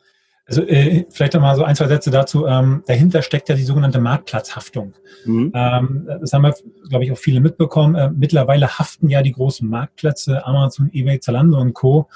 Also 0.50 0.62
äh, 0.62 1.06
vielleicht 1.10 1.34
noch 1.34 1.42
mal 1.42 1.54
so 1.54 1.62
ein, 1.62 1.76
zwei 1.76 1.86
Sätze 1.86 2.10
dazu. 2.10 2.44
Ähm, 2.44 2.82
dahinter 2.88 3.22
steckt 3.22 3.48
ja 3.48 3.54
die 3.54 3.62
sogenannte 3.62 4.00
Marktplatzhaftung. 4.00 4.94
Mhm. 5.24 5.52
Ähm, 5.54 6.08
das 6.20 6.32
haben 6.32 6.42
wir, 6.42 6.54
glaube 6.88 7.04
ich, 7.04 7.12
auch 7.12 7.18
viele 7.18 7.40
mitbekommen. 7.40 7.94
Äh, 7.94 8.10
mittlerweile 8.10 8.80
haften 8.80 9.08
ja 9.08 9.22
die 9.22 9.30
großen 9.30 9.68
Marktplätze, 9.68 10.44
Amazon, 10.44 10.90
eBay, 10.92 11.20
Zalando 11.20 11.60
und 11.60 11.72
Co. 11.74 12.08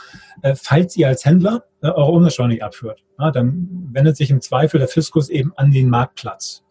Äh, 0.43 0.57
falls 0.57 0.97
ihr 0.97 1.07
als 1.07 1.25
Händler 1.25 1.65
äh, 1.81 1.87
eure 1.87 2.11
Umsatzsteuer 2.11 2.49
nicht 2.49 2.65
abführt, 2.65 3.05
ja, 3.21 3.31
dann 3.31 3.69
wendet 3.93 4.17
sich 4.17 4.33
im 4.33 4.41
Zweifel 4.41 4.79
der 4.79 4.89
Fiskus 4.89 5.29
eben 5.29 5.53
an 5.55 5.71
den 5.71 5.89
Marktplatz. 5.89 6.65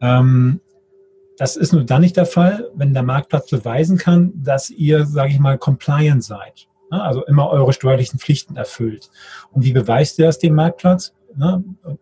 Ähm, 0.00 0.62
das 1.36 1.56
ist 1.56 1.72
nur 1.72 1.84
dann 1.84 2.02
nicht 2.02 2.16
der 2.16 2.26
Fall, 2.26 2.70
wenn 2.74 2.94
der 2.94 3.02
Marktplatz 3.02 3.50
beweisen 3.50 3.98
kann, 3.98 4.32
dass 4.36 4.70
ihr, 4.70 5.06
sage 5.06 5.32
ich 5.32 5.38
mal, 5.38 5.58
compliant 5.58 6.22
seid. 6.22 6.68
Also 6.90 7.24
immer 7.24 7.50
eure 7.50 7.72
steuerlichen 7.72 8.20
Pflichten 8.20 8.56
erfüllt. 8.56 9.10
Und 9.52 9.64
wie 9.64 9.72
beweist 9.72 10.18
ihr 10.18 10.26
das 10.26 10.38
dem 10.38 10.54
Marktplatz? 10.54 11.12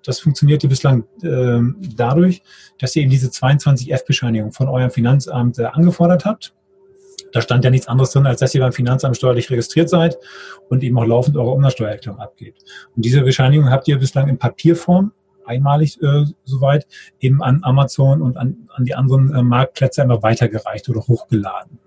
Das 0.05 0.21
funktioniert 0.21 0.69
bislang 0.69 1.05
äh, 1.23 1.61
dadurch, 1.97 2.43
dass 2.79 2.95
ihr 2.95 3.03
eben 3.03 3.11
diese 3.11 3.29
22F-Bescheinigung 3.29 4.53
von 4.53 4.69
eurem 4.69 4.91
Finanzamt 4.91 5.59
äh, 5.59 5.65
angefordert 5.65 6.27
habt. 6.27 6.55
Da 7.33 7.41
stand 7.41 7.65
ja 7.65 7.71
nichts 7.71 7.89
anderes 7.89 8.11
drin, 8.11 8.27
als 8.27 8.41
dass 8.41 8.55
ihr 8.55 8.61
beim 8.61 8.73
Finanzamt 8.73 9.17
steuerlich 9.17 9.51
registriert 9.51 9.89
seid 9.89 10.19
und 10.69 10.83
eben 10.83 10.99
auch 10.99 11.07
laufend 11.07 11.39
eure 11.39 11.53
Umsatzsteuererklärung 11.53 12.21
abgebt. 12.21 12.63
Und 12.95 13.05
diese 13.07 13.23
Bescheinigung 13.23 13.71
habt 13.71 13.89
ihr 13.89 13.99
bislang 13.99 14.29
in 14.29 14.37
Papierform 14.37 15.13
einmalig 15.45 16.01
äh, 16.03 16.25
soweit, 16.45 16.87
eben 17.21 17.43
an 17.43 17.61
Amazon 17.63 18.23
und 18.23 18.37
an, 18.37 18.69
an 18.75 18.85
die 18.85 18.95
anderen 18.95 19.35
äh, 19.35 19.43
Marktplätze 19.43 20.03
immer 20.03 20.23
weitergereicht 20.23 20.89
oder 20.89 21.01
hochgeladen. 21.01 21.79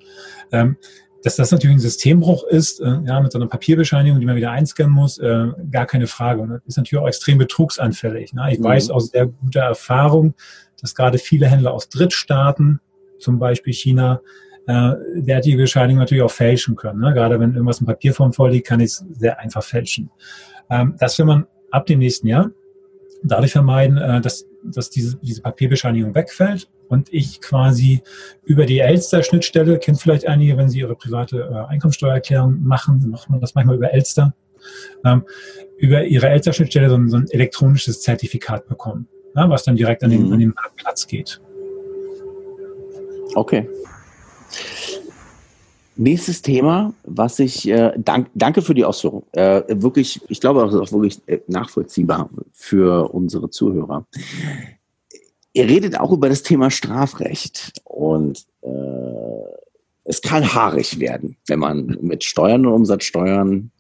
Ähm, 0.52 0.78
dass 1.26 1.38
das 1.38 1.52
natürlich 1.52 1.78
ein 1.78 1.80
Systembruch 1.80 2.44
ist, 2.44 2.80
äh, 2.82 3.00
ja, 3.04 3.20
mit 3.20 3.32
so 3.32 3.40
einer 3.40 3.48
Papierbescheinigung, 3.48 4.20
die 4.20 4.28
man 4.28 4.36
wieder 4.36 4.52
einscannen 4.52 4.94
muss, 4.94 5.18
äh, 5.18 5.48
gar 5.72 5.88
keine 5.88 6.06
Frage. 6.06 6.42
Und 6.42 6.50
das 6.52 6.62
ist 6.68 6.78
natürlich 6.78 7.02
auch 7.02 7.08
extrem 7.08 7.40
betrugsanfällig. 7.40 8.34
Ne? 8.34 8.48
Ich 8.52 8.60
mhm. 8.60 8.66
weiß 8.66 8.92
aus 8.92 9.08
sehr 9.08 9.26
guter 9.26 9.62
Erfahrung, 9.62 10.36
dass 10.80 10.94
gerade 10.94 11.18
viele 11.18 11.48
Händler 11.48 11.74
aus 11.74 11.90
Drittstaaten, 11.90 12.80
zum 13.18 13.40
Beispiel 13.40 13.74
China, 13.74 14.22
äh, 14.68 14.92
derartige 15.16 15.58
Bescheinigungen 15.58 16.02
natürlich 16.02 16.24
auch 16.24 16.32
fälschen 16.32 16.76
können. 16.76 17.00
Ne? 17.00 17.12
Gerade 17.14 17.40
wenn 17.40 17.54
irgendwas 17.54 17.80
in 17.80 17.88
Papierform 17.88 18.32
vorliegt, 18.32 18.68
kann 18.68 18.80
ich 18.80 18.92
es 18.92 19.06
sehr 19.14 19.40
einfach 19.40 19.64
fälschen. 19.64 20.12
Ähm, 20.70 20.96
das 21.00 21.18
will 21.18 21.26
man 21.26 21.48
ab 21.72 21.88
dem 21.88 22.00
nächsten 22.00 22.28
Jahr 22.28 22.52
dadurch 23.28 23.52
vermeiden, 23.52 23.98
äh, 23.98 24.22
dass, 24.22 24.46
dass 24.64 24.90
diese, 24.90 25.18
diese 25.18 25.42
Papierbescheinigung 25.42 26.16
wegfällt 26.16 26.70
und 26.88 27.12
ich 27.12 27.42
quasi 27.42 28.02
über 28.44 28.66
die 28.66 28.80
Elster-Schnittstelle, 28.80 29.80
kennt 29.80 30.00
vielleicht 30.00 30.28
einige, 30.28 30.58
wenn 30.58 30.70
sie 30.70 30.80
ihre 30.80 30.96
private 30.96 31.40
äh, 31.40 31.72
Einkommensteuererklärung 31.72 32.64
machen, 32.64 33.00
dann 33.02 33.10
macht 33.12 33.30
man 33.30 33.40
das 33.42 33.56
manchmal 33.56 33.76
über 33.76 33.94
Elster, 33.94 34.34
ähm, 35.04 35.24
über 35.78 36.04
ihre 36.06 36.30
Elster-Schnittstelle 36.30 36.90
so, 36.90 37.08
so, 37.08 37.18
ein 37.18 37.28
elektronisches 37.30 38.02
Zertifikat 38.02 38.68
bekommen, 38.68 39.08
ja, 39.36 39.50
was 39.50 39.64
dann 39.64 39.76
direkt 39.76 40.04
an 40.04 40.12
den, 40.12 40.28
mhm. 40.28 40.34
an 40.34 40.40
den 40.40 40.54
Marktplatz 40.56 41.08
geht. 41.08 41.42
Okay. 43.34 43.68
Nächstes 45.98 46.42
Thema, 46.42 46.94
was 47.04 47.40
ich, 47.40 47.68
äh, 47.70 47.94
dank, 47.98 48.28
danke 48.34 48.62
für 48.62 48.74
die 48.74 48.84
Ausführung. 48.84 49.24
Äh, 49.32 49.64
wirklich, 49.70 50.22
ich 50.28 50.42
glaube, 50.42 50.62
das 50.62 50.74
ist 50.74 50.80
auch 50.80 50.92
wirklich 50.92 51.22
äh, 51.28 51.40
nachvollziehbar 51.48 52.30
für 52.52 53.14
unsere 53.14 53.50
Zuhörer. 53.50 54.06
Ihr 55.54 55.66
redet 55.66 55.98
auch 55.98 56.12
über 56.12 56.28
das 56.28 56.44
Thema 56.44 56.70
Strafrecht 56.70 57.72
und 57.86 58.46
äh, 58.62 58.68
es 60.04 60.22
kann 60.22 60.54
haarig 60.54 61.00
werden, 61.00 61.38
wenn 61.48 61.60
man 61.60 61.98
mit 62.02 62.26
Steuern 62.26 62.66
und 62.66 62.74
Umsatzsteuern 62.74 63.72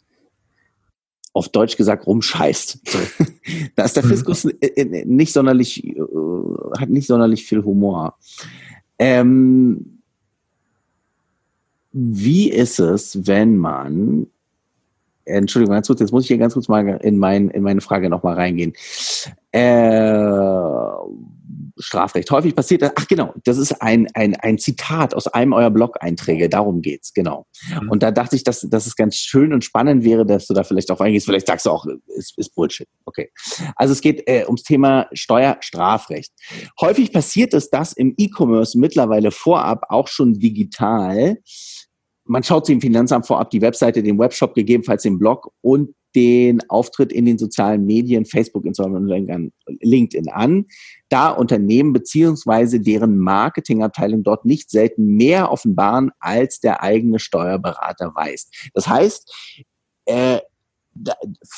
auf 1.33 1.49
Deutsch 1.49 1.75
gesagt 1.75 2.07
rumscheißt. 2.07 2.79
da 3.75 3.83
ist 3.83 3.97
der 3.97 4.05
mhm. 4.05 4.09
Fiskus 4.09 4.47
nicht 5.05 5.33
sonderlich, 5.33 5.85
äh, 5.85 5.99
hat 6.79 6.89
nicht 6.89 7.07
sonderlich 7.07 7.45
viel 7.45 7.61
Humor. 7.61 8.17
Ähm, 8.97 9.94
wie 11.97 12.49
ist 12.51 12.77
es, 12.79 13.25
wenn 13.25 13.55
man, 13.55 14.27
Entschuldigung, 15.23 15.75
ganz 15.75 15.87
kurz, 15.87 16.01
jetzt 16.01 16.11
muss 16.11 16.23
ich 16.23 16.27
hier 16.27 16.37
ganz 16.37 16.53
kurz 16.53 16.67
mal 16.67 16.85
in, 17.01 17.17
mein, 17.17 17.49
in 17.49 17.63
meine 17.63 17.79
Frage 17.79 18.09
nochmal 18.09 18.35
reingehen. 18.35 18.73
Äh, 19.53 20.21
Strafrecht. 21.77 22.31
Häufig 22.31 22.55
passiert 22.55 22.81
das, 22.81 22.91
ach 22.95 23.07
genau, 23.07 23.33
das 23.43 23.57
ist 23.57 23.81
ein, 23.81 24.07
ein, 24.13 24.35
ein 24.35 24.57
Zitat 24.57 25.13
aus 25.13 25.27
einem 25.27 25.53
eurer 25.53 25.71
Blog-Einträge, 25.71 26.49
darum 26.49 26.81
geht's, 26.81 27.13
genau. 27.13 27.45
Mhm. 27.81 27.89
Und 27.89 28.03
da 28.03 28.11
dachte 28.11 28.35
ich, 28.35 28.43
dass, 28.43 28.61
dass 28.61 28.87
es 28.87 28.95
ganz 28.95 29.15
schön 29.15 29.53
und 29.53 29.63
spannend 29.63 30.03
wäre, 30.03 30.25
dass 30.25 30.47
du 30.47 30.53
da 30.53 30.63
vielleicht 30.63 30.91
auch 30.91 31.01
eingehst. 31.01 31.25
Vielleicht 31.25 31.47
sagst 31.47 31.65
du 31.65 31.71
auch, 31.71 31.85
ist, 32.07 32.37
ist 32.37 32.55
Bullshit. 32.55 32.87
Okay. 33.05 33.29
Also 33.75 33.93
es 33.93 34.01
geht 34.01 34.27
äh, 34.27 34.45
ums 34.45 34.63
Thema 34.63 35.07
Steuerstrafrecht. 35.13 36.31
Häufig 36.79 37.11
passiert 37.11 37.53
es, 37.53 37.69
dass 37.69 37.93
im 37.93 38.13
E-Commerce 38.17 38.77
mittlerweile 38.77 39.31
vorab 39.31 39.85
auch 39.89 40.07
schon 40.07 40.39
digital 40.39 41.37
man 42.25 42.43
schaut 42.43 42.65
sich 42.65 42.73
im 42.73 42.81
Finanzamt 42.81 43.27
vorab 43.27 43.49
die 43.49 43.61
Webseite, 43.61 44.03
den 44.03 44.19
Webshop, 44.19 44.55
gegebenenfalls 44.55 45.03
den 45.03 45.19
Blog 45.19 45.51
und 45.61 45.95
den 46.15 46.61
Auftritt 46.69 47.11
in 47.11 47.25
den 47.25 47.37
sozialen 47.37 47.85
Medien, 47.85 48.25
Facebook, 48.25 48.65
Instagram 48.65 49.05
LinkedIn 49.81 50.29
an, 50.29 50.65
da 51.09 51.29
Unternehmen 51.29 51.91
beziehungsweise 51.93 52.79
deren 52.79 53.17
Marketingabteilung 53.17 54.23
dort 54.23 54.45
nicht 54.45 54.69
selten 54.69 55.17
mehr 55.17 55.51
offenbaren, 55.51 56.11
als 56.19 56.61
der 56.61 56.81
eigene 56.81 57.19
Steuerberater 57.19 58.13
weiß. 58.15 58.49
Das 58.73 58.87
heißt, 58.87 59.63
äh, 60.05 60.39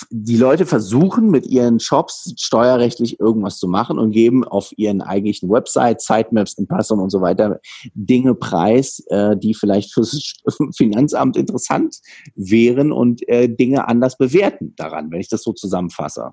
die 0.09 0.37
Leute 0.37 0.65
versuchen 0.65 1.29
mit 1.29 1.45
ihren 1.45 1.79
Shops 1.79 2.33
steuerrechtlich 2.37 3.19
irgendwas 3.19 3.59
zu 3.59 3.67
machen 3.67 3.99
und 3.99 4.11
geben 4.11 4.43
auf 4.43 4.73
ihren 4.77 5.01
eigentlichen 5.01 5.49
Website, 5.49 6.01
Sitemaps, 6.01 6.53
Impressum 6.57 6.99
und 6.99 7.11
so 7.11 7.21
weiter 7.21 7.59
Dinge 7.93 8.33
preis, 8.33 9.03
äh, 9.07 9.37
die 9.37 9.53
vielleicht 9.53 9.93
fürs 9.93 10.33
Finanzamt 10.75 11.37
interessant 11.37 11.97
wären 12.35 12.91
und 12.91 13.27
äh, 13.29 13.47
Dinge 13.47 13.87
anders 13.87 14.17
bewerten 14.17 14.73
daran, 14.75 15.11
wenn 15.11 15.21
ich 15.21 15.29
das 15.29 15.43
so 15.43 15.53
zusammenfasse. 15.53 16.31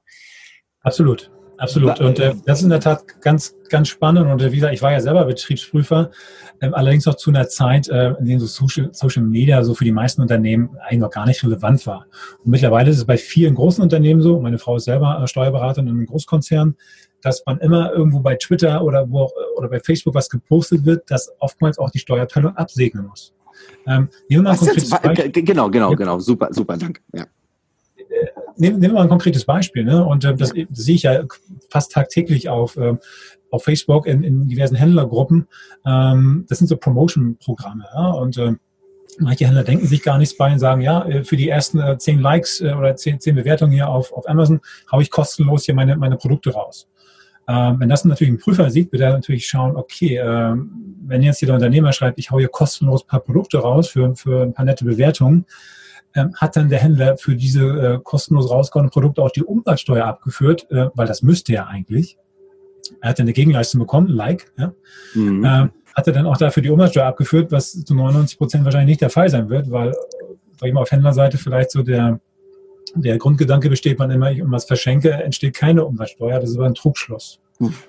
Absolut. 0.80 1.30
Absolut. 1.56 2.00
Und 2.00 2.18
äh, 2.18 2.34
das 2.44 2.58
ist 2.58 2.64
in 2.64 2.70
der 2.70 2.80
Tat 2.80 3.20
ganz, 3.20 3.54
ganz 3.68 3.88
spannend. 3.88 4.30
Und 4.30 4.42
äh, 4.42 4.50
wie 4.52 4.56
gesagt, 4.56 4.74
ich 4.74 4.82
war 4.82 4.92
ja 4.92 5.00
selber 5.00 5.24
Betriebsprüfer, 5.24 6.10
äh, 6.60 6.70
allerdings 6.72 7.06
noch 7.06 7.14
zu 7.14 7.30
einer 7.30 7.48
Zeit, 7.48 7.88
äh, 7.88 8.14
in 8.18 8.26
der 8.26 8.40
so 8.40 8.46
Social, 8.46 8.90
Social 8.92 9.22
Media 9.22 9.62
so 9.62 9.74
für 9.74 9.84
die 9.84 9.92
meisten 9.92 10.20
Unternehmen 10.22 10.76
eigentlich 10.82 11.00
noch 11.00 11.10
gar 11.10 11.26
nicht 11.26 11.42
relevant 11.44 11.86
war. 11.86 12.06
Und 12.44 12.50
mittlerweile 12.50 12.90
ist 12.90 12.98
es 12.98 13.04
bei 13.04 13.16
vielen 13.16 13.54
großen 13.54 13.82
Unternehmen 13.82 14.20
so, 14.20 14.40
meine 14.40 14.58
Frau 14.58 14.76
ist 14.76 14.84
selber 14.84 15.20
äh, 15.22 15.26
Steuerberaterin 15.26 15.88
in 15.88 15.94
einem 15.94 16.06
Großkonzern, 16.06 16.76
dass 17.22 17.42
man 17.46 17.58
immer 17.58 17.92
irgendwo 17.92 18.20
bei 18.20 18.36
Twitter 18.36 18.82
oder 18.82 19.08
wo 19.08 19.22
auch, 19.22 19.32
oder 19.56 19.68
bei 19.68 19.80
Facebook 19.80 20.14
was 20.14 20.28
gepostet 20.28 20.84
wird, 20.84 21.10
dass 21.10 21.32
oftmals 21.38 21.78
auch 21.78 21.90
die 21.90 21.98
Steuerabteilung 21.98 22.56
absegnen 22.56 23.06
muss. 23.06 23.32
Ähm, 23.86 24.08
nehmen 24.28 24.42
wir 24.42 24.42
mal 24.42 24.50
ein 24.50 24.56
konkretes 24.58 24.90
Beispiel. 24.90 25.30
Genau, 25.44 25.70
genau, 25.70 25.92
genau. 25.92 26.18
Super, 26.18 26.48
super, 26.50 26.76
danke. 26.76 27.00
Ja 27.14 27.26
nehmen, 28.56 28.78
nehmen 28.78 28.92
wir 28.92 28.98
mal 28.98 29.02
ein 29.02 29.08
konkretes 29.08 29.44
Beispiel. 29.44 29.84
Ne? 29.84 30.04
Und 30.04 30.24
äh, 30.24 30.34
das, 30.34 30.50
das 30.50 30.84
sehe 30.84 30.94
ich 30.94 31.02
ja 31.02 31.22
fast 31.68 31.92
tagtäglich 31.92 32.48
auf, 32.48 32.76
äh, 32.76 32.96
auf 33.50 33.64
Facebook 33.64 34.06
in, 34.06 34.22
in 34.22 34.48
diversen 34.48 34.76
Händlergruppen. 34.76 35.48
Ähm, 35.86 36.46
das 36.48 36.58
sind 36.58 36.68
so 36.68 36.76
Promotion-Programme. 36.76 37.84
Ja? 37.94 38.10
Und 38.10 38.38
äh, 38.38 38.52
manche 39.18 39.46
Händler 39.46 39.64
denken 39.64 39.86
sich 39.86 40.02
gar 40.02 40.18
nichts 40.18 40.36
bei 40.36 40.52
und 40.52 40.58
sagen, 40.58 40.80
ja, 40.80 41.04
äh, 41.06 41.24
für 41.24 41.36
die 41.36 41.48
ersten 41.48 41.78
äh, 41.78 41.98
zehn 41.98 42.20
Likes 42.20 42.60
äh, 42.60 42.72
oder 42.72 42.96
zehn, 42.96 43.20
zehn 43.20 43.34
Bewertungen 43.34 43.72
hier 43.72 43.88
auf, 43.88 44.12
auf 44.12 44.28
Amazon 44.28 44.60
haue 44.90 45.02
ich 45.02 45.10
kostenlos 45.10 45.64
hier 45.64 45.74
meine, 45.74 45.96
meine 45.96 46.16
Produkte 46.16 46.52
raus. 46.52 46.88
Ähm, 47.46 47.78
wenn 47.78 47.88
das 47.88 48.04
natürlich 48.04 48.32
ein 48.32 48.38
Prüfer 48.38 48.70
sieht, 48.70 48.90
wird 48.92 49.02
er 49.02 49.12
natürlich 49.12 49.46
schauen, 49.46 49.76
okay, 49.76 50.16
ähm, 50.16 50.96
wenn 51.06 51.22
jetzt 51.22 51.40
hier 51.40 51.46
der 51.46 51.56
Unternehmer 51.56 51.92
schreibt, 51.92 52.18
ich 52.18 52.30
haue 52.30 52.40
hier 52.40 52.48
kostenlos 52.48 53.04
ein 53.04 53.08
paar 53.08 53.20
Produkte 53.20 53.58
raus 53.58 53.88
für, 53.88 54.16
für 54.16 54.42
ein 54.42 54.54
paar 54.54 54.64
nette 54.64 54.84
Bewertungen, 54.84 55.44
ähm, 56.14 56.34
hat 56.36 56.56
dann 56.56 56.68
der 56.68 56.78
Händler 56.78 57.16
für 57.16 57.36
diese 57.36 57.64
äh, 57.64 58.00
kostenlos 58.02 58.50
rausgehauen 58.50 58.90
Produkte 58.90 59.22
auch 59.22 59.30
die 59.30 59.42
Umsatzsteuer 59.42 60.04
abgeführt, 60.04 60.70
äh, 60.70 60.88
weil 60.94 61.06
das 61.06 61.22
müsste 61.22 61.54
er 61.54 61.68
eigentlich. 61.68 62.18
Er 63.00 63.10
hat 63.10 63.18
ja 63.18 63.22
eine 63.22 63.32
Gegenleistung 63.32 63.80
bekommen, 63.80 64.08
Like, 64.08 64.52
ja. 64.58 64.72
Mhm. 65.14 65.44
Ähm, 65.44 65.70
hat 65.94 66.06
er 66.06 66.12
dann 66.12 66.26
auch 66.26 66.36
dafür 66.36 66.62
die 66.62 66.70
Umsatzsteuer 66.70 67.06
abgeführt, 67.06 67.52
was 67.52 67.84
zu 67.84 67.94
99 67.94 68.36
Prozent 68.36 68.64
wahrscheinlich 68.64 68.88
nicht 68.88 69.00
der 69.00 69.10
Fall 69.10 69.28
sein 69.28 69.48
wird, 69.48 69.70
weil, 69.70 69.92
sag 70.58 70.68
ich 70.68 70.72
mal, 70.74 70.82
auf 70.82 70.90
Händlerseite 70.90 71.38
vielleicht 71.38 71.70
so 71.70 71.82
der, 71.82 72.20
der 72.94 73.18
Grundgedanke 73.18 73.68
besteht, 73.68 73.98
man 73.98 74.10
immer, 74.10 74.30
ich 74.32 74.42
was 74.44 74.64
verschenke, 74.64 75.12
entsteht 75.12 75.54
keine 75.54 75.84
Umsatzsteuer. 75.84 76.40
Das 76.40 76.50
ist 76.50 76.56
aber 76.56 76.66
ein 76.66 76.74
Trugschluss. 76.74 77.40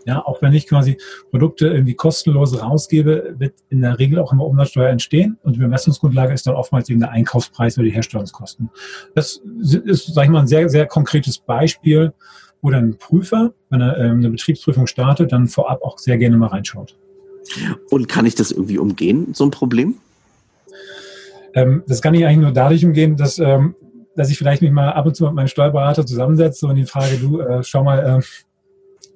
Ja, 0.06 0.26
auch 0.26 0.42
wenn 0.42 0.54
ich 0.54 0.68
quasi 0.68 0.98
Produkte 1.32 1.68
irgendwie 1.68 1.94
kostenlos 1.94 2.62
rausgebe, 2.62 3.36
wird 3.38 3.54
in 3.70 3.82
der 3.82 4.00
Regel 4.00 4.20
auch 4.20 4.32
immer 4.32 4.46
Umsatzsteuer 4.46 4.90
entstehen 4.90 5.38
und 5.44 5.56
die 5.56 5.60
Bemessungsgrundlage 5.60 6.34
ist 6.34 6.48
dann 6.48 6.56
oftmals 6.56 6.90
eben 6.90 7.00
der 7.00 7.12
Einkaufspreis 7.12 7.78
oder 7.78 7.86
die 7.86 7.94
Herstellungskosten. 7.94 8.70
Das 9.14 9.42
ist, 9.62 10.14
sage 10.14 10.26
ich 10.26 10.32
mal, 10.32 10.42
ein 10.42 10.48
sehr, 10.48 10.70
sehr 10.70 10.86
konkretes 10.86 11.40
Beispiel, 11.40 12.14
wo 12.62 12.72
dann 12.72 12.90
ein 12.90 12.98
Prüfer, 12.98 13.54
wenn 13.70 13.82
er 13.82 13.98
ähm, 13.98 14.18
eine 14.18 14.30
Betriebsprüfung 14.30 14.88
startet, 14.88 15.32
dann 15.32 15.48
vorab 15.48 15.84
auch 15.84 16.00
sehr 16.00 16.18
gerne 16.18 16.38
mal 16.38 16.48
reinschaut. 16.48 16.98
Und 17.90 18.08
kann 18.08 18.26
ich 18.26 18.36
das 18.36 18.52
irgendwie 18.52 18.78
umgehen, 18.78 19.28
so 19.34 19.44
ein 19.44 19.52
Problem? 19.52 19.96
Ähm, 21.54 21.84
das 21.88 22.02
kann 22.02 22.14
ich 22.14 22.26
eigentlich 22.26 22.40
nur 22.40 22.52
dadurch 22.52 22.86
umgehen, 22.86 23.18
dass, 23.18 23.40
ähm, 23.40 23.76
dass 24.16 24.30
ich 24.30 24.38
vielleicht 24.38 24.62
mich 24.62 24.72
mal 24.72 24.92
ab 24.92 25.06
und 25.06 25.16
zu 25.16 25.26
mit 25.26 25.34
meinem 25.34 25.48
Steuerberater 25.48 26.06
zusammensetze 26.06 26.68
und 26.68 26.76
die 26.76 26.86
frage, 26.86 27.18
du, 27.18 27.40
äh, 27.40 27.64
schau 27.64 27.84
mal, 27.84 28.20
äh, 28.20 28.22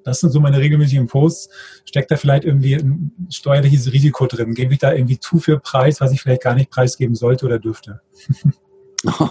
das 0.04 0.20
sind 0.20 0.30
so 0.30 0.40
meine 0.40 0.58
regelmäßigen 0.58 1.06
Posts. 1.06 1.48
Steckt 1.84 2.10
da 2.10 2.16
vielleicht 2.16 2.44
irgendwie 2.44 2.74
ein 2.74 3.12
steuerliches 3.30 3.92
Risiko 3.92 4.26
drin? 4.26 4.54
Gebe 4.54 4.72
ich 4.72 4.78
da 4.78 4.92
irgendwie 4.92 5.18
zu 5.18 5.38
viel 5.38 5.58
Preis, 5.58 6.00
was 6.00 6.12
ich 6.12 6.20
vielleicht 6.20 6.42
gar 6.42 6.54
nicht 6.54 6.70
preisgeben 6.70 7.14
sollte 7.14 7.46
oder 7.46 7.58
dürfte? 7.58 8.00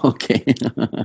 Okay, 0.02 0.44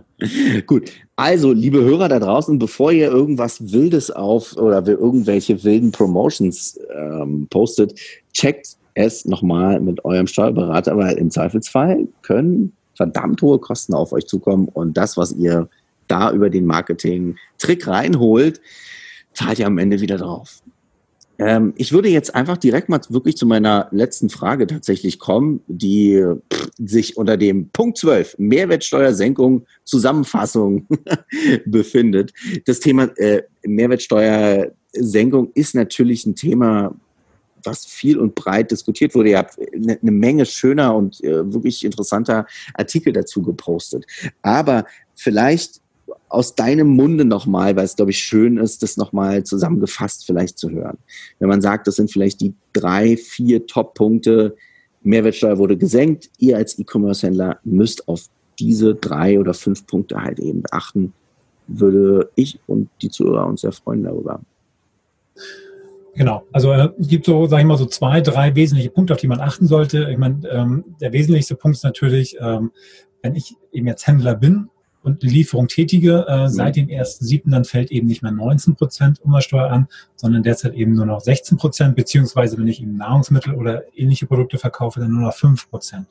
gut. 0.66 0.90
Also, 1.16 1.52
liebe 1.52 1.82
Hörer 1.82 2.08
da 2.08 2.18
draußen, 2.18 2.58
bevor 2.58 2.92
ihr 2.92 3.08
irgendwas 3.08 3.72
Wildes 3.72 4.10
auf 4.10 4.56
oder 4.56 4.86
irgendwelche 4.86 5.62
wilden 5.64 5.92
Promotions 5.92 6.80
ähm, 6.96 7.46
postet, 7.50 8.00
checkt 8.32 8.78
es 8.94 9.26
nochmal 9.26 9.80
mit 9.80 10.02
eurem 10.06 10.26
Steuerberater, 10.26 10.96
weil 10.96 11.18
im 11.18 11.30
Zweifelsfall 11.30 12.08
können 12.22 12.72
verdammt 12.94 13.42
hohe 13.42 13.58
Kosten 13.58 13.92
auf 13.92 14.12
euch 14.12 14.26
zukommen 14.26 14.68
und 14.68 14.96
das, 14.96 15.16
was 15.18 15.32
ihr 15.32 15.68
da 16.08 16.32
über 16.32 16.48
den 16.48 16.64
Marketing-Trick 16.64 17.86
reinholt, 17.86 18.60
zahlt 19.34 19.58
ihr 19.58 19.66
am 19.66 19.78
Ende 19.78 20.00
wieder 20.00 20.16
drauf. 20.16 20.62
Ähm, 21.38 21.74
ich 21.76 21.92
würde 21.92 22.08
jetzt 22.08 22.34
einfach 22.34 22.56
direkt 22.56 22.88
mal 22.88 23.00
wirklich 23.08 23.36
zu 23.36 23.46
meiner 23.46 23.88
letzten 23.90 24.30
Frage 24.30 24.66
tatsächlich 24.66 25.18
kommen, 25.18 25.60
die 25.66 26.24
pff, 26.52 26.70
sich 26.78 27.16
unter 27.16 27.36
dem 27.36 27.70
Punkt 27.70 27.98
12 27.98 28.36
Mehrwertsteuersenkung 28.38 29.66
Zusammenfassung 29.84 30.86
befindet. 31.66 32.32
Das 32.66 32.80
Thema 32.80 33.04
äh, 33.16 33.42
Mehrwertsteuersenkung 33.66 35.50
ist 35.54 35.74
natürlich 35.74 36.24
ein 36.24 36.36
Thema, 36.36 36.94
was 37.64 37.86
viel 37.86 38.18
und 38.18 38.34
breit 38.34 38.70
diskutiert 38.70 39.14
wurde. 39.14 39.30
Ihr 39.30 39.38
habt 39.38 39.58
eine, 39.58 39.98
eine 40.00 40.10
Menge 40.10 40.46
schöner 40.46 40.94
und 40.94 41.22
äh, 41.24 41.52
wirklich 41.52 41.84
interessanter 41.84 42.46
Artikel 42.74 43.12
dazu 43.12 43.42
gepostet. 43.42 44.06
Aber 44.42 44.84
vielleicht 45.16 45.80
aus 46.34 46.54
deinem 46.54 46.88
Munde 46.88 47.24
nochmal, 47.24 47.76
weil 47.76 47.84
es, 47.84 47.96
glaube 47.96 48.10
ich, 48.10 48.18
schön 48.18 48.58
ist, 48.58 48.82
das 48.82 48.96
nochmal 48.96 49.44
zusammengefasst 49.44 50.26
vielleicht 50.26 50.58
zu 50.58 50.70
hören. 50.70 50.98
Wenn 51.38 51.48
man 51.48 51.62
sagt, 51.62 51.86
das 51.86 51.96
sind 51.96 52.10
vielleicht 52.10 52.40
die 52.40 52.54
drei, 52.72 53.16
vier 53.16 53.66
Top-Punkte, 53.66 54.56
Mehrwertsteuer 55.02 55.58
wurde 55.58 55.76
gesenkt, 55.76 56.30
ihr 56.38 56.56
als 56.56 56.78
E-Commerce-Händler 56.78 57.58
müsst 57.64 58.08
auf 58.08 58.28
diese 58.58 58.94
drei 58.94 59.38
oder 59.38 59.54
fünf 59.54 59.86
Punkte 59.86 60.20
halt 60.20 60.38
eben 60.38 60.62
beachten, 60.62 61.12
würde 61.66 62.30
ich 62.34 62.58
und 62.66 62.88
die 63.02 63.10
Zuhörer 63.10 63.46
uns 63.46 63.62
sehr 63.62 63.72
freuen 63.72 64.02
darüber. 64.02 64.40
Genau, 66.14 66.44
also 66.52 66.72
äh, 66.72 66.90
es 66.98 67.08
gibt 67.08 67.26
so, 67.26 67.46
sage 67.46 67.62
ich 67.62 67.66
mal, 67.66 67.76
so 67.76 67.86
zwei, 67.86 68.20
drei 68.20 68.54
wesentliche 68.54 68.90
Punkte, 68.90 69.14
auf 69.14 69.20
die 69.20 69.26
man 69.26 69.40
achten 69.40 69.66
sollte. 69.66 70.08
Ich 70.10 70.18
meine, 70.18 70.46
ähm, 70.48 70.84
der 71.00 71.12
wesentlichste 71.12 71.56
Punkt 71.56 71.76
ist 71.76 71.84
natürlich, 71.84 72.36
ähm, 72.40 72.70
wenn 73.22 73.34
ich 73.34 73.56
eben 73.72 73.86
jetzt 73.88 74.06
Händler 74.06 74.36
bin 74.36 74.68
und 75.04 75.22
die 75.22 75.28
Lieferung 75.28 75.68
tätige, 75.68 76.24
äh, 76.26 76.44
mhm. 76.44 76.48
seit 76.48 76.76
dem 76.76 76.88
1.7. 76.88 77.50
dann 77.50 77.64
fällt 77.64 77.90
eben 77.90 78.08
nicht 78.08 78.22
mehr 78.22 78.32
19 78.32 78.74
Prozent 78.74 79.20
Umsatzsteuer 79.20 79.70
an, 79.70 79.86
sondern 80.16 80.42
derzeit 80.42 80.74
eben 80.74 80.94
nur 80.94 81.04
noch 81.04 81.20
16 81.20 81.58
Prozent, 81.58 81.94
beziehungsweise 81.94 82.58
wenn 82.58 82.66
ich 82.66 82.80
eben 82.80 82.96
Nahrungsmittel 82.96 83.54
oder 83.54 83.82
ähnliche 83.94 84.26
Produkte 84.26 84.56
verkaufe, 84.58 85.00
dann 85.00 85.12
nur 85.12 85.20
noch 85.20 85.34
5 85.34 85.68
Prozent. 85.68 86.06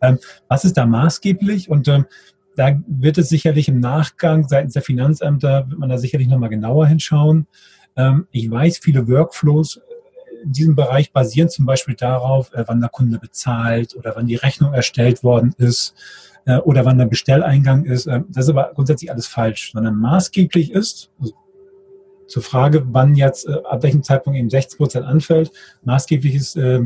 Ähm, 0.00 0.18
was 0.46 0.64
ist 0.64 0.76
da 0.76 0.86
maßgeblich? 0.86 1.68
Und 1.68 1.88
ähm, 1.88 2.06
da 2.54 2.78
wird 2.86 3.18
es 3.18 3.28
sicherlich 3.28 3.68
im 3.68 3.80
Nachgang 3.80 4.46
seitens 4.46 4.72
der 4.72 4.82
Finanzämter, 4.82 5.68
wird 5.68 5.78
man 5.78 5.88
da 5.88 5.98
sicherlich 5.98 6.28
nochmal 6.28 6.48
genauer 6.48 6.86
hinschauen. 6.86 7.48
Ähm, 7.96 8.28
ich 8.30 8.48
weiß, 8.48 8.78
viele 8.78 9.08
Workflows 9.08 9.80
in 10.44 10.52
diesem 10.52 10.76
Bereich 10.76 11.12
basieren 11.12 11.48
zum 11.48 11.66
Beispiel 11.66 11.96
darauf, 11.96 12.52
äh, 12.54 12.62
wann 12.68 12.80
der 12.80 12.90
Kunde 12.90 13.18
bezahlt 13.18 13.96
oder 13.96 14.14
wann 14.14 14.28
die 14.28 14.36
Rechnung 14.36 14.74
erstellt 14.74 15.24
worden 15.24 15.56
ist 15.58 15.94
äh, 16.48 16.56
oder 16.56 16.84
wann 16.86 16.98
der 16.98 17.04
Bestelleingang 17.04 17.84
ist. 17.84 18.06
Äh, 18.06 18.22
das 18.30 18.46
ist 18.46 18.50
aber 18.50 18.72
grundsätzlich 18.74 19.10
alles 19.10 19.26
falsch, 19.26 19.72
sondern 19.72 19.96
maßgeblich 19.96 20.72
ist, 20.72 21.12
also 21.20 21.34
zur 22.26 22.42
Frage, 22.42 22.86
wann 22.88 23.14
jetzt, 23.14 23.46
äh, 23.46 23.52
ab 23.64 23.82
welchem 23.82 24.02
Zeitpunkt 24.02 24.38
eben 24.38 24.48
60 24.50 24.78
Prozent 24.78 25.04
anfällt, 25.04 25.52
maßgeblich 25.84 26.34
ist 26.34 26.56
äh, 26.56 26.80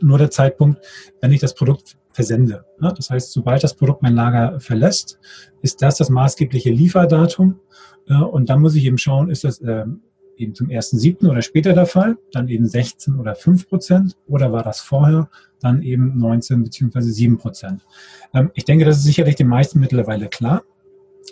nur 0.00 0.18
der 0.18 0.30
Zeitpunkt, 0.30 0.80
wenn 1.20 1.32
ich 1.32 1.40
das 1.40 1.54
Produkt 1.54 1.96
versende. 2.12 2.64
Das 2.80 3.10
heißt, 3.10 3.32
sobald 3.32 3.62
das 3.62 3.74
Produkt 3.74 4.02
mein 4.02 4.14
Lager 4.14 4.58
verlässt, 4.58 5.18
ist 5.62 5.82
das 5.82 5.98
das 5.98 6.08
maßgebliche 6.08 6.70
Lieferdatum. 6.70 7.60
Und 8.08 8.48
dann 8.48 8.60
muss 8.62 8.74
ich 8.74 8.84
eben 8.84 8.96
schauen, 8.96 9.28
ist 9.28 9.44
das 9.44 9.60
äh, 9.60 9.84
eben 10.36 10.54
zum 10.54 10.68
1.7. 10.68 11.28
oder 11.28 11.42
später 11.42 11.72
der 11.72 11.86
Fall, 11.86 12.16
dann 12.32 12.48
eben 12.48 12.66
16 12.66 13.18
oder 13.18 13.34
5 13.34 13.68
Prozent 13.68 14.16
oder 14.26 14.50
war 14.52 14.62
das 14.62 14.80
vorher, 14.80 15.28
dann 15.66 15.82
eben 15.82 16.16
19 16.18 16.62
beziehungsweise 16.64 17.10
7 17.12 17.38
Prozent. 17.38 17.84
Ähm, 18.34 18.50
ich 18.54 18.64
denke, 18.64 18.84
das 18.84 18.98
ist 18.98 19.04
sicherlich 19.04 19.36
den 19.36 19.48
meisten 19.48 19.80
mittlerweile 19.80 20.28
klar. 20.28 20.62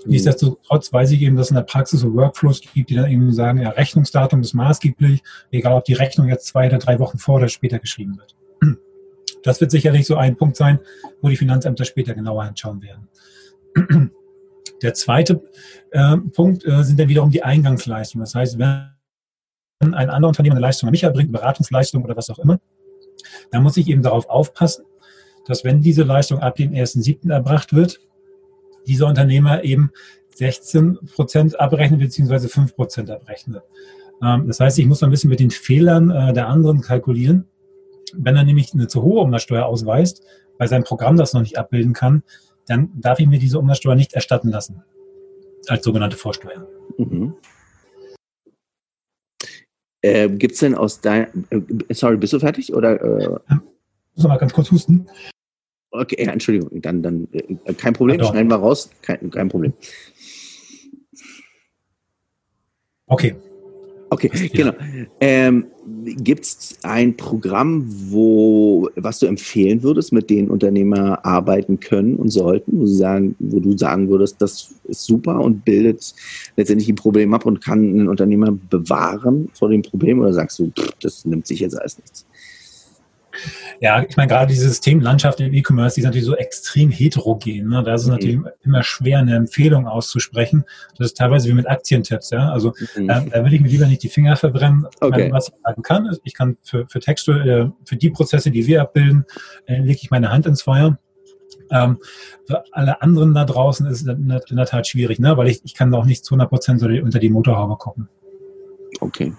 Mhm. 0.05 0.11
Nichtsdestotrotz 0.11 0.93
weiß 0.93 1.12
ich 1.12 1.22
eben, 1.22 1.37
dass 1.37 1.47
es 1.47 1.51
in 1.51 1.57
der 1.57 1.62
Praxis 1.62 2.01
so 2.01 2.14
Workflows 2.14 2.61
gibt, 2.61 2.91
die 2.91 2.95
dann 2.95 3.11
eben 3.11 3.32
sagen, 3.32 3.61
ja, 3.61 3.70
Rechnungsdatum 3.70 4.41
ist 4.41 4.55
maßgeblich, 4.55 5.22
egal 5.51 5.74
ob 5.74 5.85
die 5.85 5.95
Rechnung 5.95 6.28
jetzt 6.28 6.47
zwei 6.47 6.66
oder 6.66 6.78
drei 6.78 6.99
Wochen 6.99 7.18
vor 7.18 7.37
oder 7.37 7.49
später 7.49 7.78
geschrieben 7.78 8.18
wird. 8.18 8.35
Das 9.45 9.61
wird 9.61 9.70
sicherlich 9.70 10.07
so 10.07 10.16
ein 10.16 10.37
Punkt 10.37 10.57
sein, 10.57 10.78
wo 11.20 11.28
die 11.28 11.37
Finanzämter 11.37 11.85
später 11.85 12.14
genauer 12.14 12.47
hinschauen 12.47 12.82
werden. 12.82 13.09
Der 14.82 14.95
zweite 14.95 15.43
äh, 15.91 16.16
Punkt 16.16 16.64
äh, 16.66 16.82
sind 16.82 16.99
dann 16.99 17.09
wiederum 17.09 17.30
die 17.30 17.43
Eingangsleistungen. 17.43 18.24
Das 18.24 18.35
heißt, 18.35 18.59
wenn 18.59 18.91
ein 19.80 20.11
anderer 20.11 20.28
Unternehmen 20.28 20.57
eine 20.57 20.66
Leistung 20.66 20.89
an 20.89 20.93
mich 20.93 21.03
erbringt, 21.03 21.30
Beratungsleistung 21.30 22.03
oder 22.05 22.16
was 22.16 22.30
auch 22.30 22.39
immer, 22.39 22.59
dann 23.51 23.62
muss 23.62 23.77
ich 23.77 23.89
eben 23.89 24.03
darauf 24.03 24.29
aufpassen, 24.29 24.85
dass 25.47 25.64
wenn 25.64 25.81
diese 25.81 26.03
Leistung 26.03 26.41
ab 26.41 26.57
dem 26.57 26.72
1.7. 26.72 27.31
erbracht 27.31 27.75
wird, 27.75 28.01
dieser 28.87 29.07
Unternehmer 29.07 29.64
eben 29.64 29.91
16 30.35 30.99
Prozent 31.14 31.61
abrechnet 31.61 32.01
beziehungsweise 32.01 32.49
5 32.49 32.75
Prozent 32.75 33.11
abrechnet. 33.11 33.62
Ähm, 34.22 34.47
das 34.47 34.61
heißt, 34.61 34.79
ich 34.79 34.87
muss 34.87 35.03
ein 35.03 35.11
bisschen 35.11 35.31
mit 35.31 35.41
den 35.41 35.51
Fehlern 35.51 36.11
äh, 36.11 36.33
der 36.33 36.49
anderen 36.49 36.81
kalkulieren. 36.81 37.47
Wenn 38.14 38.37
er 38.37 38.45
nämlich 38.45 38.72
eine 38.75 38.89
zu 38.89 39.03
hohe 39.03 39.20
Umsatzsteuer 39.20 39.66
ausweist, 39.66 40.22
weil 40.59 40.68
sein 40.68 40.85
Programm 40.85 41.16
das 41.16 41.33
noch 41.33 41.41
nicht 41.41 41.59
abbilden 41.59 41.93
kann, 41.93 42.22
dann 42.66 42.91
darf 42.95 43.18
ich 43.18 43.27
mir 43.27 43.39
diese 43.39 43.59
Umsatzsteuer 43.59 43.95
nicht 43.95 44.14
erstatten 44.14 44.49
lassen 44.49 44.83
als 45.68 45.85
sogenannte 45.85 46.16
Vorsteuer. 46.16 46.66
Mhm. 46.99 47.35
Äh, 50.05 50.29
Gibt 50.29 50.53
es 50.53 50.61
denn 50.61 50.75
aus 50.75 51.01
deinem, 51.01 51.47
äh, 51.49 51.95
sorry, 51.95 52.19
bist 52.19 52.35
du 52.35 52.39
fertig? 52.39 52.75
Oder, 52.75 53.01
äh? 53.01 53.39
Ich 54.11 54.17
muss 54.17 54.29
mal 54.29 54.37
ganz 54.37 54.53
kurz 54.53 54.71
husten. 54.71 55.07
Okay, 55.91 56.23
ja, 56.23 56.31
Entschuldigung, 56.31 56.83
dann, 56.83 57.03
dann 57.03 57.27
äh, 57.33 57.73
kein 57.73 57.95
Problem, 57.95 58.21
ja, 58.21 58.27
schneiden 58.27 58.51
wir 58.51 58.57
raus, 58.57 58.91
kein, 59.01 59.31
kein 59.31 59.49
Problem. 59.49 59.73
Okay. 63.07 63.35
Okay, 64.11 64.31
genau. 64.53 64.73
Ähm, 65.21 65.67
Gibt 66.07 66.45
es 66.45 66.79
ein 66.83 67.15
Programm, 67.17 67.85
wo, 68.09 68.89
was 68.97 69.19
du 69.19 69.27
empfehlen 69.27 69.83
würdest, 69.83 70.13
mit 70.13 70.31
denen 70.31 70.49
Unternehmer 70.49 71.25
arbeiten 71.27 71.79
können 71.79 72.17
und 72.17 72.31
sollten, 72.31 72.81
wo, 72.81 72.87
sie 72.87 72.97
sagen, 72.97 73.37
wo 73.39 73.61
du 73.61 73.77
sagen 73.77 74.09
würdest, 74.09 74.41
das 74.41 74.75
ist 74.85 75.05
super 75.05 75.41
und 75.41 75.65
bildet 75.65 76.15
letztendlich 76.57 76.89
ein 76.89 76.95
Problem 76.95 77.35
ab 77.35 77.45
und 77.45 77.63
kann 77.63 77.81
einen 77.81 78.09
Unternehmer 78.09 78.53
bewahren 78.71 79.51
vor 79.53 79.69
dem 79.69 79.83
Problem? 79.83 80.21
Oder 80.21 80.33
sagst 80.33 80.59
du, 80.59 80.71
pff, 80.71 80.93
das 81.03 81.27
nimmt 81.27 81.47
sich 81.47 81.61
jetzt 81.61 81.79
alles 81.79 81.99
nichts? 81.99 82.25
Ja, 83.80 84.03
ich 84.03 84.16
meine, 84.16 84.28
gerade 84.28 84.53
die 84.53 84.59
Systemlandschaft 84.59 85.41
im 85.41 85.53
E-Commerce, 85.53 85.95
die 85.95 86.01
ist 86.01 86.05
natürlich 86.07 86.26
so 86.26 86.37
extrem 86.37 86.91
heterogen. 86.91 87.68
Ne? 87.68 87.82
Da 87.82 87.95
ist 87.95 88.03
es 88.03 88.07
mhm. 88.07 88.12
natürlich 88.12 88.39
immer 88.62 88.82
schwer, 88.82 89.18
eine 89.18 89.37
Empfehlung 89.37 89.87
auszusprechen. 89.87 90.64
Das 90.99 91.09
ist 91.09 91.16
teilweise 91.16 91.49
wie 91.49 91.55
mit 91.55 91.68
Aktientipps. 91.68 92.30
Ja? 92.30 92.51
Also 92.51 92.72
mhm. 92.97 93.09
äh, 93.09 93.30
da 93.30 93.45
will 93.45 93.55
ich 93.55 93.61
mir 93.61 93.68
lieber 93.68 93.87
nicht 93.87 94.03
die 94.03 94.09
Finger 94.09 94.37
verbrennen. 94.37 94.87
Okay. 95.01 95.30
Was 95.32 95.49
ich 95.49 95.55
sagen 95.62 95.82
kann, 95.82 96.07
ist, 96.07 96.20
ich 96.24 96.35
kann 96.35 96.57
für, 96.62 96.87
für 96.89 97.01
Texte, 97.01 97.32
äh, 97.32 97.70
für 97.85 97.97
die 97.97 98.11
Prozesse, 98.11 98.51
die 98.51 98.66
wir 98.66 98.82
abbilden, 98.82 99.24
äh, 99.66 99.80
lege 99.80 99.99
ich 100.03 100.11
meine 100.11 100.30
Hand 100.30 100.47
ins 100.47 100.62
Feuer. 100.62 100.99
Ähm, 101.70 101.99
für 102.47 102.62
alle 102.72 103.01
anderen 103.03 103.35
da 103.35 103.45
draußen 103.45 103.87
ist 103.87 104.03
es 104.03 104.07
in 104.07 104.57
der 104.57 104.66
Tat 104.66 104.87
schwierig, 104.87 105.18
ne? 105.18 105.37
weil 105.37 105.49
ich, 105.49 105.62
ich 105.64 105.74
kann 105.74 105.93
auch 105.95 106.05
nicht 106.05 106.24
zu 106.24 106.35
100 106.35 106.49
Prozent 106.49 106.82
unter 106.82 107.18
die 107.18 107.30
Motorhaube 107.30 107.76
gucken. 107.76 108.09
Okay. 109.01 109.32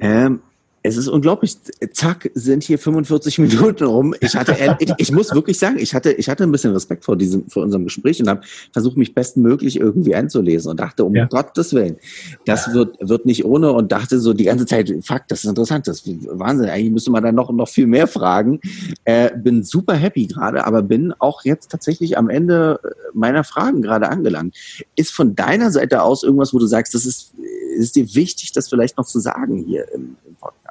Ähm, 0.00 0.42
es 0.86 0.98
ist 0.98 1.08
unglaublich. 1.08 1.56
Zack, 1.92 2.30
sind 2.34 2.62
hier 2.62 2.78
45 2.78 3.38
Minuten 3.38 3.84
rum. 3.84 4.14
Ich 4.20 4.36
hatte, 4.36 4.54
ich, 4.78 4.92
ich, 4.98 5.12
muss 5.12 5.34
wirklich 5.34 5.58
sagen, 5.58 5.78
ich 5.78 5.94
hatte, 5.94 6.12
ich 6.12 6.28
hatte 6.28 6.44
ein 6.44 6.52
bisschen 6.52 6.74
Respekt 6.74 7.06
vor 7.06 7.16
diesem, 7.16 7.48
vor 7.48 7.62
unserem 7.62 7.84
Gespräch 7.84 8.20
und 8.20 8.28
habe 8.28 8.42
versucht, 8.70 8.98
mich 8.98 9.14
bestmöglich 9.14 9.80
irgendwie 9.80 10.14
einzulesen 10.14 10.70
und 10.70 10.78
dachte, 10.78 11.06
um 11.06 11.14
ja. 11.14 11.24
Gottes 11.24 11.72
Willen, 11.72 11.96
das 12.44 12.74
wird, 12.74 12.98
wird 13.00 13.24
nicht 13.24 13.46
ohne 13.46 13.72
und 13.72 13.92
dachte 13.92 14.20
so 14.20 14.34
die 14.34 14.44
ganze 14.44 14.66
Zeit, 14.66 14.92
fuck, 15.02 15.22
das 15.28 15.44
ist 15.44 15.48
interessant, 15.48 15.88
das 15.88 16.02
ist 16.02 16.28
Wahnsinn. 16.38 16.68
Eigentlich 16.68 16.92
müsste 16.92 17.10
man 17.10 17.24
dann 17.24 17.34
noch, 17.34 17.50
noch 17.50 17.68
viel 17.68 17.86
mehr 17.86 18.06
fragen. 18.06 18.60
Äh, 19.06 19.30
bin 19.38 19.62
super 19.62 19.94
happy 19.94 20.26
gerade, 20.26 20.66
aber 20.66 20.82
bin 20.82 21.14
auch 21.18 21.46
jetzt 21.46 21.70
tatsächlich 21.70 22.18
am 22.18 22.28
Ende 22.28 22.78
meiner 23.14 23.42
Fragen 23.42 23.80
gerade 23.80 24.10
angelangt. 24.10 24.54
Ist 24.96 25.12
von 25.12 25.34
deiner 25.34 25.70
Seite 25.70 26.02
aus 26.02 26.24
irgendwas, 26.24 26.52
wo 26.52 26.58
du 26.58 26.66
sagst, 26.66 26.92
das 26.92 27.06
ist, 27.06 27.32
ist 27.78 27.96
dir 27.96 28.14
wichtig, 28.14 28.52
das 28.52 28.68
vielleicht 28.68 28.98
noch 28.98 29.06
zu 29.06 29.18
sagen 29.18 29.64
hier 29.66 29.90
im, 29.94 30.16
im 30.26 30.34
Podcast? 30.34 30.63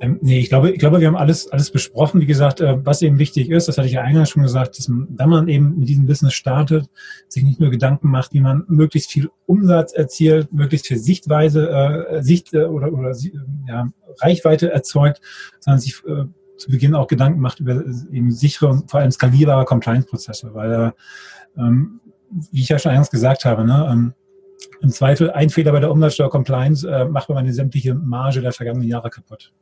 Ähm, 0.00 0.18
nee, 0.22 0.38
ich 0.38 0.48
glaube, 0.48 0.70
ich 0.70 0.78
glaube, 0.78 0.98
wir 1.00 1.06
haben 1.06 1.16
alles, 1.16 1.52
alles 1.52 1.70
besprochen. 1.70 2.22
Wie 2.22 2.26
gesagt, 2.26 2.60
äh, 2.60 2.84
was 2.84 3.02
eben 3.02 3.18
wichtig 3.18 3.50
ist, 3.50 3.68
das 3.68 3.76
hatte 3.76 3.86
ich 3.86 3.92
ja 3.92 4.00
eingangs 4.00 4.30
schon 4.30 4.42
gesagt, 4.42 4.78
dass 4.78 4.88
man, 4.88 5.08
wenn 5.10 5.28
man 5.28 5.48
eben 5.48 5.78
mit 5.78 5.90
diesem 5.90 6.06
Business 6.06 6.32
startet, 6.32 6.88
sich 7.28 7.44
nicht 7.44 7.60
nur 7.60 7.70
Gedanken 7.70 8.08
macht, 8.08 8.32
wie 8.32 8.40
man 8.40 8.64
möglichst 8.66 9.12
viel 9.12 9.28
Umsatz 9.44 9.92
erzielt, 9.92 10.52
möglichst 10.54 10.86
viel 10.86 10.96
Sichtweise, 10.96 11.68
äh, 11.68 12.22
Sicht 12.22 12.54
äh, 12.54 12.64
oder, 12.64 12.92
oder 12.92 13.14
ja, 13.68 13.88
Reichweite 14.20 14.72
erzeugt, 14.72 15.20
sondern 15.60 15.80
sich 15.80 16.02
äh, 16.06 16.24
zu 16.56 16.70
Beginn 16.70 16.94
auch 16.94 17.06
Gedanken 17.06 17.40
macht 17.40 17.60
über 17.60 17.84
eben 18.10 18.30
sichere 18.30 18.68
und 18.68 18.90
vor 18.90 19.00
allem 19.00 19.10
skalierbare 19.10 19.66
Compliance-Prozesse, 19.66 20.54
weil, 20.54 20.72
äh, 20.72 20.90
ähm, 21.60 22.00
wie 22.52 22.62
ich 22.62 22.70
ja 22.70 22.78
schon 22.78 22.90
eingangs 22.90 23.10
gesagt 23.10 23.44
habe, 23.44 23.64
ne, 23.64 23.86
ähm, 23.90 24.14
im 24.80 24.90
Zweifel 24.90 25.30
ein 25.30 25.50
Fehler 25.50 25.72
bei 25.72 25.80
der 25.80 25.90
Umsatzsteuer-Compliance 25.90 26.88
äh, 26.88 27.04
macht 27.04 27.28
man 27.28 27.38
eine 27.38 27.52
sämtliche 27.52 27.94
Marge 27.94 28.40
der 28.40 28.52
vergangenen 28.52 28.88
Jahre 28.88 29.10
kaputt. 29.10 29.52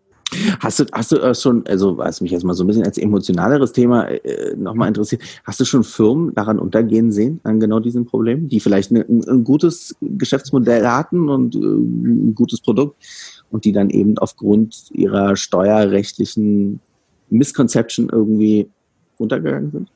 Hast 0.60 0.80
du, 0.80 0.84
hast 0.92 1.12
du 1.12 1.16
äh, 1.16 1.34
schon, 1.34 1.66
also 1.66 1.96
was 1.96 2.20
mich 2.20 2.32
jetzt 2.32 2.44
mal 2.44 2.52
so 2.52 2.64
ein 2.64 2.66
bisschen 2.66 2.84
als 2.84 2.98
emotionaleres 2.98 3.72
Thema 3.72 4.08
äh, 4.08 4.54
nochmal 4.56 4.88
interessiert, 4.88 5.22
hast 5.44 5.58
du 5.58 5.64
schon 5.64 5.84
Firmen 5.84 6.34
daran 6.34 6.58
untergehen 6.58 7.12
sehen, 7.12 7.40
an 7.44 7.60
genau 7.60 7.80
diesem 7.80 8.04
Problem, 8.04 8.48
die 8.48 8.60
vielleicht 8.60 8.90
ein, 8.90 9.22
ein, 9.26 9.44
gutes 9.44 9.96
Geschäftsmodell 10.00 10.86
hatten 10.86 11.30
und 11.30 11.54
äh, 11.54 11.58
ein 11.58 12.34
gutes 12.34 12.60
Produkt 12.60 12.96
und 13.50 13.64
die 13.64 13.72
dann 13.72 13.88
eben 13.88 14.18
aufgrund 14.18 14.90
ihrer 14.92 15.34
steuerrechtlichen 15.36 16.80
Misconception 17.30 18.10
irgendwie 18.10 18.68
untergegangen 19.16 19.70
sind? 19.70 19.88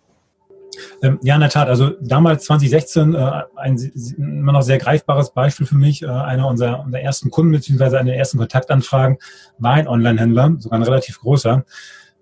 Ähm, 1.02 1.18
ja, 1.22 1.34
in 1.34 1.40
der 1.40 1.50
Tat. 1.50 1.68
Also 1.68 1.90
damals 2.00 2.44
2016 2.44 3.14
äh, 3.14 3.42
ein 3.56 3.76
immer 4.16 4.52
noch 4.52 4.62
sehr 4.62 4.78
greifbares 4.78 5.32
Beispiel 5.32 5.66
für 5.66 5.76
mich. 5.76 6.02
Äh, 6.02 6.06
einer 6.06 6.46
unserer, 6.48 6.84
unserer 6.84 7.02
ersten 7.02 7.30
Kunden 7.30 7.52
beziehungsweise 7.52 7.98
eine 7.98 8.10
der 8.10 8.18
ersten 8.18 8.38
Kontaktanfragen 8.38 9.18
war 9.58 9.74
ein 9.74 9.88
Online-Händler, 9.88 10.56
sogar 10.58 10.78
ein 10.78 10.84
relativ 10.84 11.20
großer. 11.20 11.64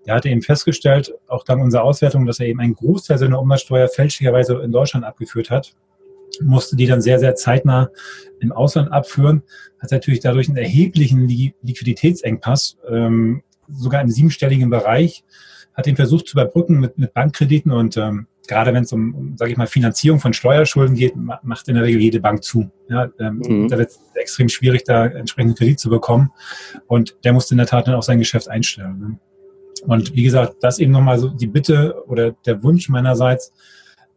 Der 0.06 0.14
hatte 0.14 0.28
eben 0.28 0.42
festgestellt, 0.42 1.12
auch 1.28 1.44
dank 1.44 1.62
unserer 1.62 1.84
Auswertung, 1.84 2.26
dass 2.26 2.40
er 2.40 2.46
eben 2.46 2.60
einen 2.60 2.74
Großteil 2.74 3.18
seiner 3.18 3.40
Umsatzsteuer 3.40 3.88
fälschlicherweise 3.88 4.54
in 4.60 4.72
Deutschland 4.72 5.04
abgeführt 5.04 5.50
hat 5.50 5.74
musste 6.40 6.76
die 6.76 6.86
dann 6.86 7.02
sehr, 7.02 7.18
sehr 7.18 7.34
zeitnah 7.34 7.90
im 8.40 8.52
Ausland 8.52 8.92
abführen, 8.92 9.42
hat 9.80 9.90
natürlich 9.90 10.20
dadurch 10.20 10.48
einen 10.48 10.56
erheblichen 10.56 11.28
Liquiditätsengpass, 11.28 12.78
ähm, 12.88 13.42
sogar 13.68 14.00
im 14.00 14.08
siebenstelligen 14.08 14.70
Bereich, 14.70 15.24
hat 15.74 15.86
den 15.86 15.96
versucht 15.96 16.28
zu 16.28 16.34
überbrücken 16.34 16.80
mit, 16.80 16.98
mit 16.98 17.14
Bankkrediten 17.14 17.72
und 17.72 17.96
ähm, 17.96 18.26
gerade 18.50 18.74
wenn 18.74 18.82
es 18.82 18.92
um, 18.92 19.34
sage 19.36 19.52
ich 19.52 19.56
mal, 19.56 19.68
Finanzierung 19.68 20.18
von 20.18 20.32
Steuerschulden 20.32 20.96
geht, 20.96 21.14
macht 21.16 21.68
in 21.68 21.76
der 21.76 21.84
Regel 21.84 22.00
jede 22.00 22.20
Bank 22.20 22.42
zu. 22.42 22.68
Ja, 22.88 23.08
ähm, 23.20 23.40
mhm. 23.46 23.68
Da 23.68 23.78
wird 23.78 23.90
es 23.90 24.00
extrem 24.14 24.48
schwierig, 24.48 24.82
da 24.84 25.06
entsprechenden 25.06 25.54
Kredit 25.54 25.78
zu 25.78 25.88
bekommen. 25.88 26.32
Und 26.88 27.16
der 27.24 27.32
musste 27.32 27.54
in 27.54 27.58
der 27.58 27.68
Tat 27.68 27.86
dann 27.86 27.94
auch 27.94 28.02
sein 28.02 28.18
Geschäft 28.18 28.48
einstellen. 28.48 28.98
Ne? 28.98 29.18
Und 29.86 30.16
wie 30.16 30.24
gesagt, 30.24 30.56
das 30.62 30.80
eben 30.80 30.90
nochmal 30.90 31.18
so 31.18 31.28
die 31.28 31.46
Bitte 31.46 32.02
oder 32.08 32.32
der 32.44 32.62
Wunsch 32.64 32.88
meinerseits, 32.88 33.52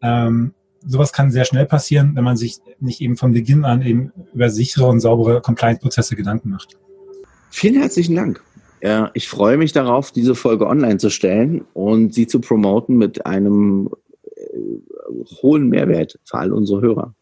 ähm, 0.02 0.56
sowas 0.86 1.14
kann 1.14 1.30
sehr 1.30 1.46
schnell 1.46 1.68
passieren, 1.68 2.16
wenn 2.16 2.24
man 2.24 2.36
sich 2.36 2.58
nicht 2.80 3.02
eben 3.02 3.16
von 3.16 3.34
Beginn 3.34 3.64
an 3.64 3.84
eben 3.84 4.12
über 4.34 4.50
sichere 4.50 4.88
und 4.88 5.00
saubere 5.00 5.42
Compliance-Prozesse 5.42 6.16
Gedanken 6.16 6.50
macht. 6.50 6.78
Vielen 7.52 7.76
herzlichen 7.76 8.16
Dank. 8.16 8.44
Ich 9.14 9.30
freue 9.30 9.56
mich 9.56 9.72
darauf, 9.72 10.12
diese 10.12 10.36
Folge 10.36 10.68
online 10.68 10.98
zu 10.98 11.10
stellen 11.10 11.64
und 11.74 12.14
sie 12.14 12.28
zu 12.28 12.42
promoten 12.42 12.98
mit 12.98 13.26
einem 13.26 13.90
hohen 15.42 15.70
Mehrwert 15.70 16.20
für 16.26 16.38
all 16.38 16.54
unsere 16.54 16.82
Hörer. 16.82 17.16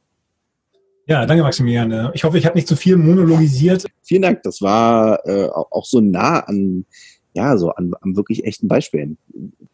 Ja, 1.07 1.25
danke 1.25 1.43
Maximilian. 1.43 2.11
Ich 2.13 2.23
hoffe, 2.23 2.37
ich 2.37 2.45
habe 2.45 2.55
nicht 2.55 2.67
zu 2.67 2.75
viel 2.75 2.95
monologisiert. 2.95 3.85
Vielen 4.01 4.21
Dank. 4.21 4.43
Das 4.43 4.61
war 4.61 5.25
äh, 5.27 5.47
auch 5.49 5.85
so 5.85 5.99
nah 5.99 6.39
an, 6.39 6.85
ja, 7.33 7.57
so 7.57 7.71
an, 7.71 7.93
an 8.01 8.15
wirklich 8.15 8.45
echten 8.45 8.67
Beispielen. 8.67 9.17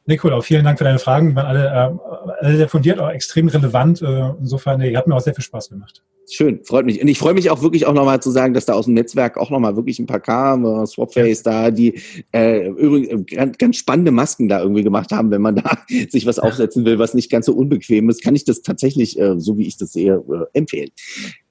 Nicola, 0.05 0.41
vielen 0.41 0.63
Dank 0.63 0.77
für 0.77 0.85
deine 0.85 0.99
Fragen. 0.99 1.29
Die 1.29 1.35
waren 1.35 1.45
alle, 1.45 1.65
äh, 1.67 2.45
alle 2.45 2.57
sehr 2.57 2.69
fundiert, 2.69 2.99
auch 2.99 3.09
extrem 3.09 3.49
relevant. 3.49 4.01
Äh, 4.01 4.31
insofern, 4.39 4.79
nee, 4.79 4.95
hat 4.95 5.07
mir 5.07 5.15
auch 5.15 5.21
sehr 5.21 5.35
viel 5.35 5.43
Spaß 5.43 5.69
gemacht. 5.69 6.03
Schön, 6.29 6.59
freut 6.65 6.85
mich. 6.85 7.01
Und 7.01 7.07
ich 7.07 7.19
freue 7.19 7.33
mich 7.33 7.49
auch 7.49 7.61
wirklich 7.61 7.85
auch 7.85 7.93
nochmal 7.93 8.21
zu 8.21 8.31
sagen, 8.31 8.53
dass 8.53 8.65
da 8.65 8.73
aus 8.73 8.83
dem 8.83 8.95
Netzwerk 8.95 9.37
auch 9.37 9.49
nochmal 9.49 9.77
wirklich 9.77 9.97
ein 9.97 10.07
paar 10.07 10.19
kamen, 10.19 10.85
Swapface 10.85 11.43
ja. 11.45 11.51
da, 11.51 11.71
die 11.71 12.01
äh, 12.33 12.67
übrigens 12.67 13.31
ganz, 13.33 13.57
ganz 13.57 13.77
spannende 13.77 14.11
Masken 14.11 14.49
da 14.49 14.61
irgendwie 14.61 14.83
gemacht 14.83 15.13
haben, 15.13 15.31
wenn 15.31 15.41
man 15.41 15.55
da 15.55 15.77
sich 16.09 16.25
was 16.25 16.37
aufsetzen 16.37 16.83
will, 16.83 16.99
was 16.99 17.13
nicht 17.13 17.31
ganz 17.31 17.45
so 17.45 17.53
unbequem 17.53 18.09
ist, 18.09 18.21
kann 18.21 18.35
ich 18.35 18.43
das 18.43 18.61
tatsächlich, 18.61 19.17
äh, 19.17 19.39
so 19.39 19.57
wie 19.57 19.67
ich 19.67 19.77
das 19.77 19.93
sehe, 19.93 20.15
äh, 20.15 20.57
empfehlen. 20.57 20.89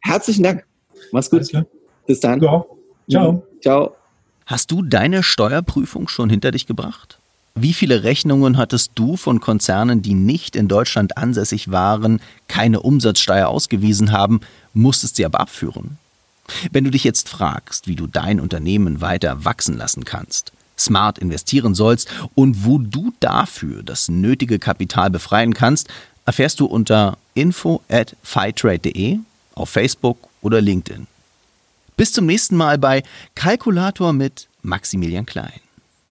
Herzlichen 0.01 0.43
Dank. 0.43 0.67
Mach's 1.11 1.31
gut. 1.31 1.51
Bis 2.07 2.21
dann. 2.21 2.43
Ja. 2.43 2.65
Ciao. 3.09 3.43
Ciao. 3.63 3.97
Hast 4.45 4.71
du 4.71 4.83
deine 4.83 5.23
Steuerprüfung 5.23 6.07
schon 6.07 6.29
hinter 6.29 6.51
dich 6.51 6.67
gebracht? 6.67 7.19
Wie 7.59 7.73
viele 7.73 8.03
Rechnungen 8.03 8.59
hattest 8.59 8.93
du 8.97 9.17
von 9.17 9.41
Konzernen, 9.41 10.03
die 10.03 10.13
nicht 10.13 10.57
in 10.57 10.69
Deutschland 10.69 11.17
ansässig 11.17 11.71
waren, 11.71 12.21
keine 12.49 12.81
Umsatzsteuer 12.81 13.49
ausgewiesen 13.49 14.13
haben, 14.13 14.41
musstest 14.77 15.17
sie 15.17 15.25
aber 15.25 15.41
abführen? 15.41 15.99
Wenn 16.71 16.85
du 16.85 16.91
dich 16.91 17.05
jetzt 17.05 17.29
fragst, 17.29 17.89
wie 17.89 17.97
du 17.97 18.07
dein 18.07 18.39
Unternehmen 18.39 19.01
weiter 19.01 19.45
wachsen 19.45 19.77
lassen 19.77 20.05
kannst, 20.05 20.53
smart 20.79 21.19
investieren 21.19 21.75
sollst 21.75 22.09
und 22.35 22.65
wo 22.65 22.79
du 22.79 23.13
dafür 23.19 23.83
das 23.83 24.09
nötige 24.09 24.59
Kapital 24.59 25.11
befreien 25.11 25.55
kannst, 25.55 25.89
erfährst 26.25 26.61
du 26.61 26.67
unter 26.67 27.19
info 27.35 27.83
at 27.89 28.15
fitrate.de, 28.23 29.19
auf 29.55 29.71
Facebook 29.71 30.19
oder 30.43 30.61
LinkedIn. 30.61 31.07
Bis 31.97 32.13
zum 32.13 32.27
nächsten 32.27 32.57
Mal 32.57 32.79
bei 32.79 33.03
Kalkulator 33.35 34.13
mit 34.13 34.49
Maximilian 34.63 35.27
Klein. 35.27 35.66